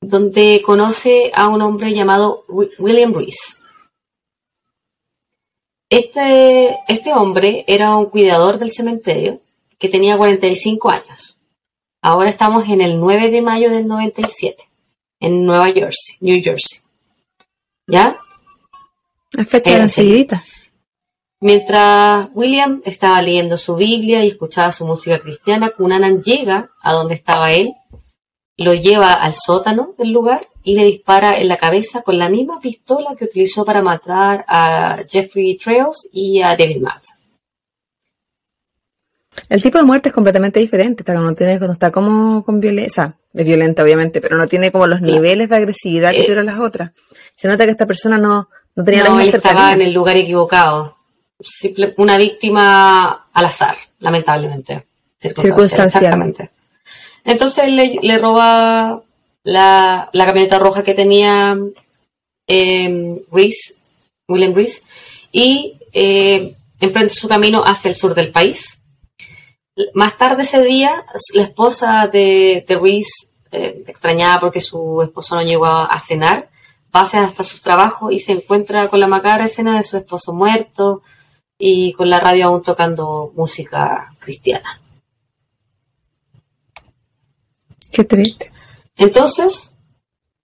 donde 0.00 0.62
conoce 0.64 1.30
a 1.34 1.48
un 1.48 1.62
hombre 1.62 1.92
llamado 1.92 2.44
Wi- 2.48 2.70
William 2.78 3.12
Reese. 3.14 3.56
Este, 5.90 6.76
este 6.88 7.12
hombre 7.14 7.64
era 7.66 7.96
un 7.96 8.06
cuidador 8.06 8.58
del 8.58 8.70
cementerio 8.72 9.40
que 9.78 9.88
tenía 9.88 10.16
45 10.16 10.90
años. 10.90 11.38
Ahora 12.02 12.28
estamos 12.30 12.68
en 12.68 12.80
el 12.80 13.00
9 13.00 13.30
de 13.30 13.42
mayo 13.42 13.70
del 13.70 13.86
97, 13.86 14.62
en 15.20 15.44
Nueva 15.46 15.66
Jersey, 15.72 16.16
New 16.20 16.40
Jersey. 16.42 16.80
¿Ya? 17.86 18.18
Las 19.32 19.48
fechas 19.48 19.72
Eh. 19.74 19.78
Mientras 21.40 22.28
William 22.34 22.82
estaba 22.84 23.22
leyendo 23.22 23.56
su 23.56 23.76
Biblia 23.76 24.24
y 24.24 24.28
escuchaba 24.28 24.72
su 24.72 24.84
música 24.84 25.18
cristiana, 25.20 25.70
Cunanan 25.70 26.22
llega 26.22 26.70
a 26.82 26.92
donde 26.92 27.14
estaba 27.14 27.52
él, 27.52 27.72
lo 28.58 28.74
lleva 28.74 29.14
al 29.14 29.34
sótano 29.34 29.94
del 29.96 30.12
lugar 30.12 30.46
y 30.62 30.74
le 30.74 30.84
dispara 30.84 31.38
en 31.38 31.48
la 31.48 31.56
cabeza 31.56 32.02
con 32.02 32.18
la 32.18 32.28
misma 32.28 32.60
pistola 32.60 33.14
que 33.16 33.24
utilizó 33.24 33.64
para 33.64 33.80
matar 33.82 34.44
a 34.48 34.98
Jeffrey 35.08 35.56
Trails 35.56 36.08
y 36.12 36.42
a 36.42 36.48
David 36.56 36.80
Matz. 36.82 37.06
El 39.48 39.62
tipo 39.62 39.78
de 39.78 39.84
muerte 39.84 40.08
es 40.08 40.14
completamente 40.14 40.60
diferente. 40.60 41.02
Está, 41.02 41.14
no 41.14 41.34
tiene, 41.34 41.58
no 41.58 41.72
está 41.72 41.90
como 41.90 42.44
con 42.44 42.60
violencia. 42.60 43.14
Es 43.32 43.44
violenta, 43.46 43.82
obviamente, 43.82 44.20
pero 44.20 44.36
no 44.36 44.48
tiene 44.48 44.72
como 44.72 44.86
los 44.86 44.98
Claro. 44.98 45.14
niveles 45.14 45.48
de 45.48 45.56
agresividad 45.56 46.10
que 46.10 46.20
Eh, 46.20 46.24
tuvieron 46.24 46.46
las 46.46 46.58
otras. 46.58 46.90
Se 47.36 47.46
nota 47.48 47.64
que 47.64 47.70
esta 47.70 47.86
persona 47.86 48.18
no, 48.18 48.48
no 48.74 48.84
tenía 48.84 49.04
la 49.04 49.10
No, 49.10 49.16
misma 49.16 49.30
él 49.30 49.34
estaba 49.36 49.72
en 49.72 49.82
el 49.82 49.92
lugar 49.92 50.16
equivocado. 50.16 50.96
Simple- 51.40 51.94
una 51.98 52.18
víctima 52.18 53.28
al 53.32 53.44
azar, 53.44 53.76
lamentablemente. 54.00 54.84
Circunstancial. 55.20 55.86
Exactamente. 55.86 56.50
Entonces 57.24 57.70
le, 57.70 58.18
roba 58.18 59.02
la, 59.44 60.08
la 60.12 60.26
camioneta 60.26 60.58
roja 60.58 60.82
que 60.82 60.94
tenía 60.94 61.56
eh, 62.46 63.22
Reese, 63.30 63.74
William 64.28 64.54
Reese, 64.54 64.82
y 65.32 65.74
eh, 65.92 66.54
emprende 66.80 67.10
su 67.10 67.28
camino 67.28 67.62
hacia 67.64 67.90
el 67.90 67.96
sur 67.96 68.14
del 68.14 68.30
país. 68.30 68.78
Más 69.94 70.16
tarde 70.16 70.42
ese 70.42 70.64
día, 70.64 71.04
la 71.34 71.42
esposa 71.42 72.08
de, 72.08 72.64
de 72.66 72.78
Reese, 72.78 73.28
eh, 73.52 73.84
extrañada 73.86 74.40
porque 74.40 74.60
su 74.60 75.00
esposo 75.02 75.34
no 75.34 75.42
llegó 75.42 75.66
a, 75.66 75.86
a 75.86 76.00
cenar, 76.00 76.48
pasa 76.90 77.24
hasta 77.24 77.44
su 77.44 77.60
trabajo 77.60 78.10
y 78.10 78.18
se 78.18 78.32
encuentra 78.32 78.88
con 78.88 79.00
la 79.00 79.06
macabra 79.06 79.46
escena 79.46 79.76
de 79.76 79.84
su 79.84 79.96
esposo 79.96 80.32
muerto 80.32 81.02
y 81.58 81.92
con 81.94 82.10
la 82.10 82.20
radio 82.20 82.46
aún 82.46 82.62
tocando 82.62 83.32
música 83.34 84.14
cristiana. 84.18 84.80
Qué 87.98 88.04
triste. 88.04 88.52
Entonces, 88.96 89.72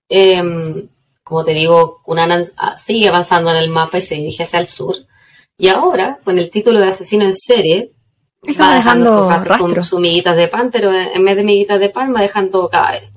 em, 0.08 0.88
como 1.22 1.44
te 1.44 1.54
digo, 1.54 2.00
Cunanan 2.02 2.50
ah, 2.56 2.76
sigue 2.84 3.06
avanzando 3.06 3.52
en 3.52 3.58
el 3.58 3.70
mapa 3.70 3.98
y 3.98 4.02
se 4.02 4.16
dirige 4.16 4.42
hacia 4.42 4.58
el 4.58 4.66
sur. 4.66 4.96
Y 5.56 5.68
ahora, 5.68 6.18
con 6.24 6.36
el 6.36 6.50
título 6.50 6.80
de 6.80 6.88
asesino 6.88 7.24
en 7.24 7.32
serie, 7.32 7.92
Está 8.42 8.70
va 8.70 8.74
dejando, 8.74 9.28
dejando 9.28 9.84
sus, 9.84 10.00
miguitas 10.00 10.36
de 10.36 10.48
pan, 10.48 10.72
pero 10.72 10.92
en 10.92 11.24
vez 11.24 11.36
de 11.36 11.44
miguitas 11.44 11.78
de 11.78 11.90
pan 11.90 12.12
va 12.12 12.22
dejando 12.22 12.68
cadáveres. 12.68 13.10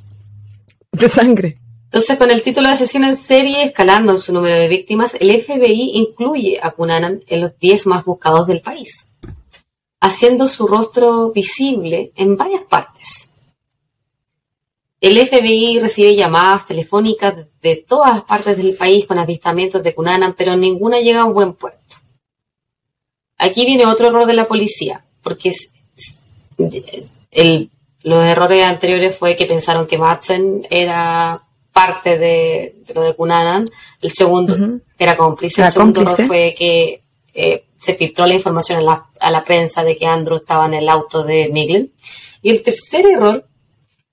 de 0.92 1.10
sangre. 1.10 1.58
Entonces, 1.86 2.16
con 2.16 2.30
el 2.30 2.44
título 2.44 2.68
de 2.68 2.76
asesino 2.76 3.08
en 3.08 3.18
serie 3.18 3.64
escalando 3.64 4.14
en 4.14 4.22
su 4.22 4.32
número 4.32 4.54
de 4.54 4.68
víctimas, 4.68 5.16
el 5.20 5.32
FBI 5.32 5.94
incluye 5.96 6.60
a 6.62 6.70
Cunanan 6.70 7.22
en 7.26 7.42
los 7.42 7.58
10 7.58 7.88
más 7.88 8.06
buscados 8.06 8.46
del 8.46 8.62
país, 8.62 9.10
haciendo 10.00 10.48
su 10.48 10.68
rostro 10.68 11.32
visible 11.32 12.12
en 12.16 12.38
varias 12.38 12.62
partes. 12.66 13.32
El 15.00 15.18
FBI 15.28 15.80
recibe 15.80 16.16
llamadas 16.16 16.66
telefónicas 16.68 17.36
de- 17.62 17.76
todas 17.88 18.24
partes 18.24 18.58
del 18.58 18.76
país 18.76 19.06
con 19.06 19.20
avistamientos 19.20 19.84
de 19.84 19.94
Cunanan, 19.94 20.34
pero 20.36 20.56
ninguna 20.56 21.00
llega 21.00 21.22
a 21.22 21.26
un 21.26 21.34
buen 21.34 21.54
puerto. 21.54 21.78
Aquí 23.38 23.66
viene 23.66 23.86
otro 23.86 24.08
error 24.08 24.26
de 24.26 24.34
la 24.34 24.48
policía, 24.48 25.04
porque 25.22 25.54
el- 27.32 27.70
los 28.04 28.24
errores 28.26 28.64
anteriores 28.66 29.18
fue 29.18 29.36
que 29.36 29.46
pensaron 29.46 29.86
que 29.86 29.98
Madsen 29.98 30.66
era 30.70 31.42
parte 31.74 32.18
de, 32.18 32.76
de 32.88 32.94
lo 32.94 33.02
de 33.02 33.14
Cunanan. 33.16 33.66
El 34.02 34.12
segundo 34.14 34.56
era 34.98 35.18
cómplice. 35.18 35.62
El 35.64 35.72
segundo 35.72 36.00
cómplice. 36.02 36.22
error 36.24 36.28
fue 36.28 36.56
que 36.58 37.02
eh, 37.34 37.66
se 37.80 37.94
filtró 37.96 38.26
la 38.26 38.34
información 38.34 38.80
a 38.80 38.82
la, 38.82 39.06
a 39.20 39.30
la 39.30 39.44
prensa 39.44 39.84
de 39.84 39.96
que 39.98 40.08
Andrew 40.08 40.38
estaba 40.38 40.66
en 40.66 40.74
el 40.76 40.90
auto 40.90 41.24
de 41.24 41.50
Miglen. 41.50 41.92
Y 42.42 42.50
el 42.50 42.64
tercer 42.64 43.06
error 43.06 43.46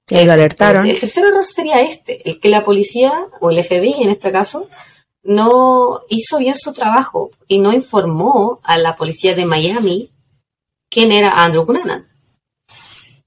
Y 0.09 0.25
lo 0.25 0.33
alertaron. 0.33 0.87
El 0.87 1.01
tercer 1.01 1.25
error 1.25 1.47
sería 1.47 1.81
este, 1.81 2.29
el 2.29 2.39
que 2.39 2.49
la 2.49 2.65
policía, 2.65 3.27
o 3.41 3.51
el 3.51 3.63
FBI 3.65 4.03
en 4.03 4.11
este 4.11 4.31
caso, 4.31 4.69
no 5.23 6.01
hizo 6.11 6.39
bien 6.39 6.55
su 6.55 6.73
trabajo 6.73 7.31
y 7.49 7.59
no 7.59 7.73
informó 7.73 8.61
a 8.63 8.77
la 8.77 8.97
policía 8.97 9.35
de 9.35 9.47
Miami 9.47 10.11
quién 10.91 11.11
era 11.11 11.31
Andrew 11.31 11.65
Cunanan. 11.65 12.07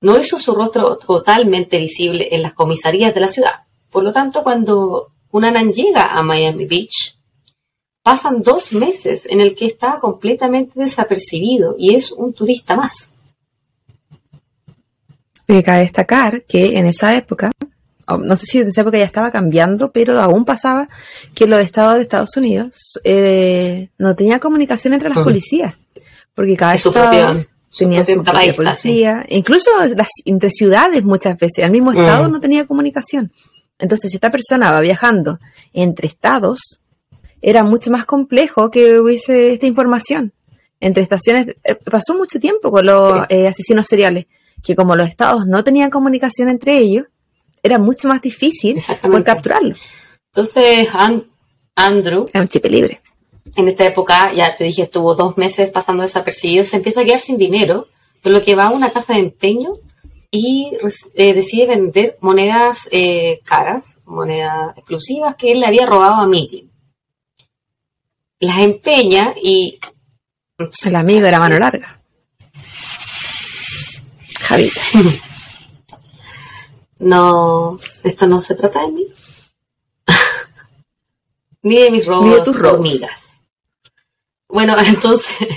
No 0.01 0.17
hizo 0.19 0.37
su 0.37 0.53
rostro 0.53 0.97
totalmente 0.97 1.79
visible 1.79 2.29
en 2.31 2.43
las 2.43 2.53
comisarías 2.53 3.13
de 3.15 3.21
la 3.21 3.27
ciudad. 3.27 3.65
Por 3.89 4.03
lo 4.03 4.11
tanto, 4.11 4.43
cuando 4.43 5.11
Cunanan 5.29 5.73
llega 5.73 6.13
a 6.13 6.21
Miami 6.21 6.65
Beach, 6.65 7.17
pasan 8.03 8.43
dos 8.43 8.73
meses 8.73 9.23
en 9.25 9.41
el 9.41 9.55
que 9.55 9.65
está 9.65 9.99
completamente 9.99 10.79
desapercibido 10.79 11.75
y 11.79 11.95
es 11.95 12.11
un 12.11 12.31
turista 12.33 12.75
más. 12.75 13.11
Y 15.47 15.63
cabe 15.63 15.79
destacar 15.79 16.43
que 16.43 16.77
en 16.77 16.85
esa 16.85 17.15
época, 17.15 17.51
no 18.07 18.35
sé 18.35 18.45
si 18.45 18.59
en 18.59 18.67
esa 18.67 18.81
época 18.81 18.97
ya 18.97 19.05
estaba 19.05 19.31
cambiando, 19.31 19.91
pero 19.91 20.19
aún 20.19 20.43
pasaba 20.43 20.89
que 21.33 21.47
los 21.47 21.59
estados 21.59 21.95
de 21.95 22.01
Estados 22.01 22.35
Unidos 22.35 22.99
eh, 23.03 23.89
no 23.97 24.15
tenía 24.15 24.39
comunicación 24.39 24.93
entre 24.93 25.09
las 25.09 25.19
policías, 25.19 25.75
porque 26.35 26.57
cada 26.57 26.75
estado 26.75 27.45
tenía 27.77 28.05
su 28.05 28.23
propia 28.23 28.53
policía, 28.53 29.25
incluso 29.29 29.69
las, 29.95 30.09
entre 30.25 30.49
ciudades 30.49 31.03
muchas 31.03 31.37
veces, 31.37 31.63
el 31.63 31.71
mismo 31.71 31.91
estado 31.91 32.27
mm. 32.27 32.31
no 32.31 32.39
tenía 32.41 32.65
comunicación. 32.65 33.31
Entonces, 33.79 34.11
si 34.11 34.17
esta 34.17 34.31
persona 34.31 34.71
va 34.71 34.81
viajando 34.81 35.39
entre 35.73 36.07
estados, 36.07 36.81
era 37.41 37.63
mucho 37.63 37.91
más 37.91 38.05
complejo 38.05 38.71
que 38.71 38.99
hubiese 38.99 39.53
esta 39.53 39.67
información. 39.67 40.33
Entre 40.79 41.03
estaciones, 41.03 41.55
eh, 41.63 41.75
pasó 41.75 42.15
mucho 42.15 42.39
tiempo 42.39 42.71
con 42.71 42.85
los 42.85 43.25
eh, 43.29 43.47
asesinos 43.47 43.87
seriales, 43.87 44.25
que 44.63 44.75
como 44.75 44.95
los 44.95 45.09
estados 45.09 45.47
no 45.47 45.63
tenían 45.63 45.89
comunicación 45.89 46.49
entre 46.49 46.77
ellos, 46.77 47.05
era 47.63 47.79
mucho 47.79 48.07
más 48.07 48.21
difícil 48.21 48.81
por 49.01 49.23
capturarlo. 49.23 49.75
Entonces, 50.33 50.87
Andrew... 51.75 52.25
Es 52.31 52.41
un 52.41 52.47
chip 52.47 52.65
libre. 52.65 53.01
En 53.55 53.67
esta 53.67 53.85
época, 53.85 54.33
ya 54.33 54.55
te 54.55 54.65
dije, 54.65 54.83
estuvo 54.83 55.15
dos 55.15 55.37
meses 55.37 55.69
pasando 55.69 56.03
desapercibido, 56.03 56.63
se 56.63 56.75
empieza 56.75 57.01
a 57.01 57.05
quedar 57.05 57.19
sin 57.19 57.37
dinero, 57.37 57.87
por 58.21 58.31
lo 58.31 58.43
que 58.43 58.55
va 58.55 58.67
a 58.67 58.71
una 58.71 58.91
casa 58.91 59.13
de 59.13 59.19
empeño 59.19 59.73
y 60.29 60.71
eh, 61.15 61.33
decide 61.33 61.65
vender 61.65 62.17
monedas 62.19 62.89
caras, 63.45 63.99
monedas 64.05 64.77
exclusivas 64.77 65.35
que 65.35 65.53
él 65.53 65.61
le 65.61 65.67
había 65.67 65.85
robado 65.85 66.15
a 66.15 66.27
Miguel 66.27 66.69
las 68.39 68.59
empeña 68.59 69.33
y... 69.41 69.79
El 70.85 70.95
amigo 70.95 71.25
era 71.25 71.39
mano 71.39 71.59
larga. 71.59 71.96
No, 76.99 77.77
esto 78.03 78.25
no 78.25 78.41
se 78.41 78.55
trata 78.55 78.81
de 78.81 78.91
mí. 78.91 79.05
Ni 81.61 81.77
de 81.77 81.91
mis 81.91 82.07
robos, 82.07 82.25
Ni 82.25 82.33
de 82.33 82.41
tus 82.41 82.55
hormigas. 82.55 83.19
Bueno, 84.49 84.75
entonces 84.87 85.47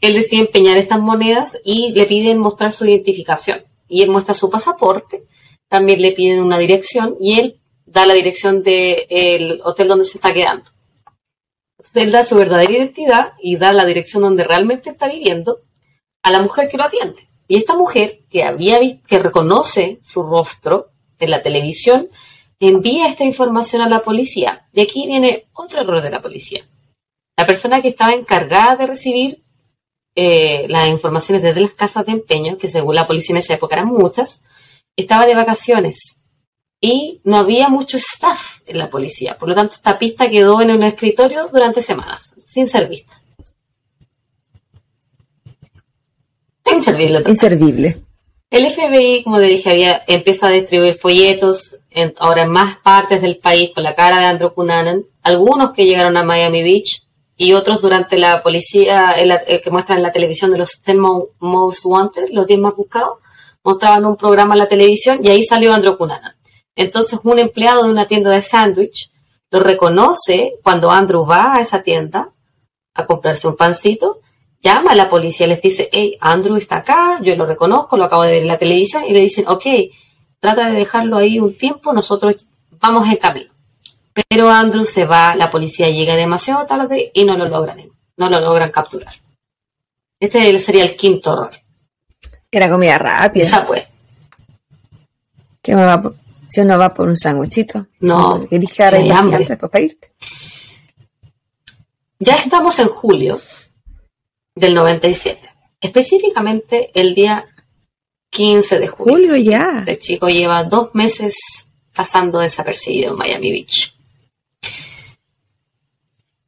él 0.00 0.14
decide 0.14 0.40
empeñar 0.40 0.78
estas 0.78 0.98
monedas 0.98 1.58
y 1.62 1.92
le 1.92 2.06
piden 2.06 2.38
mostrar 2.38 2.72
su 2.72 2.86
identificación. 2.86 3.62
Y 3.86 4.00
él 4.00 4.08
muestra 4.08 4.32
su 4.32 4.48
pasaporte, 4.48 5.24
también 5.68 6.00
le 6.00 6.12
piden 6.12 6.42
una 6.42 6.56
dirección 6.56 7.16
y 7.20 7.38
él 7.38 7.60
da 7.84 8.06
la 8.06 8.14
dirección 8.14 8.62
del 8.62 9.60
hotel 9.62 9.88
donde 9.88 10.06
se 10.06 10.16
está 10.16 10.32
quedando 10.32 10.64
él 11.94 12.12
da 12.12 12.24
su 12.24 12.36
verdadera 12.36 12.72
identidad 12.72 13.32
y 13.40 13.56
da 13.56 13.72
la 13.72 13.84
dirección 13.84 14.22
donde 14.22 14.44
realmente 14.44 14.90
está 14.90 15.08
viviendo 15.08 15.58
a 16.22 16.30
la 16.30 16.40
mujer 16.40 16.68
que 16.68 16.76
lo 16.76 16.84
atiende. 16.84 17.26
Y 17.48 17.56
esta 17.56 17.76
mujer, 17.76 18.20
que 18.30 18.44
había 18.44 18.78
que 19.06 19.18
reconoce 19.18 19.98
su 20.02 20.22
rostro 20.22 20.88
en 21.18 21.30
la 21.30 21.42
televisión, 21.42 22.08
envía 22.58 23.08
esta 23.08 23.24
información 23.24 23.82
a 23.82 23.88
la 23.88 24.02
policía. 24.02 24.66
De 24.72 24.82
aquí 24.82 25.06
viene 25.06 25.44
otro 25.52 25.80
error 25.80 26.02
de 26.02 26.10
la 26.10 26.22
policía. 26.22 26.64
La 27.36 27.46
persona 27.46 27.82
que 27.82 27.88
estaba 27.88 28.12
encargada 28.12 28.76
de 28.76 28.86
recibir 28.86 29.40
eh, 30.14 30.66
las 30.68 30.88
informaciones 30.88 31.42
desde 31.42 31.60
las 31.60 31.72
casas 31.72 32.06
de 32.06 32.12
empeño, 32.12 32.56
que 32.56 32.68
según 32.68 32.94
la 32.94 33.06
policía 33.06 33.34
en 33.34 33.38
esa 33.38 33.54
época 33.54 33.76
eran 33.76 33.88
muchas, 33.88 34.42
estaba 34.96 35.26
de 35.26 35.34
vacaciones 35.34 36.16
y 36.80 37.20
no 37.24 37.36
había 37.36 37.68
mucho 37.68 37.98
staff 37.98 38.60
en 38.66 38.78
la 38.78 38.88
policía. 38.88 39.36
Por 39.36 39.48
lo 39.48 39.54
tanto, 39.54 39.74
esta 39.74 39.98
pista 39.98 40.30
quedó 40.30 40.60
en 40.62 40.70
un 40.70 40.82
escritorio 40.82 41.48
durante 41.52 41.82
semanas, 41.82 42.34
sin 42.46 42.66
ser 42.66 42.88
vista. 42.88 43.20
Inservible. 46.72 47.22
Inservible. 47.26 48.02
El 48.50 48.70
FBI, 48.70 49.24
como 49.24 49.38
te 49.38 49.44
dije, 49.44 49.70
había, 49.70 50.02
empieza 50.06 50.46
a 50.46 50.50
distribuir 50.50 50.98
folletos 50.98 51.78
en, 51.90 52.14
ahora 52.18 52.42
en 52.42 52.50
más 52.50 52.78
partes 52.78 53.20
del 53.20 53.38
país 53.38 53.72
con 53.74 53.82
la 53.82 53.94
cara 53.94 54.20
de 54.20 54.26
Andrew 54.26 54.54
Cunanan, 54.54 55.04
algunos 55.22 55.72
que 55.72 55.84
llegaron 55.84 56.16
a 56.16 56.22
Miami 56.22 56.62
Beach 56.62 57.02
y 57.36 57.52
otros 57.52 57.82
durante 57.82 58.16
la 58.16 58.42
policía, 58.42 59.08
el, 59.16 59.60
que 59.60 59.70
muestran 59.70 59.98
en 59.98 60.04
la 60.04 60.12
televisión 60.12 60.52
de 60.52 60.58
los 60.58 60.80
10 60.84 60.98
Most 61.40 61.84
Wanted, 61.84 62.28
los 62.30 62.46
10 62.46 62.60
más 62.60 62.76
buscados, 62.76 63.18
mostraban 63.64 64.06
un 64.06 64.16
programa 64.16 64.54
en 64.54 64.60
la 64.60 64.68
televisión 64.68 65.20
y 65.22 65.28
ahí 65.28 65.42
salió 65.42 65.72
Andrew 65.72 65.96
Cunanan. 65.96 66.36
Entonces 66.76 67.18
un 67.24 67.38
empleado 67.38 67.82
de 67.82 67.90
una 67.90 68.06
tienda 68.06 68.30
de 68.30 68.42
sándwich 68.42 69.10
lo 69.50 69.60
reconoce 69.60 70.54
cuando 70.62 70.90
Andrew 70.90 71.26
va 71.26 71.54
a 71.54 71.60
esa 71.60 71.82
tienda 71.82 72.30
a 72.94 73.06
comprarse 73.06 73.48
un 73.48 73.56
pancito, 73.56 74.20
llama 74.66 74.90
a 74.90 74.94
la 74.96 75.08
policía, 75.08 75.46
les 75.46 75.62
dice, 75.62 75.88
hey, 75.92 76.18
Andrew 76.20 76.56
está 76.56 76.78
acá, 76.78 77.20
yo 77.22 77.36
lo 77.36 77.46
reconozco, 77.46 77.96
lo 77.96 78.04
acabo 78.04 78.24
de 78.24 78.32
ver 78.32 78.42
en 78.42 78.48
la 78.48 78.58
televisión, 78.58 79.04
y 79.08 79.12
le 79.12 79.20
dicen, 79.20 79.46
ok, 79.46 79.64
trata 80.40 80.68
de 80.68 80.76
dejarlo 80.76 81.18
ahí 81.18 81.38
un 81.38 81.56
tiempo, 81.56 81.92
nosotros 81.92 82.34
vamos 82.80 83.06
en 83.06 83.16
camino. 83.16 83.50
Pero 84.28 84.50
Andrew 84.50 84.84
se 84.84 85.04
va, 85.04 85.36
la 85.36 85.50
policía 85.50 85.88
llega 85.88 86.16
demasiado 86.16 86.66
tarde 86.66 87.12
y 87.14 87.24
no 87.24 87.36
lo 87.36 87.48
logran, 87.48 87.78
no 88.16 88.28
lo 88.28 88.40
logran 88.40 88.72
capturar. 88.72 89.14
Este 90.18 90.58
sería 90.58 90.82
el 90.82 90.96
quinto 90.96 91.32
error. 91.32 91.52
Era 92.50 92.68
comida 92.68 92.98
rápida. 92.98 93.44
Esa 93.44 93.66
pues. 93.66 93.84
¿Qué 95.62 95.76
me 95.76 95.84
va 95.84 96.02
si 96.48 96.60
uno 96.60 96.78
va 96.78 96.94
por 96.94 97.08
un 97.08 97.16
sándwichito. 97.16 97.86
No. 98.00 98.46
Elige 98.50 98.84
hambre. 99.12 99.56
para 99.56 99.80
irte. 99.80 100.12
Ya 102.18 102.36
estamos 102.36 102.78
en 102.78 102.88
julio 102.88 103.38
del 104.56 104.74
97. 104.74 105.48
Específicamente 105.80 106.90
el 106.94 107.14
día 107.14 107.46
15 108.30 108.80
de 108.80 108.88
julio. 108.88 109.14
Julio 109.14 109.36
ya. 109.36 109.84
El 109.86 109.98
chico 110.00 110.28
lleva 110.28 110.64
dos 110.64 110.94
meses 110.94 111.68
pasando 111.94 112.40
desapercibido 112.40 113.12
en 113.12 113.18
Miami 113.18 113.52
Beach. 113.52 113.94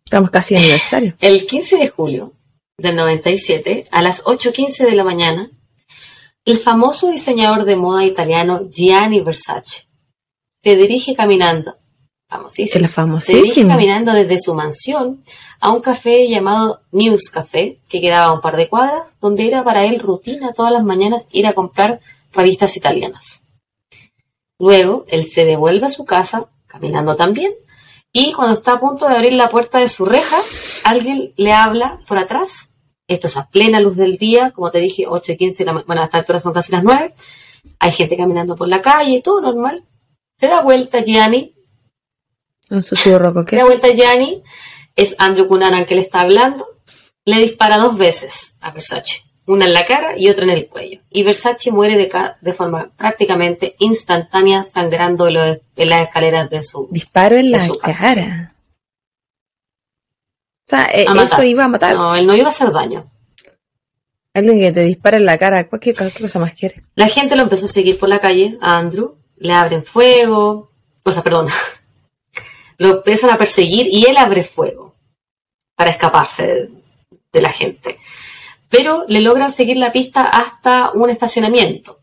Estamos 0.04 0.30
casi 0.30 0.54
en 0.54 0.62
aniversario. 0.62 1.14
El 1.20 1.46
15 1.46 1.76
de 1.76 1.88
julio 1.88 2.32
del 2.78 2.96
97, 2.96 3.88
a 3.90 4.02
las 4.02 4.24
8.15 4.24 4.86
de 4.86 4.94
la 4.94 5.04
mañana, 5.04 5.50
el 6.44 6.58
famoso 6.58 7.10
diseñador 7.10 7.64
de 7.64 7.76
moda 7.76 8.04
italiano 8.04 8.68
Gianni 8.70 9.20
Versace 9.20 9.86
se 10.62 10.76
dirige 10.76 11.14
caminando, 11.14 11.76
famosísimo, 12.28 13.20
se 13.20 13.34
dirige 13.34 13.66
caminando 13.66 14.12
desde 14.12 14.38
su 14.38 14.54
mansión 14.54 15.24
a 15.60 15.70
un 15.70 15.80
café 15.80 16.28
llamado 16.28 16.80
News 16.92 17.30
Café, 17.30 17.78
que 17.88 18.00
quedaba 18.00 18.30
a 18.30 18.34
un 18.34 18.40
par 18.40 18.56
de 18.56 18.68
cuadras, 18.68 19.18
donde 19.20 19.48
era 19.48 19.64
para 19.64 19.84
él 19.86 19.98
rutina 19.98 20.52
todas 20.52 20.72
las 20.72 20.84
mañanas 20.84 21.26
ir 21.32 21.46
a 21.46 21.54
comprar 21.54 22.00
revistas 22.32 22.76
italianas. 22.76 23.42
Luego, 24.58 25.04
él 25.08 25.24
se 25.24 25.44
devuelve 25.44 25.86
a 25.86 25.90
su 25.90 26.04
casa, 26.04 26.46
caminando 26.66 27.16
también, 27.16 27.52
y 28.12 28.32
cuando 28.32 28.54
está 28.54 28.72
a 28.72 28.80
punto 28.80 29.06
de 29.06 29.14
abrir 29.14 29.32
la 29.32 29.50
puerta 29.50 29.78
de 29.78 29.88
su 29.88 30.04
reja, 30.04 30.36
alguien 30.84 31.32
le 31.36 31.52
habla 31.52 31.98
por 32.06 32.18
atrás. 32.18 32.70
Esto 33.06 33.26
es 33.26 33.36
a 33.36 33.48
plena 33.48 33.80
luz 33.80 33.96
del 33.96 34.18
día, 34.18 34.50
como 34.50 34.70
te 34.70 34.78
dije, 34.78 35.06
8 35.06 35.32
y 35.32 35.36
15, 35.36 35.64
la, 35.64 35.72
bueno, 35.86 36.02
a 36.02 36.06
esta 36.06 36.18
altura 36.18 36.40
son 36.40 36.52
casi 36.52 36.72
las 36.72 36.84
9. 36.84 37.14
Hay 37.78 37.92
gente 37.92 38.16
caminando 38.16 38.56
por 38.56 38.68
la 38.68 38.80
calle, 38.80 39.22
todo 39.22 39.40
normal. 39.40 39.82
Se 40.38 40.48
da 40.48 40.62
vuelta 40.62 41.00
Gianni. 41.00 41.54
Un 42.70 42.82
susurro 42.82 43.32
Se 43.48 43.56
da 43.56 43.64
vuelta 43.64 43.88
Gianni. 43.88 44.42
Es 44.96 45.14
Andrew 45.18 45.46
Cunanan 45.46 45.86
que 45.86 45.94
le 45.94 46.02
está 46.02 46.20
hablando. 46.20 46.66
Le 47.24 47.38
dispara 47.38 47.78
dos 47.78 47.96
veces 47.96 48.54
a 48.60 48.70
Versace. 48.72 49.22
Una 49.46 49.64
en 49.64 49.72
la 49.72 49.86
cara 49.86 50.18
y 50.18 50.28
otra 50.28 50.44
en 50.44 50.50
el 50.50 50.66
cuello. 50.66 51.00
Y 51.10 51.22
Versace 51.22 51.70
muere 51.70 51.96
de, 51.96 52.10
de 52.40 52.52
forma 52.52 52.90
prácticamente 52.96 53.76
instantánea, 53.78 54.62
sangrando 54.62 55.28
en, 55.28 55.60
las 55.76 56.06
escaleras 56.06 56.50
de 56.50 56.62
su 56.62 56.88
Disparo 56.90 57.36
en 57.36 57.50
la 57.50 57.58
cara. 57.80 58.54
O 60.66 60.70
sea, 60.70 60.90
eh, 60.92 61.06
eso 61.24 61.42
iba 61.44 61.64
a 61.64 61.68
matar. 61.68 61.94
No, 61.94 62.14
él 62.14 62.26
no 62.26 62.36
iba 62.36 62.48
a 62.48 62.50
hacer 62.50 62.70
daño. 62.72 63.06
Alguien 64.34 64.60
que 64.60 64.72
te 64.72 64.82
dispara 64.82 65.16
en 65.16 65.24
la 65.24 65.38
cara, 65.38 65.66
cualquier, 65.66 65.96
cualquier 65.96 66.22
cosa 66.22 66.38
más 66.38 66.52
quiere. 66.52 66.84
La 66.94 67.08
gente 67.08 67.36
lo 67.36 67.42
empezó 67.42 67.64
a 67.64 67.68
seguir 67.68 67.98
por 67.98 68.10
la 68.10 68.20
calle, 68.20 68.58
a 68.60 68.76
Andrew, 68.76 69.16
le 69.36 69.52
abren 69.54 69.82
fuego, 69.82 70.70
o 71.02 71.10
sea, 71.10 71.22
perdón, 71.22 71.48
lo 72.78 72.88
empiezan 72.88 73.30
a 73.30 73.38
perseguir 73.38 73.88
y 73.90 74.06
él 74.06 74.16
abre 74.16 74.44
fuego 74.44 74.94
para 75.76 75.90
escaparse 75.90 76.68
de, 77.32 77.40
la 77.40 77.52
gente. 77.52 77.98
Pero 78.68 79.04
le 79.06 79.20
logran 79.20 79.52
seguir 79.52 79.76
la 79.76 79.92
pista 79.92 80.22
hasta 80.22 80.90
un 80.92 81.10
estacionamiento. 81.10 81.98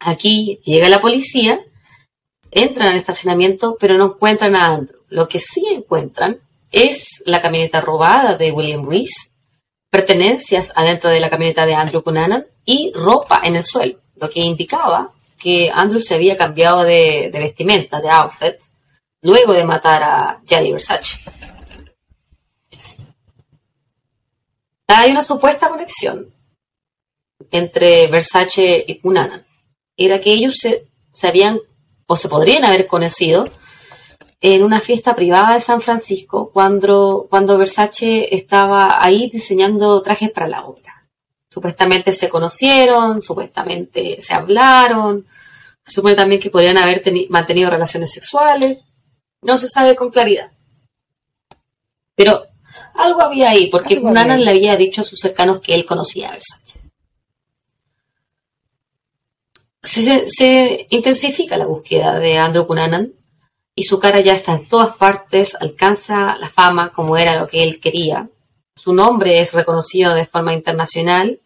Aquí 0.00 0.60
llega 0.64 0.88
la 0.88 1.00
policía, 1.00 1.60
entran 2.50 2.88
al 2.88 2.96
estacionamiento, 2.96 3.76
pero 3.78 3.98
no 3.98 4.06
encuentran 4.06 4.56
a 4.56 4.66
Andrew. 4.66 4.98
Lo 5.08 5.28
que 5.28 5.38
sí 5.38 5.66
encuentran 5.70 6.38
es 6.70 7.22
la 7.26 7.42
camioneta 7.42 7.80
robada 7.80 8.36
de 8.36 8.52
William 8.52 8.88
Reese, 8.88 9.30
pertenencias 9.90 10.72
adentro 10.74 11.10
de 11.10 11.20
la 11.20 11.30
camioneta 11.30 11.66
de 11.66 11.74
Andrew 11.74 12.02
Cunanan 12.02 12.46
y 12.64 12.92
ropa 12.94 13.40
en 13.44 13.56
el 13.56 13.64
suelo, 13.64 13.98
lo 14.16 14.28
que 14.28 14.40
indicaba 14.40 15.12
que 15.38 15.70
Andrew 15.72 16.00
se 16.00 16.14
había 16.14 16.36
cambiado 16.36 16.82
de, 16.82 17.30
vestimenta, 17.32 18.00
de 18.00 18.10
outfit, 18.10 18.56
luego 19.22 19.52
de 19.52 19.64
matar 19.64 20.02
a 20.02 20.40
Gianni 20.44 20.72
Versace. 20.72 21.18
Hay 24.86 25.10
una 25.10 25.22
supuesta 25.22 25.68
conexión 25.68 26.32
entre 27.50 28.06
Versace 28.08 28.84
y 28.86 28.98
Cunanan. 28.98 29.44
Era 29.96 30.20
que 30.20 30.32
ellos 30.32 30.56
se, 30.56 30.86
se 31.12 31.28
habían 31.28 31.58
o 32.06 32.16
se 32.16 32.28
podrían 32.28 32.64
haber 32.64 32.86
conocido 32.86 33.48
en 34.40 34.62
una 34.64 34.80
fiesta 34.80 35.14
privada 35.14 35.54
de 35.54 35.60
San 35.60 35.80
Francisco 35.80 36.50
cuando, 36.52 37.26
cuando 37.28 37.58
Versace 37.58 38.34
estaba 38.34 39.04
ahí 39.04 39.28
diseñando 39.30 40.00
trajes 40.00 40.30
para 40.30 40.48
la 40.48 40.64
obra. 40.64 41.06
Supuestamente 41.50 42.12
se 42.12 42.28
conocieron, 42.28 43.20
supuestamente 43.20 44.22
se 44.22 44.34
hablaron, 44.34 45.26
supone 45.84 46.14
también 46.14 46.40
que 46.40 46.50
podrían 46.50 46.78
haber 46.78 47.02
mantenido 47.30 47.70
relaciones 47.70 48.12
sexuales. 48.12 48.78
No 49.42 49.56
se 49.58 49.68
sabe 49.68 49.94
con 49.94 50.10
claridad. 50.10 50.50
Pero 52.14 52.44
algo 52.94 53.22
había 53.22 53.50
ahí, 53.50 53.68
porque 53.68 54.00
Nana 54.00 54.36
le 54.36 54.50
había 54.50 54.76
dicho 54.76 55.02
a 55.02 55.04
sus 55.04 55.20
cercanos 55.20 55.60
que 55.60 55.74
él 55.74 55.86
conocía 55.86 56.28
a 56.28 56.32
Versace. 56.32 56.80
Se, 59.82 60.28
se, 60.28 60.86
intensifica 60.90 61.56
la 61.56 61.66
búsqueda 61.66 62.18
de 62.18 62.36
Andrew 62.36 62.66
Cunanan 62.66 63.12
y 63.74 63.84
su 63.84 64.00
cara 64.00 64.20
ya 64.20 64.34
está 64.34 64.52
en 64.52 64.68
todas 64.68 64.96
partes, 64.96 65.54
alcanza 65.54 66.36
la 66.36 66.48
fama 66.48 66.90
como 66.90 67.16
era 67.16 67.38
lo 67.38 67.46
que 67.46 67.62
él 67.62 67.78
quería. 67.80 68.28
Su 68.74 68.92
nombre 68.92 69.40
es 69.40 69.54
reconocido 69.54 70.14
de 70.14 70.26
forma 70.26 70.52
internacional. 70.52 71.38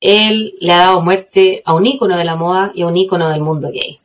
Él 0.00 0.54
le 0.60 0.72
ha 0.72 0.78
dado 0.78 1.00
muerte 1.00 1.62
a 1.64 1.74
un 1.74 1.86
ícono 1.86 2.16
de 2.16 2.24
la 2.24 2.36
moda 2.36 2.70
y 2.74 2.82
a 2.82 2.86
un 2.86 2.96
ícono 2.96 3.28
del 3.28 3.40
mundo 3.40 3.70
gay. 3.72 3.98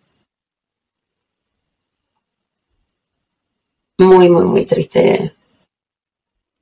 Muy, 4.01 4.29
muy, 4.29 4.45
muy 4.45 4.65
triste 4.65 5.31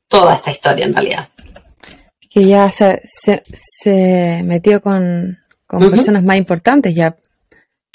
toda 0.09 0.35
esta 0.35 0.51
historia 0.51 0.85
en 0.85 0.93
realidad. 0.93 1.29
Que 2.29 2.43
ya 2.43 2.69
se, 2.69 3.01
se, 3.05 4.41
metió 4.43 4.81
con, 4.81 5.39
personas 5.67 6.23
más 6.23 6.35
importantes, 6.35 6.93
ya 6.93 7.15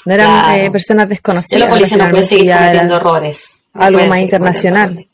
no 0.05 0.13
eran 0.13 0.59
eh, 0.59 0.71
personas 0.71 1.07
desconocidas. 1.07 1.61
la 1.61 1.69
policía 1.69 1.97
no 1.97 2.09
puede 2.09 2.23
seguir 2.23 2.53
cometiendo 2.53 2.95
errores. 2.95 3.61
algo 3.73 4.05
más 4.07 4.19
internacional. 4.19 5.05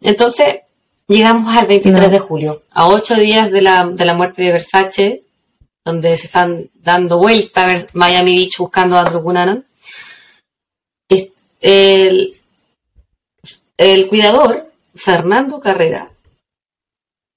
Entonces, 0.00 0.60
llegamos 1.08 1.54
al 1.54 1.66
23 1.66 2.10
de 2.10 2.18
julio, 2.20 2.62
a 2.70 2.86
ocho 2.86 3.16
días 3.16 3.50
de 3.50 3.62
la, 3.62 3.84
de 3.84 4.04
la 4.04 4.14
muerte 4.14 4.42
de 4.42 4.52
Versace, 4.52 5.22
donde 5.84 6.16
se 6.16 6.26
están 6.26 6.70
dando 6.74 7.18
vuelta 7.18 7.64
a 7.64 7.86
Miami 7.94 8.36
Beach 8.36 8.58
buscando 8.58 8.96
a 8.96 9.00
Andrew 9.00 9.22
Cunanan. 9.22 9.64
El, 11.62 12.39
el 13.80 14.08
cuidador, 14.08 14.70
Fernando 14.94 15.58
Carrera, 15.58 16.10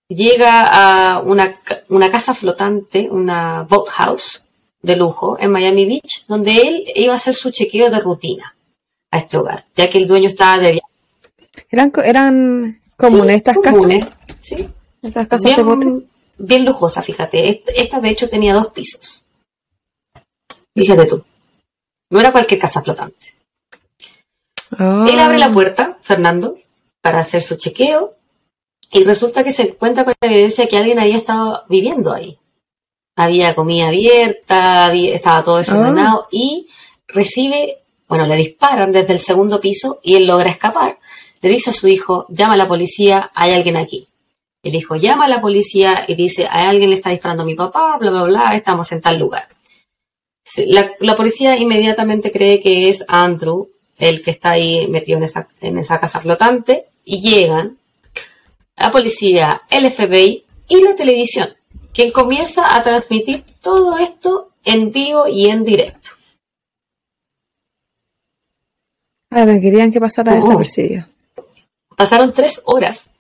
llega 0.10 1.16
a 1.16 1.22
una, 1.22 1.58
una 1.90 2.12
casa 2.12 2.36
flotante, 2.36 3.10
una 3.10 3.64
boathouse, 3.64 4.44
de 4.82 4.98
lujo 4.98 5.38
en 5.40 5.50
Miami 5.50 5.86
Beach, 5.86 6.26
donde 6.28 6.56
él 6.58 6.84
iba 6.96 7.14
a 7.14 7.16
hacer 7.16 7.34
su 7.34 7.50
chequeo 7.52 7.90
de 7.90 8.00
rutina 8.00 8.54
a 9.12 9.18
este 9.18 9.38
hogar, 9.38 9.64
ya 9.76 9.90
que 9.90 9.98
el 9.98 10.08
dueño 10.08 10.28
estaba 10.28 10.58
de 10.58 10.74
viaje. 10.74 10.88
¿Eran, 11.72 11.94
eran 12.04 12.82
comunes 12.98 13.38
estas 13.38 13.58
comunes, 13.58 14.04
casas? 14.04 14.38
Sí. 14.42 14.70
Estas 15.02 15.28
casas 15.28 15.46
bien, 15.46 15.56
de 15.56 15.64
bote. 15.64 16.08
Bien 16.38 16.66
lujosa, 16.66 17.02
fíjate. 17.02 17.64
Esta 17.76 18.02
de 18.02 18.10
hecho 18.10 18.30
tenía 18.30 18.54
dos 18.54 18.74
pisos. 18.74 19.24
Fíjate 20.76 21.06
tú. 21.06 21.24
No 22.10 22.20
era 22.20 22.34
cualquier 22.34 22.60
casa 22.60 22.82
flotante. 22.82 23.33
Ah. 24.80 25.06
Él 25.10 25.20
abre 25.20 25.38
la 25.38 25.52
puerta, 25.52 25.98
Fernando, 26.02 26.56
para 27.02 27.20
hacer 27.20 27.42
su 27.42 27.56
chequeo 27.56 28.16
y 28.92 29.04
resulta 29.04 29.44
que 29.44 29.52
se 29.52 29.64
encuentra 29.64 30.06
con 30.06 30.14
la 30.22 30.28
evidencia 30.28 30.66
de 30.66 30.70
que 30.70 30.78
alguien 30.78 31.00
había 31.00 31.18
estado 31.18 31.64
viviendo 31.68 32.14
ahí 32.14 32.38
había 33.16 33.56
comida 33.56 33.88
abierta, 33.88 34.94
estaba 34.94 35.44
todo 35.44 35.58
desordenado 35.58 36.24
ah. 36.24 36.28
y 36.32 36.68
recibe, 37.08 37.78
bueno, 38.08 38.26
le 38.26 38.36
disparan 38.36 38.92
desde 38.92 39.14
el 39.14 39.20
segundo 39.20 39.60
piso 39.60 40.00
y 40.04 40.16
él 40.16 40.26
logra 40.26 40.50
escapar. 40.50 40.98
Le 41.42 41.50
dice 41.50 41.72
a 41.72 41.74
su 41.74 41.88
hijo, 41.88 42.26
llama 42.30 42.54
a 42.54 42.58
la 42.58 42.68
policía, 42.68 43.32
hay 43.36 43.52
alguien 43.52 43.78
aquí. 43.78 44.08
El 44.64 44.76
hijo 44.76 44.96
llama 44.96 45.26
a 45.26 45.30
la 45.30 45.42
policía 45.42 46.06
y 46.08 46.16
dice, 46.16 46.48
hay 46.50 46.68
alguien 46.68 46.90
le 46.90 46.96
está 46.96 47.10
disparando 47.10 47.44
a 47.44 47.46
mi 47.46 47.56
papá, 47.56 47.98
bla, 47.98 48.10
bla, 48.10 48.24
bla, 48.24 48.56
estamos 48.56 48.92
en 48.94 49.02
tal 49.02 49.20
lugar. 49.20 49.48
La, 50.68 51.16
policía 51.16 51.58
inmediatamente 51.58 52.32
cree 52.32 52.62
que 52.62 52.90
es 52.90 53.04
Andrew 53.08 53.70
el 53.98 54.22
que 54.22 54.32
está 54.32 54.52
ahí 54.52 54.88
metido 54.88 55.18
en 55.18 55.24
esa, 55.26 55.48
en 55.62 55.78
esa 55.78 56.00
casa 56.00 56.20
flotante 56.20 56.86
y 57.06 57.22
llegan 57.22 57.78
la 58.76 58.92
policía, 58.92 59.62
el 59.70 59.92
FBI 59.92 60.44
y 60.68 60.82
la 60.82 60.96
televisión 60.96 61.50
quien 61.94 62.12
comienza 62.12 62.76
a 62.76 62.84
transmitir 62.84 63.44
todo 63.62 63.98
esto 63.98 64.50
en 64.66 64.92
vivo 64.92 65.28
y 65.28 65.48
en 65.48 65.64
directo. 65.64 66.10
Ahora, 69.30 69.60
querían 69.60 69.92
que 69.92 70.00
pasara 70.00 70.34
uh, 70.34 70.36
desapercibido. 70.36 71.06
Pasaron 71.96 72.34
tres 72.34 72.62
horas. 72.66 73.12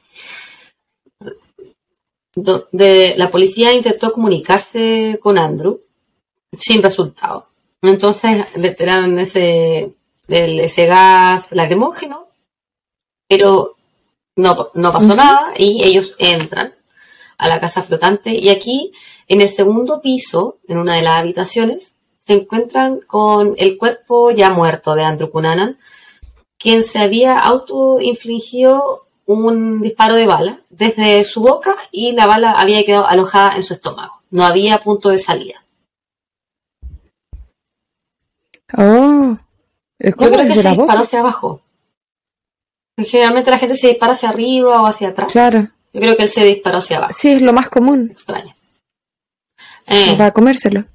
Donde 2.35 3.13
la 3.15 3.29
policía 3.29 3.73
intentó 3.73 4.11
comunicarse 4.11 5.19
con 5.21 5.37
Andrew 5.37 5.79
sin 6.57 6.81
resultado. 6.81 7.47
Entonces 7.81 8.45
le 8.55 8.71
tiraron 8.71 9.19
ese, 9.19 9.93
ese 10.27 10.85
gas 10.85 11.51
lacrimógeno, 11.51 12.27
pero 13.27 13.75
no, 14.35 14.69
no 14.73 14.93
pasó 14.93 15.15
nada 15.15 15.53
y 15.57 15.83
ellos 15.83 16.15
entran 16.17 16.73
a 17.37 17.49
la 17.49 17.59
casa 17.59 17.83
flotante. 17.83 18.33
Y 18.33 18.49
aquí, 18.49 18.91
en 19.27 19.41
el 19.41 19.49
segundo 19.49 20.01
piso, 20.01 20.57
en 20.67 20.77
una 20.77 20.95
de 20.95 21.03
las 21.03 21.19
habitaciones, 21.19 21.93
se 22.25 22.33
encuentran 22.33 23.01
con 23.01 23.53
el 23.57 23.77
cuerpo 23.77 24.31
ya 24.31 24.49
muerto 24.49 24.95
de 24.95 25.03
Andrew 25.03 25.29
Cunanan, 25.29 25.77
quien 26.57 26.83
se 26.83 26.99
había 26.99 27.37
autoinfligido 27.37 29.03
un 29.25 29.81
disparo 29.81 30.15
de 30.15 30.27
bala 30.27 30.59
desde 30.69 31.23
su 31.23 31.41
boca 31.41 31.75
y 31.91 32.11
la 32.13 32.25
bala 32.25 32.51
había 32.51 32.85
quedado 32.85 33.07
alojada 33.07 33.55
en 33.55 33.63
su 33.63 33.73
estómago. 33.73 34.21
No 34.31 34.43
había 34.45 34.79
punto 34.79 35.09
de 35.09 35.19
salida. 35.19 35.63
Oh, 38.75 39.02
Yo 40.03 40.11
creo 40.11 40.47
que 40.47 40.55
se 40.55 40.67
hacia 40.67 41.19
abajo. 41.19 41.61
Generalmente 42.97 43.49
la 43.49 43.57
gente 43.57 43.75
se 43.75 43.87
dispara 43.87 44.13
hacia 44.13 44.29
arriba 44.29 44.81
o 44.81 44.85
hacia 44.85 45.09
atrás. 45.09 45.31
Claro. 45.31 45.69
Yo 45.93 46.01
creo 46.01 46.17
que 46.17 46.23
él 46.23 46.29
se 46.29 46.43
disparó 46.43 46.79
hacia 46.79 46.97
abajo. 46.97 47.13
Sí, 47.17 47.31
es 47.31 47.41
lo 47.41 47.53
más 47.53 47.69
común. 47.69 48.09
Extraño. 48.11 48.53
Eh, 49.87 50.15
Va 50.19 50.27
a 50.27 50.31
comérselo. 50.31 50.85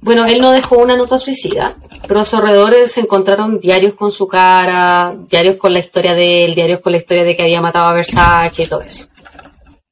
Bueno, 0.00 0.26
él 0.26 0.40
no 0.40 0.50
dejó 0.50 0.78
una 0.78 0.96
nota 0.96 1.18
suicida, 1.18 1.76
pero 2.06 2.20
a 2.20 2.24
su 2.24 2.36
alrededor 2.36 2.88
se 2.88 3.00
encontraron 3.00 3.58
diarios 3.58 3.94
con 3.94 4.12
su 4.12 4.28
cara, 4.28 5.14
diarios 5.30 5.56
con 5.56 5.72
la 5.72 5.78
historia 5.78 6.14
de 6.14 6.44
él, 6.44 6.54
diarios 6.54 6.80
con 6.80 6.92
la 6.92 6.98
historia 6.98 7.24
de 7.24 7.36
que 7.36 7.42
había 7.42 7.62
matado 7.62 7.86
a 7.86 7.94
Versace 7.94 8.64
y 8.64 8.66
todo 8.66 8.82
eso. 8.82 9.06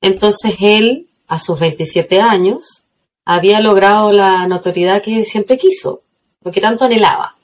Entonces 0.03 0.57
él, 0.61 1.09
a 1.28 1.38
sus 1.38 1.59
27 1.59 2.20
años, 2.20 2.84
había 3.24 3.61
logrado 3.61 4.12
la 4.12 4.46
notoriedad 4.46 5.00
que 5.00 5.24
siempre 5.24 5.57
quiso, 5.57 6.03
lo 6.42 6.53
que 6.53 6.61
tanto 6.61 6.84
anhelaba. 6.84 7.34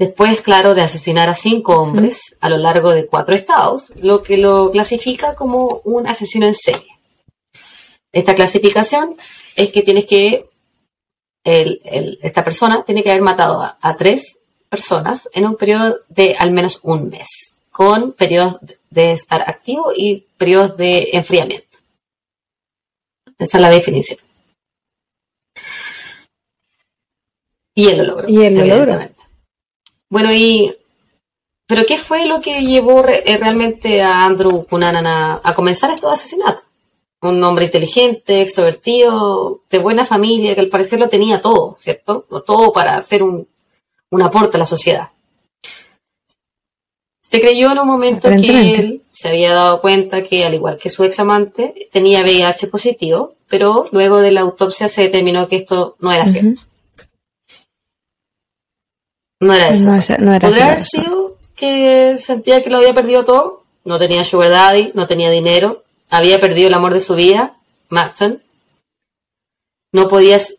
Después, 0.00 0.40
claro, 0.40 0.74
de 0.74 0.80
asesinar 0.80 1.28
a 1.28 1.34
cinco 1.34 1.76
hombres 1.78 2.34
a 2.40 2.48
lo 2.48 2.56
largo 2.56 2.90
de 2.90 3.04
cuatro 3.04 3.34
estados, 3.34 3.92
lo 3.96 4.22
que 4.22 4.38
lo 4.38 4.70
clasifica 4.70 5.34
como 5.34 5.82
un 5.84 6.06
asesino 6.06 6.46
en 6.46 6.54
serie. 6.54 6.88
Esta 8.10 8.34
clasificación 8.34 9.14
es 9.56 9.70
que 9.70 9.82
tienes 9.82 10.06
que, 10.06 10.46
esta 11.44 12.42
persona 12.42 12.82
tiene 12.82 13.02
que 13.02 13.10
haber 13.10 13.20
matado 13.20 13.60
a, 13.78 13.96
tres 13.98 14.38
personas 14.70 15.28
en 15.34 15.44
un 15.44 15.56
periodo 15.56 15.98
de 16.08 16.34
al 16.34 16.50
menos 16.50 16.80
un 16.82 17.10
mes, 17.10 17.56
con 17.70 18.12
periodos 18.14 18.56
de 18.88 19.12
estar 19.12 19.42
activo 19.42 19.92
y 19.94 20.24
periodos 20.38 20.78
de 20.78 21.10
enfriamiento. 21.12 21.76
Esa 23.36 23.58
es 23.58 23.62
la 23.62 23.68
definición. 23.68 24.18
Y 27.74 27.88
él 27.88 27.98
lo 27.98 28.04
logró. 28.04 28.28
Y 28.30 28.42
él 28.42 28.54
lo 28.56 28.64
logró. 28.64 29.19
Bueno, 30.10 30.32
y. 30.32 30.74
¿Pero 31.66 31.86
qué 31.86 31.98
fue 31.98 32.26
lo 32.26 32.40
que 32.40 32.62
llevó 32.62 33.06
eh, 33.06 33.36
realmente 33.38 34.02
a 34.02 34.24
Andrew 34.24 34.66
Cunanan 34.66 35.06
a, 35.06 35.54
comenzar 35.54 35.90
estos 35.90 36.12
asesinatos? 36.12 36.64
un 37.22 37.44
hombre 37.44 37.66
inteligente, 37.66 38.40
extrovertido, 38.40 39.60
de 39.70 39.78
buena 39.78 40.06
familia, 40.06 40.54
que 40.54 40.62
al 40.62 40.68
parecer 40.68 40.98
lo 40.98 41.10
tenía 41.10 41.42
todo, 41.42 41.76
¿cierto? 41.78 42.24
Todo 42.46 42.72
para 42.72 42.96
hacer 42.96 43.22
un, 43.22 43.46
un 44.08 44.22
aporte 44.22 44.56
a 44.56 44.60
la 44.60 44.66
sociedad. 44.66 45.10
Se 47.30 47.40
creyó 47.40 47.70
en 47.70 47.78
un 47.78 47.86
momento 47.86 48.28
que 48.28 48.74
él 48.74 49.02
se 49.10 49.28
había 49.28 49.52
dado 49.52 49.80
cuenta 49.80 50.22
que, 50.22 50.44
al 50.44 50.54
igual 50.54 50.78
que 50.78 50.90
su 50.90 51.04
ex 51.04 51.20
amante, 51.20 51.88
tenía 51.92 52.22
VIH 52.22 52.68
positivo, 52.68 53.34
pero 53.48 53.86
luego 53.92 54.18
de 54.18 54.32
la 54.32 54.40
autopsia 54.40 54.88
se 54.88 55.02
determinó 55.02 55.46
que 55.46 55.56
esto 55.56 55.96
no 56.00 56.10
era 56.10 56.24
cierto. 56.26 56.62
No 59.40 59.54
era 59.54 59.70
eso. 59.70 59.84
No, 60.20 60.34
era 60.34 60.48
Podría 60.48 60.66
haber 60.66 60.82
sido 60.82 61.36
que 61.54 62.16
sentía 62.18 62.62
que 62.62 62.70
lo 62.70 62.78
había 62.78 62.94
perdido 62.94 63.24
todo. 63.24 63.64
No 63.84 63.98
tenía 63.98 64.24
sugar 64.24 64.50
daddy, 64.50 64.92
no 64.94 65.06
tenía 65.06 65.30
dinero, 65.30 65.82
había 66.10 66.40
perdido 66.40 66.68
el 66.68 66.74
amor 66.74 66.92
de 66.92 67.00
su 67.00 67.14
vida, 67.14 67.54
Matson. 67.88 68.42
No 69.92 70.08
podías 70.08 70.54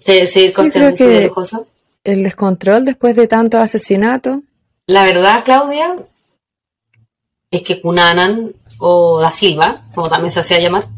seguir 0.00 0.52
construyendo 0.52 0.96
su 0.96 1.34
cosas. 1.34 1.60
El 2.04 2.24
descontrol 2.24 2.84
después 2.84 3.14
de 3.14 3.28
tanto 3.28 3.58
asesinato. 3.58 4.42
La 4.86 5.04
verdad, 5.04 5.44
Claudia, 5.44 5.94
es 7.50 7.62
que 7.62 7.80
Cunanan 7.80 8.54
o 8.78 9.20
Da 9.20 9.30
Silva, 9.30 9.82
como 9.94 10.08
también 10.08 10.32
se 10.32 10.40
hacía 10.40 10.58
llamar, 10.58 10.88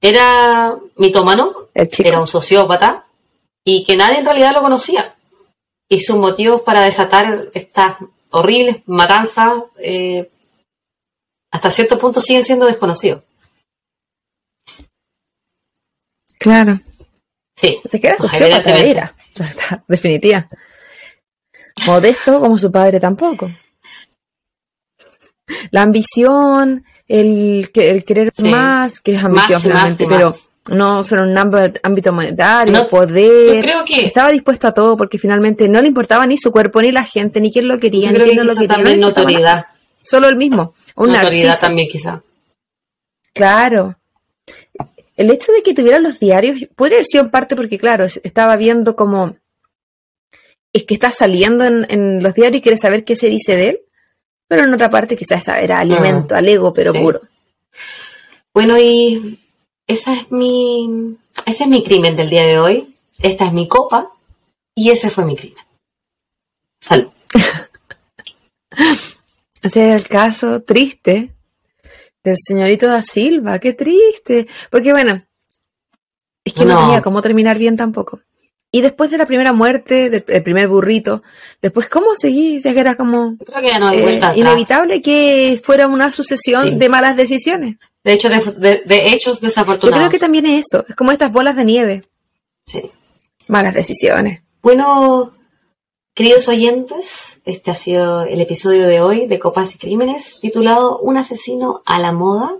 era 0.00 0.76
mitómano, 0.96 1.52
era 1.74 2.20
un 2.20 2.28
sociópata 2.28 3.06
y 3.64 3.84
que 3.84 3.96
nadie 3.96 4.18
en 4.18 4.26
realidad 4.26 4.52
lo 4.52 4.62
conocía. 4.62 5.15
Y 5.88 6.00
sus 6.00 6.16
motivos 6.16 6.62
para 6.62 6.82
desatar 6.82 7.48
estas 7.54 7.98
horribles 8.30 8.82
matanzas 8.86 9.62
eh, 9.78 10.28
hasta 11.52 11.70
cierto 11.70 11.98
punto 11.98 12.20
siguen 12.20 12.44
siendo 12.44 12.66
desconocidos. 12.66 13.22
Claro. 16.38 16.80
Sí. 17.60 17.80
Se 17.84 18.00
queda 18.00 18.18
sociópata, 18.18 18.76
era. 18.76 19.14
Definitiva. 19.88 20.48
Modesto 21.86 22.40
como 22.40 22.58
su 22.58 22.70
padre 22.70 23.00
tampoco. 23.00 23.50
La 25.70 25.82
ambición, 25.82 26.84
el, 27.06 27.70
el 27.74 28.04
querer 28.04 28.32
más, 28.42 29.00
que 29.00 29.14
es 29.14 29.22
ambición 29.22 29.60
finalmente, 29.60 30.06
pero 30.08 30.34
no 30.68 31.04
solo 31.04 31.24
en 31.24 31.30
un 31.30 31.38
ámbito 31.82 32.12
monetario, 32.12 32.88
poder. 32.88 33.62
creo 33.64 33.84
que 33.84 34.04
estaba 34.04 34.30
dispuesto 34.30 34.66
a 34.66 34.74
todo 34.74 34.96
porque 34.96 35.18
finalmente 35.18 35.68
no 35.68 35.80
le 35.80 35.88
importaba 35.88 36.26
ni 36.26 36.36
su 36.38 36.50
cuerpo, 36.50 36.82
ni 36.82 36.92
la 36.92 37.04
gente, 37.04 37.40
ni 37.40 37.52
quién 37.52 37.68
lo 37.68 37.78
quería, 37.78 38.12
ni 38.12 38.18
quién 38.18 38.36
no 38.36 38.44
lo 38.44 38.54
quería. 38.54 38.68
También 38.68 39.00
notoriedad. 39.00 39.66
Solo 40.02 40.28
el 40.28 40.36
mismo. 40.36 40.74
Un 40.96 41.12
notoriedad 41.12 41.58
también, 41.58 41.88
quizá. 41.88 42.22
Claro. 43.32 43.96
El 45.16 45.30
hecho 45.30 45.52
de 45.52 45.62
que 45.62 45.74
tuviera 45.74 45.98
los 45.98 46.20
diarios 46.20 46.60
podría 46.74 46.98
haber 46.98 47.06
sido 47.06 47.24
en 47.24 47.30
parte 47.30 47.56
porque, 47.56 47.78
claro, 47.78 48.04
estaba 48.04 48.56
viendo 48.56 48.96
como 48.96 49.36
es 50.72 50.84
que 50.84 50.94
está 50.94 51.10
saliendo 51.10 51.64
en, 51.64 52.22
los 52.22 52.34
diarios 52.34 52.58
y 52.58 52.62
quiere 52.62 52.76
saber 52.76 53.04
qué 53.04 53.16
se 53.16 53.28
dice 53.28 53.56
de 53.56 53.68
él, 53.68 53.80
pero 54.46 54.64
en 54.64 54.74
otra 54.74 54.90
parte 54.90 55.16
quizás 55.16 55.48
era 55.48 55.80
alimento 55.80 56.34
ah, 56.34 56.38
al 56.38 56.48
ego, 56.48 56.74
pero 56.74 56.92
puro. 56.92 57.22
Bueno, 58.52 58.78
y 58.78 59.38
esa 59.86 60.14
es 60.14 60.30
mi, 60.30 61.16
ese 61.44 61.64
es 61.64 61.68
mi 61.68 61.84
crimen 61.84 62.16
del 62.16 62.30
día 62.30 62.46
de 62.46 62.58
hoy. 62.58 62.94
Esta 63.18 63.46
es 63.46 63.52
mi 63.52 63.68
copa 63.68 64.10
y 64.74 64.90
ese 64.90 65.10
fue 65.10 65.24
mi 65.24 65.36
crimen. 65.36 65.64
Salud. 66.80 67.10
Ese 69.62 69.88
es 69.88 70.02
el 70.02 70.08
caso 70.08 70.62
triste 70.62 71.34
del 72.22 72.36
señorito 72.38 72.86
da 72.86 73.02
Silva. 73.02 73.58
Qué 73.58 73.72
triste. 73.72 74.46
Porque 74.70 74.92
bueno, 74.92 75.22
es 76.44 76.52
que 76.52 76.64
no 76.64 76.78
tenía 76.78 77.02
cómo 77.02 77.20
terminar 77.20 77.58
bien 77.58 77.76
tampoco. 77.76 78.20
Y 78.70 78.82
después 78.82 79.10
de 79.10 79.18
la 79.18 79.26
primera 79.26 79.52
muerte, 79.52 80.10
del, 80.10 80.42
primer 80.42 80.68
burrito, 80.68 81.22
después, 81.62 81.88
¿cómo 81.88 82.14
seguí? 82.14 82.60
Ya 82.60 82.74
que 82.74 82.80
era 82.80 82.94
como 82.94 83.36
eh, 83.92 84.20
inevitable 84.34 85.00
que 85.00 85.60
fuera 85.64 85.86
una 85.86 86.10
sucesión 86.10 86.78
de 86.78 86.88
malas 86.88 87.16
decisiones. 87.16 87.76
De 88.06 88.12
hecho, 88.12 88.28
de, 88.28 88.84
hechos 89.08 89.40
desafortunados. 89.40 89.98
Yo 89.98 90.08
creo 90.08 90.10
que 90.10 90.20
también 90.20 90.46
es 90.46 90.66
eso, 90.68 90.84
es 90.88 90.94
como 90.94 91.10
estas 91.10 91.32
bolas 91.32 91.56
de 91.56 91.64
nieve. 91.64 92.04
Sí. 92.64 92.88
Malas 93.48 93.74
decisiones. 93.74 94.42
Bueno, 94.62 95.32
queridos 96.14 96.46
oyentes, 96.46 97.40
este 97.44 97.72
ha 97.72 97.74
sido 97.74 98.22
el 98.22 98.40
episodio 98.40 98.86
de 98.86 99.00
hoy 99.00 99.26
de 99.26 99.40
Copas 99.40 99.74
y 99.74 99.78
Crímenes, 99.78 100.38
titulado 100.40 101.00
Un 101.00 101.16
asesino 101.16 101.82
a 101.84 101.98
la 101.98 102.12
moda 102.12 102.52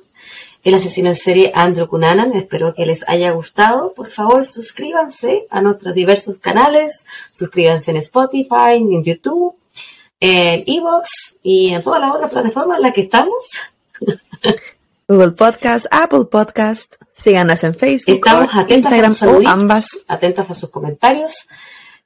el 0.64 0.74
asesino 0.74 1.10
en 1.10 1.14
serie 1.14 1.52
Andrew 1.54 1.86
Cunanan. 1.86 2.32
Espero 2.32 2.74
que 2.74 2.86
les 2.86 3.08
haya 3.08 3.30
gustado. 3.30 3.92
Por 3.94 4.10
favor, 4.10 4.44
suscríbanse 4.44 5.46
a 5.48 5.60
nuestros 5.60 5.94
diversos 5.94 6.38
canales. 6.38 7.06
Suscríbanse 7.30 7.92
en 7.92 7.98
Spotify, 7.98 8.74
en 8.74 9.04
YouTube, 9.04 9.54
en 10.18 10.64
Evox 10.66 11.36
y 11.44 11.72
en 11.72 11.84
todas 11.84 12.00
las 12.00 12.10
otras 12.10 12.32
plataformas 12.32 12.78
en 12.78 12.82
las 12.82 12.94
que 12.94 13.02
estamos. 13.02 13.48
Google 15.08 15.32
Podcast, 15.32 15.86
Apple 15.92 16.24
Podcast. 16.24 16.96
Síganos 17.12 17.62
en 17.62 17.76
Facebook, 17.76 18.16
Estamos 18.16 18.50
Instagram 18.68 19.14
o 19.22 19.48
ambas. 19.48 19.86
Atentas 20.08 20.50
a 20.50 20.54
sus 20.54 20.68
comentarios. 20.68 21.46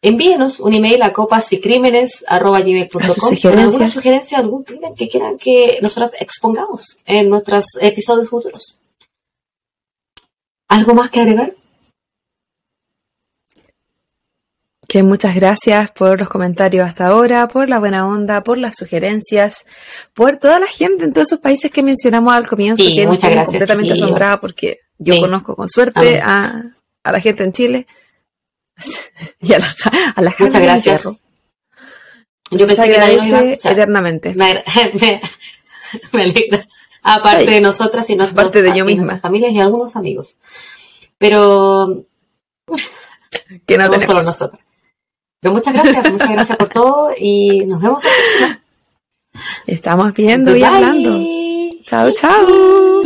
Envíenos 0.02 0.60
un 0.60 0.74
email 0.74 1.02
a 1.02 1.12
copasycrímenes.com 1.12 2.90
con 2.90 3.58
alguna 3.58 3.86
sugerencia, 3.86 4.38
algún 4.38 4.64
crimen 4.64 4.94
que 4.94 5.08
quieran 5.08 5.38
que 5.38 5.78
nosotros 5.80 6.12
expongamos 6.20 6.98
en 7.06 7.30
nuestros 7.30 7.64
episodios 7.80 8.28
futuros. 8.28 8.76
¿Algo 10.68 10.94
más 10.94 11.10
que 11.10 11.20
agregar? 11.20 11.54
Que 14.90 15.04
muchas 15.04 15.36
gracias 15.36 15.92
por 15.92 16.18
los 16.18 16.28
comentarios 16.28 16.84
hasta 16.84 17.06
ahora, 17.06 17.46
por 17.46 17.68
la 17.68 17.78
buena 17.78 18.08
onda, 18.08 18.42
por 18.42 18.58
las 18.58 18.74
sugerencias, 18.74 19.64
por 20.14 20.36
toda 20.38 20.58
la 20.58 20.66
gente 20.66 21.04
en 21.04 21.12
todos 21.12 21.28
esos 21.28 21.38
países 21.38 21.70
que 21.70 21.84
mencionamos 21.84 22.34
al 22.34 22.48
comienzo, 22.48 22.82
que 22.82 23.06
me 23.06 23.16
tienen 23.16 23.44
completamente 23.44 23.92
asombrada 23.92 24.40
porque 24.40 24.80
yo 24.98 25.20
conozco 25.20 25.54
con 25.54 25.68
suerte 25.68 26.20
a, 26.20 26.72
a 27.04 27.12
la 27.12 27.20
gente 27.20 27.44
en 27.44 27.52
Chile 27.52 27.86
y 29.40 29.52
a 29.52 29.60
la, 29.60 29.68
a 30.16 30.22
la 30.22 30.34
Muchas 30.36 30.60
gracias. 30.60 31.04
Yo 32.50 32.66
pensé 32.66 32.90
que 32.90 32.98
nadie 32.98 33.28
iba 33.28 33.38
a 33.38 33.44
eternamente. 33.44 34.34
Me, 34.34 34.64
me, 36.12 36.22
alegra. 36.22 36.66
Aparte 37.04 37.48
de 37.48 37.60
nosotras 37.60 38.10
y 38.10 38.16
nuestras 38.16 38.36
Aparte 38.36 38.60
de 38.60 38.76
yo 38.76 38.84
misma. 38.84 39.20
familias 39.20 39.52
y 39.52 39.60
algunos 39.60 39.94
amigos. 39.94 40.36
Pero 41.16 42.06
que 43.66 43.78
no, 43.78 43.86
no 43.86 44.00
solo 44.00 44.24
nosotras. 44.24 44.60
Pero 45.40 45.54
muchas 45.54 45.72
gracias, 45.72 46.12
muchas 46.12 46.30
gracias 46.30 46.58
por 46.58 46.68
todo 46.68 47.10
y 47.16 47.64
nos 47.64 47.80
vemos 47.80 48.04
la 48.04 48.10
próxima. 48.10 48.60
Estamos 49.66 50.12
viendo 50.12 50.54
y 50.54 50.62
hablando. 50.62 51.18
Chao, 51.84 52.10
chao. 52.12 53.02